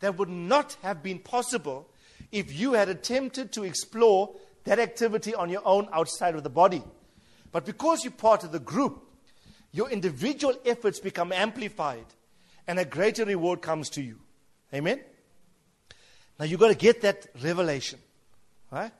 [0.00, 1.88] that would not have been possible
[2.30, 4.34] if you had attempted to explore
[4.64, 6.82] that activity on your own outside of the body.
[7.50, 9.07] But because you're part of the group,
[9.72, 12.06] your individual efforts become amplified
[12.66, 14.18] and a greater reward comes to you.
[14.72, 15.00] Amen?
[16.38, 17.98] Now you've got to get that revelation.
[18.70, 18.92] Right?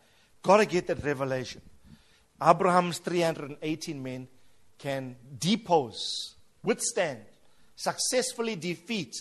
[0.42, 1.60] Got to get that revelation.
[2.42, 4.28] Abraham's 318 men
[4.78, 7.20] can depose, withstand,
[7.76, 9.14] successfully defeat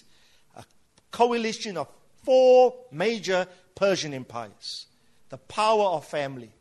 [0.55, 0.63] a
[1.11, 1.87] coalition of
[2.23, 4.85] four major Persian empires.
[5.29, 6.51] The power of family,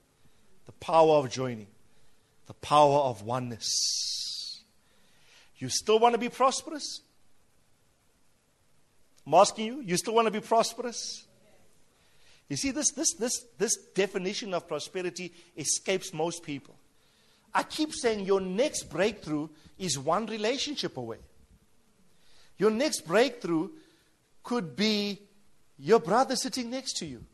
[0.65, 1.69] the power of joining,
[2.47, 4.26] the power of oneness.
[5.59, 7.01] You still want to be prosperous?
[9.27, 11.25] I'm asking you, you still want to be prosperous?
[12.49, 16.77] You see, this, this, this, this definition of prosperity escapes most people.
[17.53, 21.19] I keep saying your next breakthrough is one relationship away.
[22.59, 23.71] Your next breakthrough
[24.43, 25.21] could be
[25.79, 27.25] your brother sitting next to you.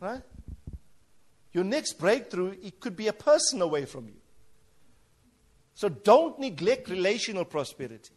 [0.00, 0.22] Right?
[1.52, 4.16] Your next breakthrough, it could be a person away from you.
[5.78, 8.10] So don't neglect relational prosperity.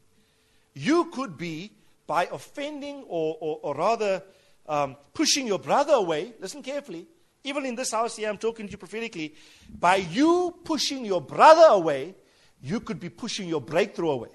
[0.73, 1.71] You could be,
[2.07, 4.23] by offending or, or, or rather
[4.67, 7.05] um, pushing your brother away, listen carefully,
[7.43, 9.35] even in this house here, I'm talking to you prophetically,
[9.69, 12.15] by you pushing your brother away,
[12.63, 14.29] you could be pushing your breakthrough away.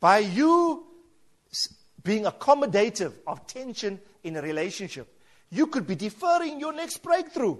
[0.00, 0.86] By you
[2.02, 5.14] being accommodative of tension in a relationship,
[5.50, 7.58] you could be deferring your next breakthrough.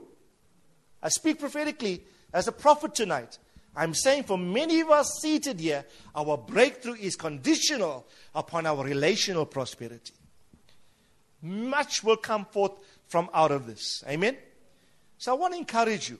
[1.02, 2.02] I speak prophetically
[2.32, 3.38] as a prophet tonight.
[3.74, 5.84] I'm saying for many of us seated here,
[6.14, 10.12] our breakthrough is conditional upon our relational prosperity.
[11.40, 12.72] Much will come forth
[13.06, 14.04] from out of this.
[14.06, 14.36] Amen?
[15.18, 16.18] So I want to encourage you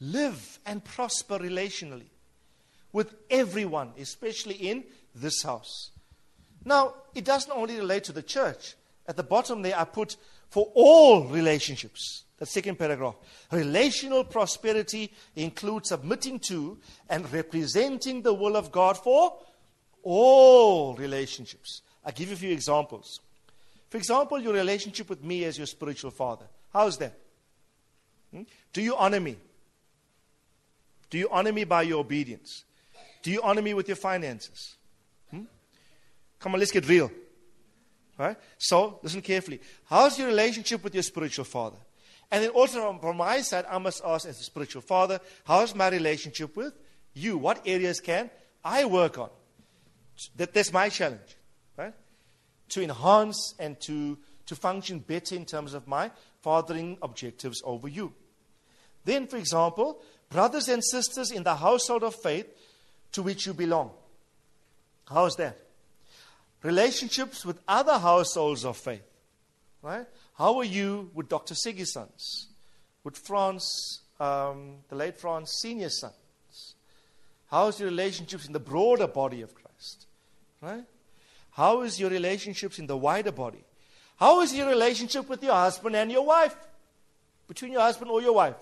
[0.00, 2.08] live and prosper relationally
[2.92, 5.90] with everyone, especially in this house.
[6.64, 8.74] Now, it doesn't only relate to the church.
[9.06, 10.16] At the bottom there, I put
[10.48, 12.24] for all relationships.
[12.44, 13.14] The second paragraph.
[13.50, 16.76] Relational prosperity includes submitting to
[17.08, 19.38] and representing the will of God for
[20.02, 21.80] all relationships.
[22.04, 23.20] I'll give you a few examples.
[23.88, 26.44] For example, your relationship with me as your spiritual father.
[26.70, 27.18] How's that?
[28.30, 28.42] Hmm?
[28.74, 29.38] Do you honor me?
[31.08, 32.64] Do you honor me by your obedience?
[33.22, 34.76] Do you honor me with your finances?
[35.30, 35.44] Hmm?
[36.40, 37.10] Come on, let's get real.
[38.18, 38.36] Right?
[38.58, 39.62] So, listen carefully.
[39.86, 41.78] How's your relationship with your spiritual father?
[42.30, 45.88] And then also from my side, I must ask as a spiritual father, how's my
[45.88, 46.74] relationship with
[47.12, 47.38] you?
[47.38, 48.30] What areas can
[48.64, 49.30] I work on?
[50.36, 51.36] That, that's my challenge,
[51.76, 51.94] right?
[52.70, 56.10] To enhance and to, to function better in terms of my
[56.42, 58.12] fathering objectives over you.
[59.04, 62.46] Then, for example, brothers and sisters in the household of faith
[63.12, 63.90] to which you belong.
[65.08, 65.58] How's that?
[66.62, 69.02] Relationships with other households of faith.
[69.82, 70.06] Right?
[70.36, 71.54] How are you with Dr.
[71.54, 72.48] Siggy's sons?
[73.04, 76.74] With Franz, um, the late Franz senior sons?
[77.50, 80.06] How's your relationships in the broader body of Christ?
[80.60, 80.84] Right?
[81.52, 83.62] How is your relationships in the wider body?
[84.16, 86.56] How is your relationship with your husband and your wife?
[87.46, 88.56] Between your husband or your wife?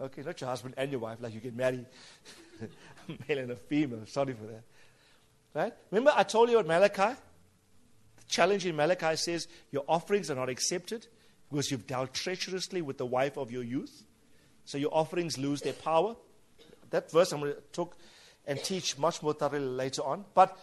[0.00, 1.86] Okay, not your husband and your wife, like you get married.
[3.28, 4.04] male and a female.
[4.06, 4.62] Sorry for that.
[5.54, 5.72] Right?
[5.90, 7.18] Remember, I told you about Malachi?
[8.38, 11.06] In Malachi says your offerings are not accepted
[11.48, 14.04] because you've dealt treacherously with the wife of your youth.
[14.64, 16.16] So your offerings lose their power.
[16.90, 17.96] That verse I'm going to talk
[18.46, 20.24] and teach much more thoroughly later on.
[20.34, 20.56] But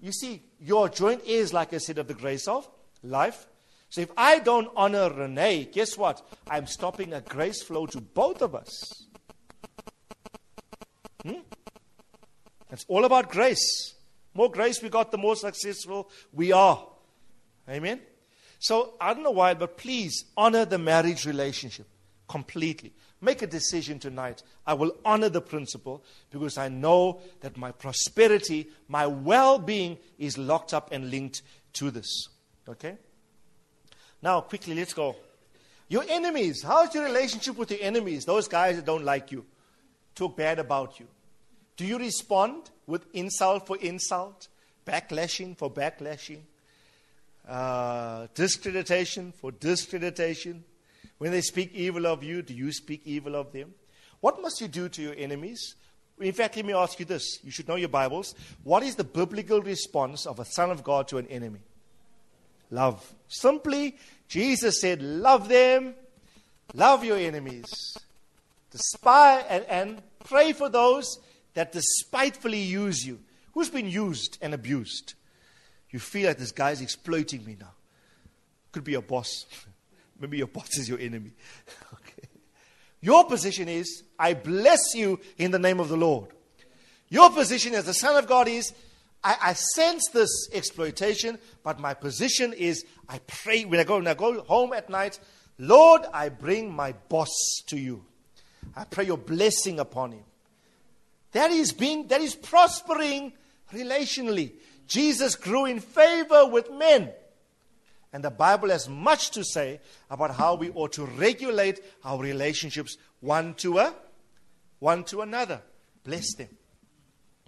[0.00, 2.68] you see, your joint is, like I said, of the grace of
[3.02, 3.46] life.
[3.90, 6.26] So if I don't honor Renee, guess what?
[6.48, 9.04] I'm stopping a grace flow to both of us.
[11.24, 11.40] Hmm?
[12.70, 13.94] It's all about grace.
[14.34, 16.86] More grace we got, the more successful we are.
[17.68, 18.00] Amen?
[18.58, 21.86] So I don't know why, but please honor the marriage relationship
[22.28, 22.92] completely.
[23.20, 24.42] Make a decision tonight.
[24.66, 30.38] I will honor the principle because I know that my prosperity, my well being is
[30.38, 31.42] locked up and linked
[31.74, 32.28] to this.
[32.68, 32.96] Okay?
[34.22, 35.16] Now, quickly, let's go.
[35.88, 36.62] Your enemies.
[36.62, 38.24] How's your relationship with your enemies?
[38.24, 39.44] Those guys that don't like you,
[40.14, 41.06] talk bad about you.
[41.76, 44.48] Do you respond with insult for insult,
[44.86, 46.40] backlashing for backlashing,
[47.48, 50.64] uh, discreditation for discreditation?
[51.18, 53.74] When they speak evil of you, do you speak evil of them?
[54.20, 55.74] What must you do to your enemies?
[56.20, 57.38] In fact, let me ask you this.
[57.42, 58.34] You should know your Bibles.
[58.62, 61.60] What is the biblical response of a son of God to an enemy?
[62.70, 63.14] love.
[63.28, 63.96] Simply,
[64.28, 65.94] Jesus said, Love them,
[66.74, 67.96] love your enemies,
[68.70, 71.18] despise and, and pray for those
[71.54, 73.18] that despitefully use you.
[73.52, 75.14] Who's been used and abused?
[75.90, 77.72] You feel like this guy's exploiting me now.
[78.72, 79.46] Could be your boss.
[80.20, 81.32] Maybe your boss is your enemy.
[81.94, 82.28] okay.
[83.00, 86.30] Your position is, I bless you in the name of the Lord.
[87.08, 88.72] Your position as the Son of God is,
[89.22, 94.06] I, I, sense this exploitation, but my position is I pray when I go when
[94.06, 95.18] I go home at night,
[95.58, 97.30] Lord, I bring my boss
[97.66, 98.04] to you.
[98.76, 100.24] I pray your blessing upon him.
[101.32, 103.32] That is being that is prospering
[103.72, 104.52] relationally.
[104.88, 107.10] Jesus grew in favor with men.
[108.12, 112.96] And the Bible has much to say about how we ought to regulate our relationships
[113.20, 113.94] one to a
[114.78, 115.60] one to another.
[116.04, 116.48] Bless them.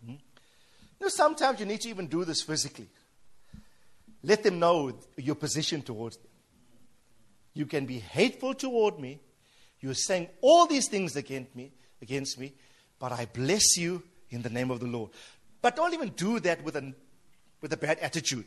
[0.04, 0.10] Hmm?
[0.10, 0.18] You
[1.00, 2.88] know, sometimes you need to even do this physically.
[4.22, 6.26] Let them know your position towards them.
[7.54, 9.20] You can be hateful toward me.
[9.80, 11.72] You're saying all these things against me,
[12.02, 12.52] against me,
[12.98, 15.10] but I bless you in the name of the Lord.
[15.62, 16.92] But don't even do that with a,
[17.60, 18.44] with a bad attitude.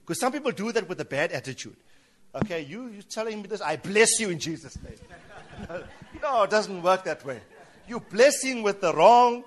[0.00, 1.76] Because some people do that with a bad attitude.
[2.34, 4.94] Okay, you, you're telling me this, I bless you in Jesus' name.
[6.22, 7.40] no, it doesn't work that way.
[7.88, 9.42] You're blessing with the wrong,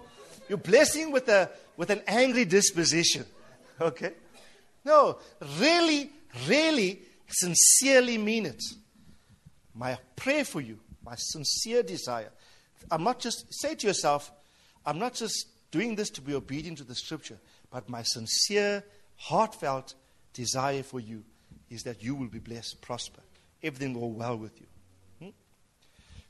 [0.49, 3.25] you're blessing with a, with an angry disposition.
[3.81, 4.11] Okay?
[4.85, 5.17] No,
[5.59, 6.11] really,
[6.47, 8.61] really, sincerely mean it.
[9.73, 12.29] My prayer for you, my sincere desire.
[12.91, 14.31] I'm not just, say to yourself,
[14.85, 17.39] I'm not just doing this to be obedient to the scripture,
[17.71, 18.83] but my sincere,
[19.17, 19.95] heartfelt
[20.33, 21.23] desire for you
[21.69, 23.21] is that you will be blessed, prosper.
[23.61, 24.67] Everything will go well with you.
[25.19, 25.31] Hmm?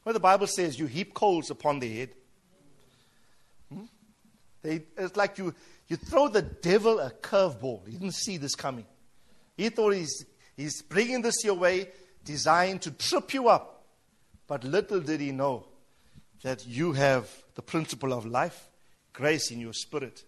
[0.03, 2.09] When the Bible says you heap coals upon the head,
[3.73, 3.83] hmm?
[4.61, 5.53] they, it's like you,
[5.87, 7.85] you throw the devil a curveball.
[7.87, 8.85] He didn't see this coming.
[9.57, 11.89] He thought he's, he's bringing this your way,
[12.23, 13.83] designed to trip you up.
[14.47, 15.65] But little did he know
[16.43, 18.69] that you have the principle of life,
[19.13, 20.23] grace in your spirit.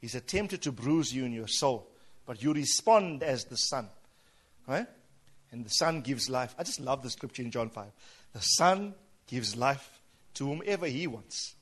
[0.00, 1.88] He's attempted to bruise you in your soul,
[2.26, 3.88] but you respond as the Son.
[4.66, 4.86] Right?
[5.52, 6.54] And the Son gives life.
[6.58, 7.86] I just love the scripture in John 5.
[8.32, 8.94] The Son
[9.26, 10.00] gives life
[10.34, 11.54] to whomever He wants.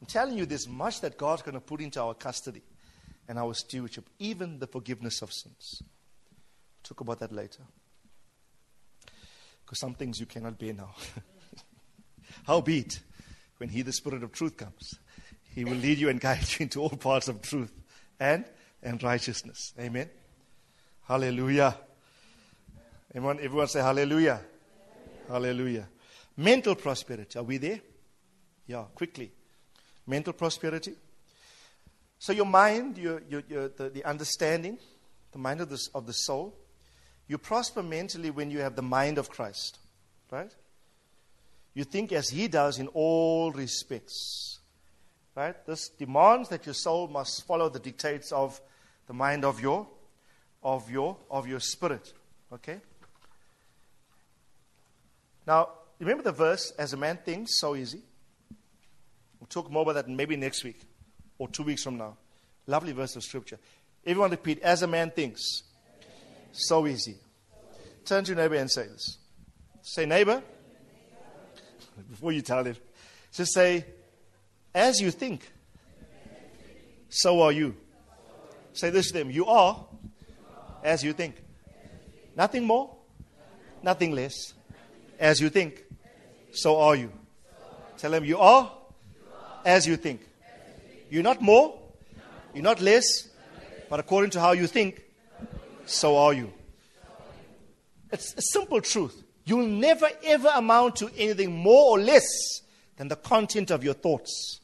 [0.00, 2.62] I'm telling you, there's much that God's going to put into our custody
[3.28, 5.82] and our stewardship, even the forgiveness of sins.
[5.82, 7.62] We'll talk about that later.
[9.64, 10.94] Because some things you cannot bear now.
[12.44, 13.00] Howbeit,
[13.58, 14.98] when He, the Spirit of truth, comes,
[15.54, 17.72] He will lead you and guide you into all parts of truth
[18.18, 18.44] and,
[18.82, 19.74] and righteousness.
[19.78, 20.08] Amen.
[21.06, 21.76] Hallelujah.
[23.14, 24.40] Everyone, everyone say hallelujah.
[25.28, 25.48] hallelujah.
[25.48, 25.88] Hallelujah.
[26.36, 27.38] Mental prosperity.
[27.38, 27.80] Are we there?
[28.66, 29.32] Yeah, quickly.
[30.06, 30.94] Mental prosperity.
[32.18, 34.78] So your mind, your, your, your the, the understanding,
[35.32, 36.54] the mind of the, of the soul,
[37.26, 39.78] you prosper mentally when you have the mind of Christ.
[40.30, 40.54] Right?
[41.74, 44.59] You think as He does in all respects.
[45.34, 45.54] Right?
[45.66, 48.60] This demands that your soul must follow the dictates of
[49.06, 49.86] the mind of your
[50.62, 52.12] of your of your spirit.
[52.52, 52.80] Okay?
[55.46, 58.02] Now, remember the verse, as a man thinks, so easy.
[59.38, 60.80] We'll talk more about that maybe next week
[61.38, 62.16] or two weeks from now.
[62.66, 63.58] Lovely verse of scripture.
[64.04, 65.62] Everyone repeat, as a man thinks,
[66.52, 67.16] so easy.
[68.04, 69.18] Turn to your neighbor and say this.
[69.82, 70.42] Say, neighbor,
[72.10, 72.78] before you tell it,
[73.32, 73.84] just say,
[74.74, 75.50] as you think,
[77.08, 77.76] so are you.
[78.72, 79.84] Say this to them you are
[80.82, 81.36] as you think.
[82.36, 82.94] Nothing more,
[83.82, 84.54] nothing less.
[85.18, 85.84] As you think,
[86.52, 87.12] so are you.
[87.98, 88.72] Tell them you are
[89.64, 90.20] as you think.
[91.10, 91.78] You're not more,
[92.54, 93.04] you're not less,
[93.88, 95.02] but according to how you think,
[95.84, 96.52] so are you.
[98.12, 99.22] It's a simple truth.
[99.44, 102.62] You'll never ever amount to anything more or less
[102.96, 104.59] than the content of your thoughts.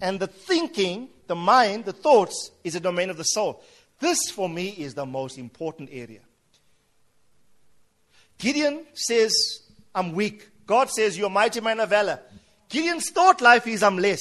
[0.00, 3.62] And the thinking, the mind, the thoughts is a domain of the soul.
[3.98, 6.20] This, for me, is the most important area.
[8.38, 9.32] Gideon says,
[9.94, 10.48] I'm weak.
[10.66, 12.20] God says, You're mighty man of valor.
[12.68, 14.20] Gideon's thought life is, I'm less.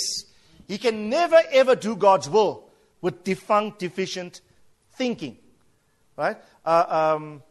[0.67, 2.69] He can never, ever do God's will
[3.01, 4.41] with defunct, deficient
[4.93, 5.37] thinking.
[6.15, 6.37] Right?
[6.65, 7.43] Uh, um,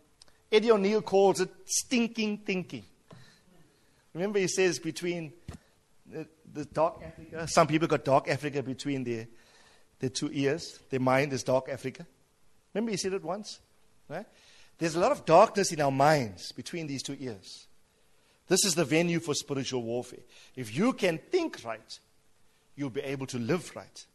[0.51, 2.85] Eddie O'Neill calls it stinking thinking.
[4.15, 5.33] Remember, he says between
[6.55, 9.26] the, the dark Africa, some people got dark Africa between their,
[9.98, 10.78] their two ears.
[10.90, 12.06] Their mind is dark Africa.
[12.72, 13.60] Remember, you said it once?
[14.09, 14.26] Right?
[14.78, 17.66] There's a lot of darkness in our minds between these two ears.
[18.48, 20.20] This is the venue for spiritual warfare.
[20.56, 21.98] If you can think right,
[22.76, 24.06] you'll be able to live right.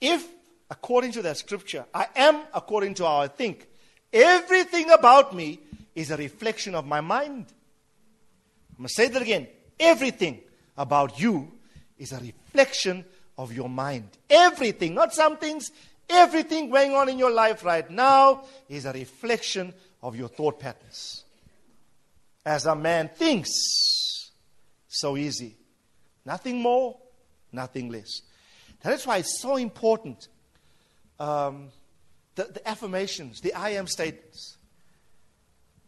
[0.00, 0.26] If,
[0.70, 3.68] according to that scripture, I am according to how I think,
[4.14, 5.58] Everything about me
[5.92, 7.46] is a reflection of my mind.
[8.70, 9.48] I'm going to say that again.
[9.78, 10.40] Everything
[10.76, 11.52] about you
[11.98, 13.04] is a reflection
[13.38, 14.08] of your mind.
[14.28, 15.70] Everything, not some things,
[16.08, 19.72] everything going on in your life right now is a reflection
[20.02, 21.24] of your thought patterns.
[22.44, 24.30] As a man thinks,
[24.88, 25.56] so easy.
[26.24, 26.96] Nothing more,
[27.52, 28.22] nothing less.
[28.82, 30.28] That is why it's so important.
[31.18, 31.70] Um,
[32.34, 34.58] the, the affirmations, the I am statements.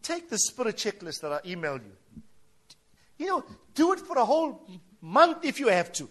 [0.01, 1.91] Take the spirit checklist that I emailed you.
[3.17, 4.67] You know, do it for a whole
[5.01, 6.09] month if you have to.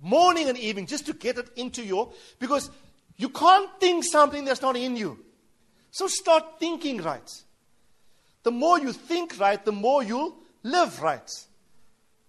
[0.00, 2.12] Morning and evening, just to get it into your.
[2.38, 2.70] Because
[3.16, 5.18] you can't think something that's not in you.
[5.90, 7.30] So start thinking right.
[8.44, 11.30] The more you think right, the more you'll live right.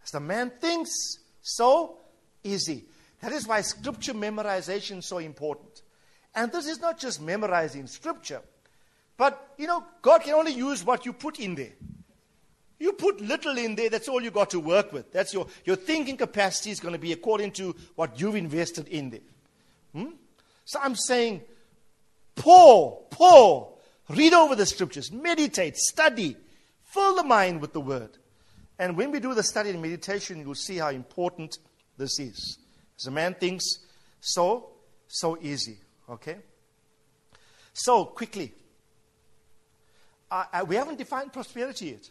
[0.03, 0.91] As the man thinks,
[1.41, 1.97] so
[2.43, 2.85] easy.
[3.21, 5.81] That is why scripture memorization is so important.
[6.33, 8.41] And this is not just memorizing scripture,
[9.17, 11.73] but you know, God can only use what you put in there.
[12.79, 15.11] You put little in there, that's all you got to work with.
[15.11, 19.09] That's your, your thinking capacity is going to be according to what you've invested in
[19.09, 19.19] there.
[19.93, 20.11] Hmm?
[20.63, 21.41] So I'm saying,
[22.35, 23.73] pour, pour,
[24.07, 26.37] read over the scriptures, meditate, study,
[26.85, 28.11] fill the mind with the word.
[28.77, 31.57] And when we do the study and meditation, you'll see how important
[31.97, 32.59] this is.
[32.97, 33.65] As a man thinks,
[34.21, 34.69] so,
[35.07, 35.77] so easy.
[36.09, 36.37] Okay?
[37.73, 38.53] So, quickly.
[40.31, 42.09] Uh, uh, we haven't defined prosperity yet.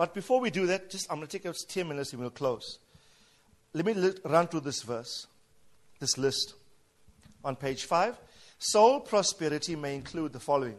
[0.00, 2.30] But before we do that, just I'm going to take us 10 minutes and we'll
[2.30, 2.78] close.
[3.74, 5.26] Let me run through this verse,
[5.98, 6.54] this list
[7.44, 8.16] on page 5.
[8.58, 10.78] Soul prosperity may include the following.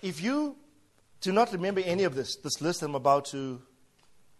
[0.00, 0.56] If you
[1.20, 3.60] do not remember any of this, this list I'm about to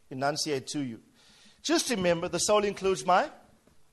[0.08, 1.00] enunciate to you,
[1.62, 3.28] just remember the soul includes my,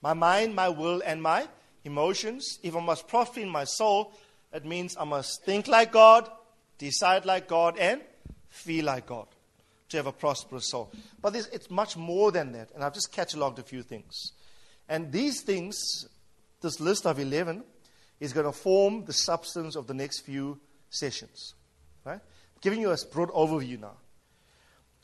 [0.01, 1.45] my mind, my will, and my
[1.83, 2.57] emotions.
[2.63, 4.13] If I must prosper in my soul,
[4.53, 6.31] it means I must think like God,
[6.77, 8.01] decide like God, and
[8.49, 9.27] feel like God
[9.89, 10.91] to have a prosperous soul.
[11.21, 14.33] But it's much more than that, and I've just catalogued a few things.
[14.89, 16.07] And these things,
[16.61, 17.63] this list of 11,
[18.19, 20.59] is going to form the substance of the next few
[20.89, 21.53] sessions.
[22.03, 22.19] Right?
[22.61, 23.97] Giving you a broad overview now.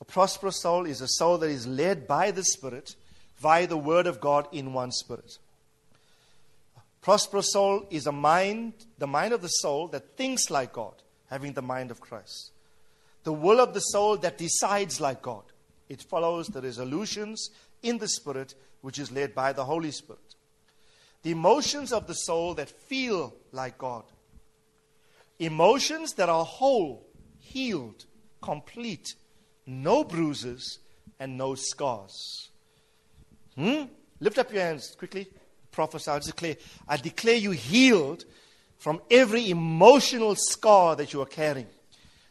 [0.01, 2.95] A prosperous soul is a soul that is led by the Spirit
[3.37, 5.37] via the Word of God in one Spirit.
[7.01, 10.95] Prosperous soul is a mind, the mind of the soul that thinks like God,
[11.33, 12.51] having the mind of Christ.
[13.23, 15.43] The will of the soul that decides like God.
[15.89, 17.49] It follows the resolutions
[17.81, 20.35] in the Spirit, which is led by the Holy Spirit.
[21.23, 24.03] The emotions of the soul that feel like God.
[25.39, 27.07] Emotions that are whole,
[27.39, 28.05] healed,
[28.39, 29.15] complete,
[29.65, 30.77] no bruises,
[31.19, 32.49] and no scars.
[33.55, 33.85] Hmm?
[34.19, 35.27] Lift up your hands quickly.
[35.71, 36.11] Prophesy.
[36.11, 36.55] I declare,
[36.87, 38.25] I declare you healed
[38.83, 41.67] from every emotional scar that you are carrying.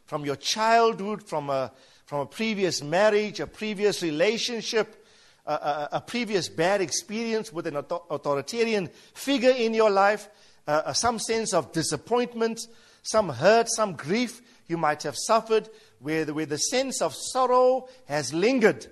[0.05, 1.73] From your childhood, from a,
[2.05, 5.07] from a previous marriage, a previous relationship,
[5.47, 10.29] a, a, a previous bad experience with an authoritarian figure in your life,
[10.69, 12.61] uh, uh, some sense of disappointment,
[13.03, 15.71] some hurt, some grief you might have suffered,
[16.01, 18.87] where the, where the sense of sorrow has lingered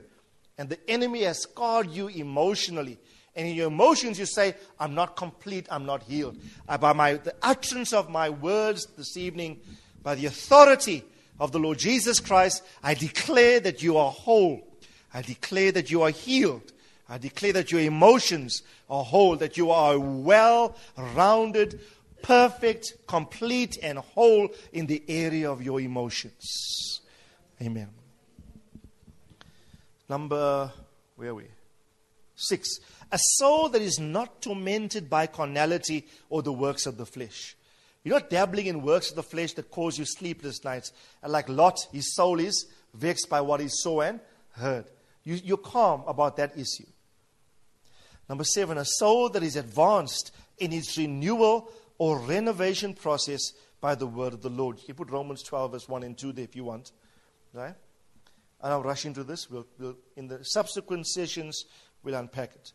[0.57, 2.99] and the enemy has scarred you emotionally.
[3.37, 6.37] And in your emotions, you say, I'm not complete, I'm not healed.
[6.69, 9.61] Uh, by my, the utterance of my words this evening,
[10.03, 11.05] by the authority
[11.39, 14.67] of the Lord Jesus Christ, I declare that you are whole.
[15.15, 16.73] I declare that you are healed.
[17.09, 21.81] I declare that your emotions are whole, that you are well rounded,
[22.23, 27.01] perfect, complete, and whole in the area of your emotions.
[27.61, 27.89] Amen.
[30.09, 30.73] Number,
[31.17, 31.45] where are we?
[32.37, 32.79] Six.
[33.13, 37.57] A soul that is not tormented by carnality or the works of the flesh.
[38.05, 40.93] You're not dabbling in works of the flesh that cause you sleepless nights.
[41.23, 44.21] And like Lot, his soul is vexed by what he saw and
[44.53, 44.87] heard.
[45.25, 46.87] You, you're calm about that issue.
[48.29, 54.07] Number seven, a soul that is advanced in its renewal or renovation process by the
[54.07, 54.79] word of the Lord.
[54.79, 56.93] You can put Romans 12, verse 1 and 2 there if you want.
[57.53, 57.75] Right?
[58.63, 59.51] And I'll rush into this.
[59.51, 61.65] We'll, we'll, in the subsequent sessions,
[62.03, 62.73] we'll unpack it.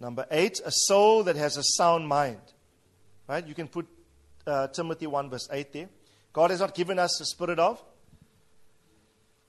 [0.00, 2.40] Number eight, a soul that has a sound mind.
[3.28, 3.46] Right?
[3.46, 3.86] You can put
[4.46, 5.88] uh, Timothy 1, verse 8 there.
[6.32, 7.82] God has not given us a spirit of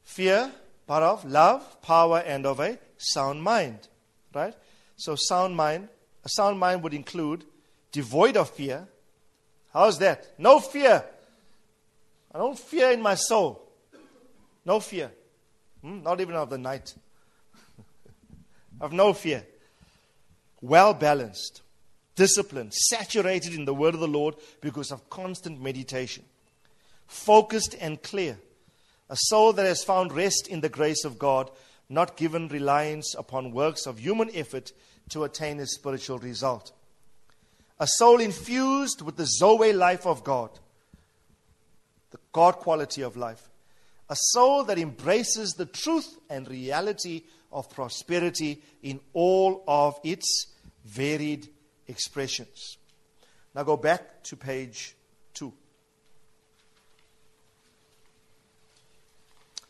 [0.04, 0.52] fear,
[0.86, 3.88] but of love, power, and of a sound mind.
[4.34, 4.54] Right?
[4.98, 5.88] So, sound mind,
[6.26, 7.46] a sound mind would include
[7.94, 8.88] devoid of fear.
[9.74, 10.38] How's that?
[10.38, 11.06] No fear.
[12.34, 13.70] I don't fear in my soul.
[14.66, 15.12] No fear.
[15.82, 16.04] Hmm?
[16.04, 16.94] Not even of the night.
[18.82, 19.46] of no fear.
[20.62, 21.62] Well balanced,
[22.16, 26.24] disciplined, saturated in the word of the Lord because of constant meditation.
[27.08, 28.38] Focused and clear.
[29.10, 31.52] A soul that has found rest in the grace of God,
[31.90, 34.72] not given reliance upon works of human effort
[35.10, 36.72] to attain a spiritual result
[37.82, 40.52] a soul infused with the Zoe life of God,
[42.12, 43.50] the God quality of life,
[44.08, 50.46] a soul that embraces the truth and reality of prosperity in all of its
[50.86, 51.50] varied
[51.88, 52.78] expressions.
[53.54, 54.96] Now go back to page
[55.34, 55.52] 2.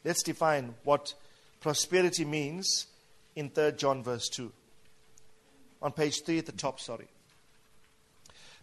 [0.03, 1.13] Let's define what
[1.59, 2.87] prosperity means
[3.35, 4.51] in 3 John verse 2.
[5.81, 7.07] On page 3 at the top, sorry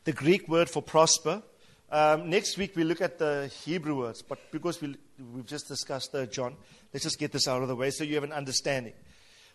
[0.08, 1.42] the Greek word for prosper.
[1.90, 4.96] Um, next week we look at the Hebrew words, but because we,
[5.34, 6.56] we've just discussed uh, John,
[6.94, 8.94] let's just get this out of the way so you have an understanding.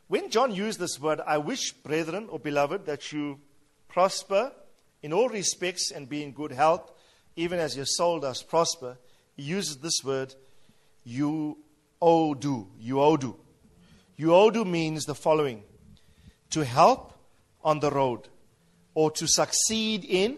[0.07, 3.39] When John used this word, I wish, brethren or beloved, that you
[3.87, 4.51] prosper
[5.01, 6.91] in all respects and be in good health,
[7.35, 8.97] even as your soul does prosper.
[9.35, 10.35] He uses this word,
[11.03, 11.57] you
[12.01, 12.67] do.
[12.79, 13.35] You do.
[14.17, 15.63] You do means the following
[16.51, 17.13] to help
[17.63, 18.27] on the road
[18.93, 20.37] or to succeed in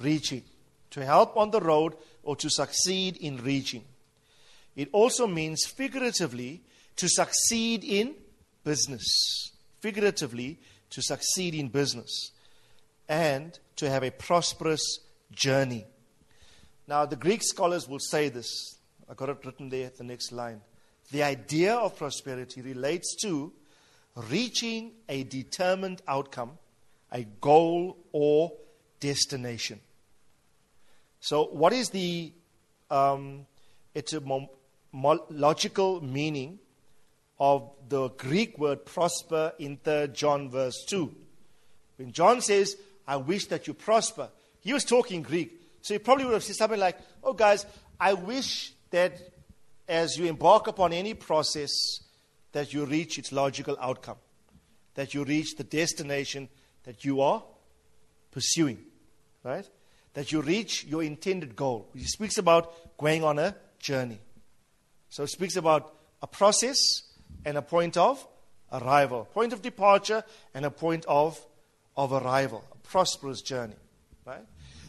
[0.00, 0.42] reaching,
[0.90, 3.84] to help on the road or to succeed in reaching.
[4.74, 6.62] It also means figuratively
[6.96, 8.14] to succeed in
[8.66, 10.58] business, figuratively
[10.90, 12.32] to succeed in business,
[13.08, 14.82] and to have a prosperous
[15.30, 15.86] journey.
[16.88, 18.80] Now, the Greek scholars will say this.
[19.08, 20.62] I got it written there at the next line.
[21.12, 23.52] The idea of prosperity relates to
[24.16, 26.58] reaching a determined outcome
[27.12, 28.52] a goal or
[28.98, 29.78] destination.
[31.20, 32.32] So, what is the
[32.90, 33.46] um,
[33.94, 36.58] etymological meaning
[37.38, 41.14] of the Greek word prosper in 3 John verse 2?
[41.96, 42.76] When John says,
[43.06, 44.28] I wish that you prosper,
[44.60, 45.60] he was talking Greek.
[45.82, 47.64] So he probably would have said something like, Oh, guys,
[48.00, 49.18] I wish that
[49.88, 51.70] as you embark upon any process,
[52.52, 54.16] that you reach its logical outcome,
[54.94, 56.48] that you reach the destination
[56.84, 57.42] that you are
[58.30, 58.78] pursuing,
[59.44, 59.68] right?
[60.14, 61.88] That you reach your intended goal.
[61.94, 64.20] He speaks about going on a journey.
[65.10, 67.02] So it speaks about a process
[67.46, 68.26] and a point of
[68.72, 71.40] arrival, point of departure and a point of,
[71.96, 73.76] of arrival, a prosperous journey,
[74.26, 74.44] right?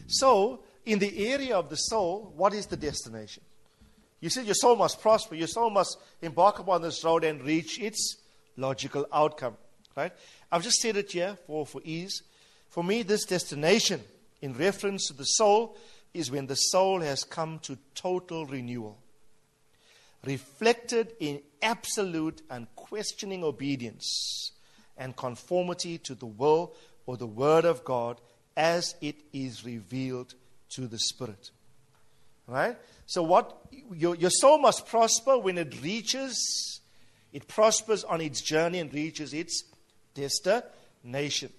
[0.08, 3.44] So, in the area of the soul, what is the destination?
[4.20, 7.78] You said your soul must prosper, your soul must embark upon this road and reach
[7.80, 8.16] its
[8.56, 9.56] logical outcome.
[9.96, 10.12] Right?
[10.50, 12.22] I've just said it here for, for ease.
[12.68, 14.00] For me, this destination,
[14.42, 15.76] in reference to the soul,
[16.14, 18.98] is when the soul has come to total renewal,
[20.24, 24.52] reflected in absolute and questioning obedience
[24.96, 26.74] and conformity to the will
[27.06, 28.20] or the word of God
[28.56, 30.34] as it is revealed
[30.70, 31.50] to the Spirit.
[32.46, 32.76] Right?
[33.06, 33.56] So, what
[33.94, 36.80] your, your soul must prosper when it reaches,
[37.32, 39.64] it prospers on its journey and reaches its
[40.14, 41.52] destination.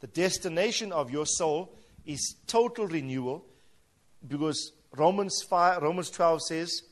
[0.00, 1.72] The destination of your soul
[2.06, 3.44] is total renewal
[4.26, 6.82] because Romans 5, Romans 12 says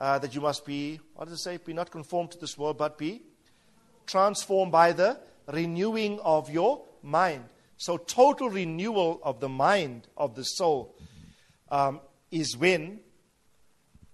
[0.00, 1.58] uh, that you must be, what does it say?
[1.58, 3.22] Be not conformed to this world, but be
[4.06, 7.44] transformed by the renewing of your mind.
[7.76, 10.94] So, total renewal of the mind of the soul
[11.70, 12.00] um,
[12.30, 13.00] is when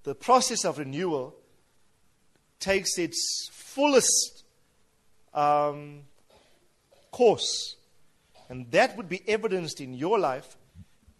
[0.02, 1.34] the process of renewal
[2.60, 4.44] takes its fullest
[5.34, 6.02] um,
[7.10, 7.76] course.
[8.48, 10.56] And that would be evidenced in your life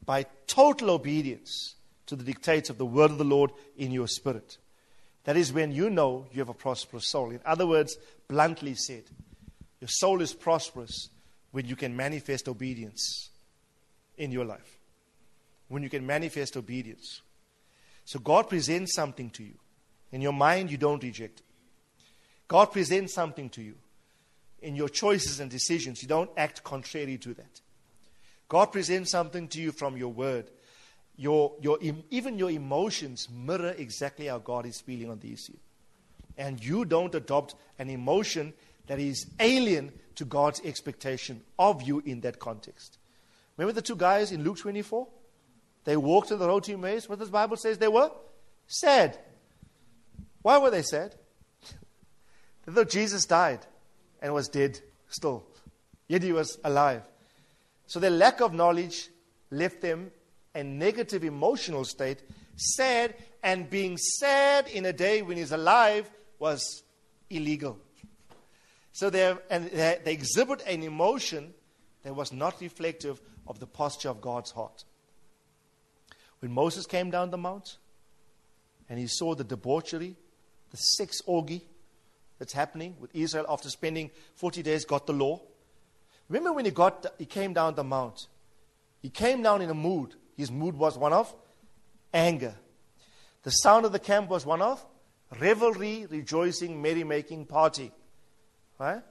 [0.05, 1.76] by total obedience
[2.07, 4.59] to the dictates of the word of the Lord in your spirit.
[5.25, 7.31] That is when you know you have a prosperous soul.
[7.31, 7.97] In other words,
[8.29, 9.05] bluntly said,
[9.81, 11.11] your soul is prosperous
[11.51, 13.31] when you can manifest obedience
[14.17, 14.79] in your life.
[15.69, 17.23] When you can manifest obedience.
[18.05, 19.55] So God presents something to you.
[20.13, 21.43] In your mind, you don't reject.
[22.47, 23.75] God presents something to you.
[24.63, 27.61] In your choices and decisions, you don't act contrary to that.
[28.49, 30.49] God presents something to you from your word.
[31.17, 31.79] Your, your,
[32.11, 35.57] even your emotions mirror exactly how God is feeling on the issue.
[36.37, 38.53] And you don't adopt an emotion
[38.87, 42.99] that is alien to God's expectation of you in that context.
[43.57, 45.07] Remember the two guys in Luke 24?
[45.85, 47.09] They walked on the road to Emmaus.
[47.09, 48.11] What does the Bible says they were?
[48.67, 49.19] Sad.
[50.43, 51.15] Why were they sad?
[52.67, 53.61] they thought Jesus died
[54.21, 55.45] and was dead still.
[56.09, 57.03] Yet he was alive.
[57.87, 59.09] So their lack of knowledge
[59.51, 60.11] left them
[60.57, 62.23] a negative emotional state,
[62.57, 66.83] sad, and being sad in a day when he's alive was
[67.31, 67.79] illegal.
[68.93, 71.53] So they, and they, they exhibit an emotion
[72.03, 74.85] that was not reflective of the posture of God's heart.
[76.41, 77.77] When Moses came down the mount
[78.89, 80.17] and he saw the debauchery,
[80.71, 81.63] the sex orgy
[82.39, 85.41] that's happening with Israel after spending 40 days, got the law.
[86.29, 88.27] Remember when he, got, he came down the mount?
[89.01, 90.15] He came down in a mood.
[90.37, 91.35] His mood was one of
[92.13, 92.55] anger.
[93.43, 94.85] The sound of the camp was one of
[95.41, 97.93] revelry, rejoicing, merrymaking, party.
[98.79, 99.03] Right?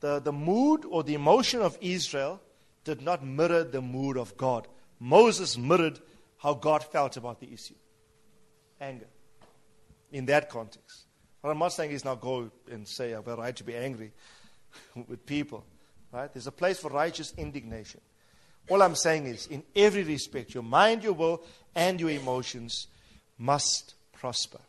[0.00, 2.40] The, the mood or the emotion of Israel
[2.84, 4.66] did not mirror the mood of God.
[4.98, 6.00] Moses mirrored
[6.38, 7.74] how God felt about the issue
[8.80, 9.06] anger.
[10.10, 11.06] In that context.
[11.40, 14.12] What I'm not saying is now go and say, I've a right to be angry
[15.08, 15.64] with people.
[16.12, 16.32] Right?
[16.32, 18.00] There's a place for righteous indignation.
[18.68, 21.42] All I'm saying is, in every respect, your mind, your will,
[21.74, 22.86] and your emotions
[23.38, 24.60] must prosper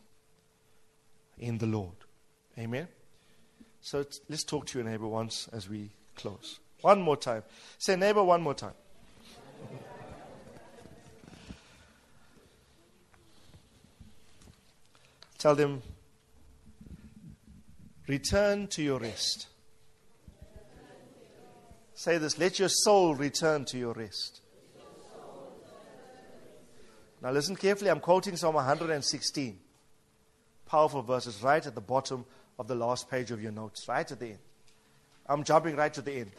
[1.37, 1.95] in the Lord.
[2.57, 2.87] Amen?
[3.81, 6.59] So let's talk to your neighbor once as we close.
[6.81, 7.43] One more time.
[7.77, 8.73] Say, neighbor, one more time.
[15.37, 15.81] Tell them,
[18.07, 19.47] return to your rest.
[22.03, 24.41] Say this let your soul return to your rest.
[27.21, 27.89] Now, listen carefully.
[27.89, 29.57] I'm quoting Psalm 116.
[30.65, 32.25] Powerful verses right at the bottom
[32.59, 34.39] of the last page of your notes, right at the end.
[35.27, 36.31] I'm jumping right to the end.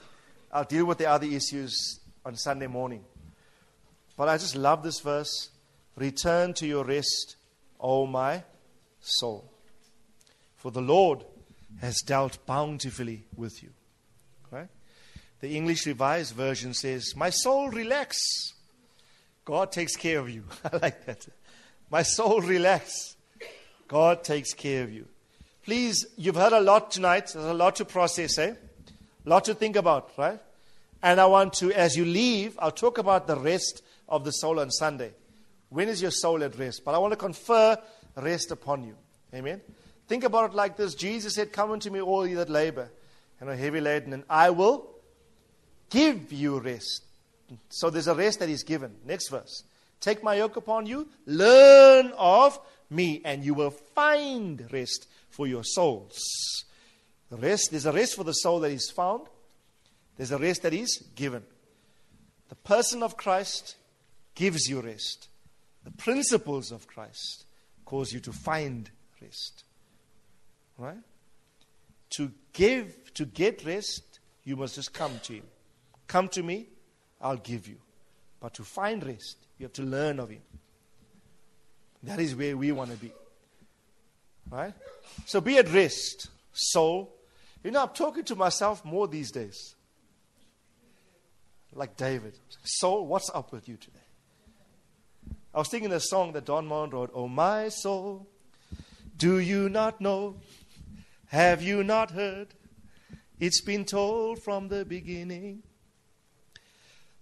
[0.52, 3.02] I'll deal with the other issues on Sunday morning.
[4.18, 5.48] But I just love this verse.
[5.96, 7.36] Return to your rest,
[7.80, 8.42] O my
[9.00, 9.50] soul.
[10.56, 11.24] For the Lord
[11.80, 13.70] has dealt bountifully with you.
[14.50, 14.68] Right?
[15.40, 18.16] The English Revised Version says, My soul, relax.
[19.44, 20.44] God takes care of you.
[20.72, 21.26] I like that.
[21.90, 23.16] My soul, relax.
[23.88, 25.06] God takes care of you.
[25.62, 27.30] Please, you've heard a lot tonight.
[27.32, 28.54] There's a lot to process, eh?
[29.24, 30.40] A lot to think about, right?
[31.02, 34.60] And I want to, as you leave, I'll talk about the rest of the soul
[34.60, 35.12] on Sunday.
[35.68, 36.84] When is your soul at rest?
[36.84, 37.76] But I want to confer
[38.16, 38.96] rest upon you.
[39.34, 39.60] Amen.
[40.06, 42.90] Think about it like this Jesus said, Come unto me, all ye that labor
[43.40, 44.88] and are heavy laden, and I will
[45.90, 47.04] give you rest.
[47.68, 48.96] So there's a rest that is given.
[49.04, 49.64] Next verse.
[50.00, 52.58] Take my yoke upon you, learn of
[52.90, 56.18] me, and you will find rest for your souls.
[57.30, 59.22] Rest, there's a rest for the soul that is found,
[60.16, 61.42] there's a rest that is given.
[62.48, 63.76] The person of Christ
[64.34, 65.28] gives you rest.
[65.82, 67.44] The principles of Christ
[67.84, 68.90] cause you to find
[69.20, 69.64] rest.
[70.78, 70.98] Right?
[72.10, 75.44] To give, to get rest, you must just come to Him.
[76.06, 76.68] Come to me,
[77.20, 77.76] I'll give you.
[78.40, 80.42] But to find rest, you have to learn of Him.
[82.02, 83.12] That is where we want to be.
[84.50, 84.74] Right?
[85.24, 87.14] So be at rest, soul.
[87.62, 89.74] You know, I'm talking to myself more these days.
[91.72, 92.38] Like David.
[92.62, 93.98] Soul, what's up with you today?
[95.54, 98.26] I was singing a song that Don Moen wrote, Oh, my soul,
[99.16, 100.36] do you not know?
[101.28, 102.48] Have you not heard?
[103.40, 105.62] It's been told from the beginning.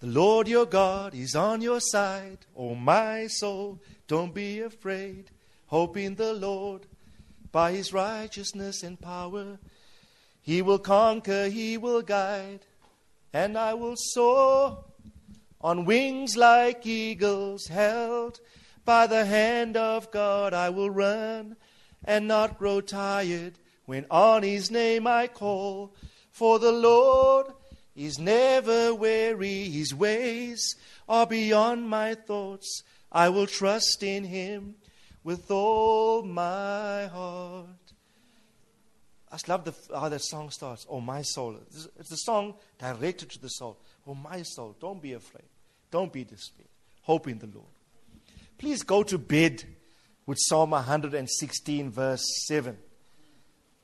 [0.03, 2.39] The Lord your God is on your side.
[2.57, 5.31] Oh, my soul, don't be afraid.
[5.67, 6.89] Hope in the Lord.
[7.53, 9.61] By his righteousness and power,
[10.41, 12.67] he will conquer, he will guide,
[13.33, 14.87] and I will soar
[15.61, 18.41] on wings like eagles, held
[18.85, 20.53] by the hand of God.
[20.53, 21.55] I will run
[22.03, 23.53] and not grow tired
[23.87, 25.95] when on his name I call.
[26.33, 27.53] For the Lord
[27.95, 30.77] is never weary, his ways
[31.09, 32.83] are beyond my thoughts.
[33.11, 34.77] I will trust in him
[35.23, 37.67] with all my heart.
[39.31, 40.87] I just love the, how that song starts.
[40.89, 41.57] Oh, my soul.
[41.99, 43.79] It's a song directed to the soul.
[44.07, 45.45] Oh, my soul, don't be afraid.
[45.91, 46.69] Don't be dismayed.
[47.03, 47.67] Hope in the Lord.
[48.59, 49.65] Please go to bed
[50.27, 52.77] with Psalm 116, verse 7.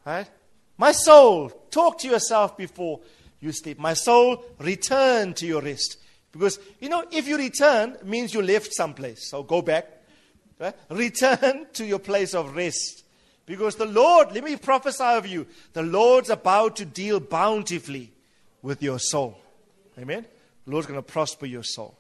[0.05, 0.31] Right?
[0.77, 3.01] My soul, talk to yourself before
[3.41, 3.79] you sleep.
[3.79, 5.99] My soul, return to your rest.
[6.33, 9.29] Because, you know, if you return, means you left someplace.
[9.31, 9.87] So go back.
[10.59, 10.75] Right?
[10.91, 13.05] Return to your place of rest.
[13.47, 18.13] Because the Lord, let me prophesy of you, the Lord's about to deal bountifully
[18.61, 19.41] with your soul.
[19.99, 20.27] Amen?
[20.65, 21.99] The Lord's going to prosper your soul.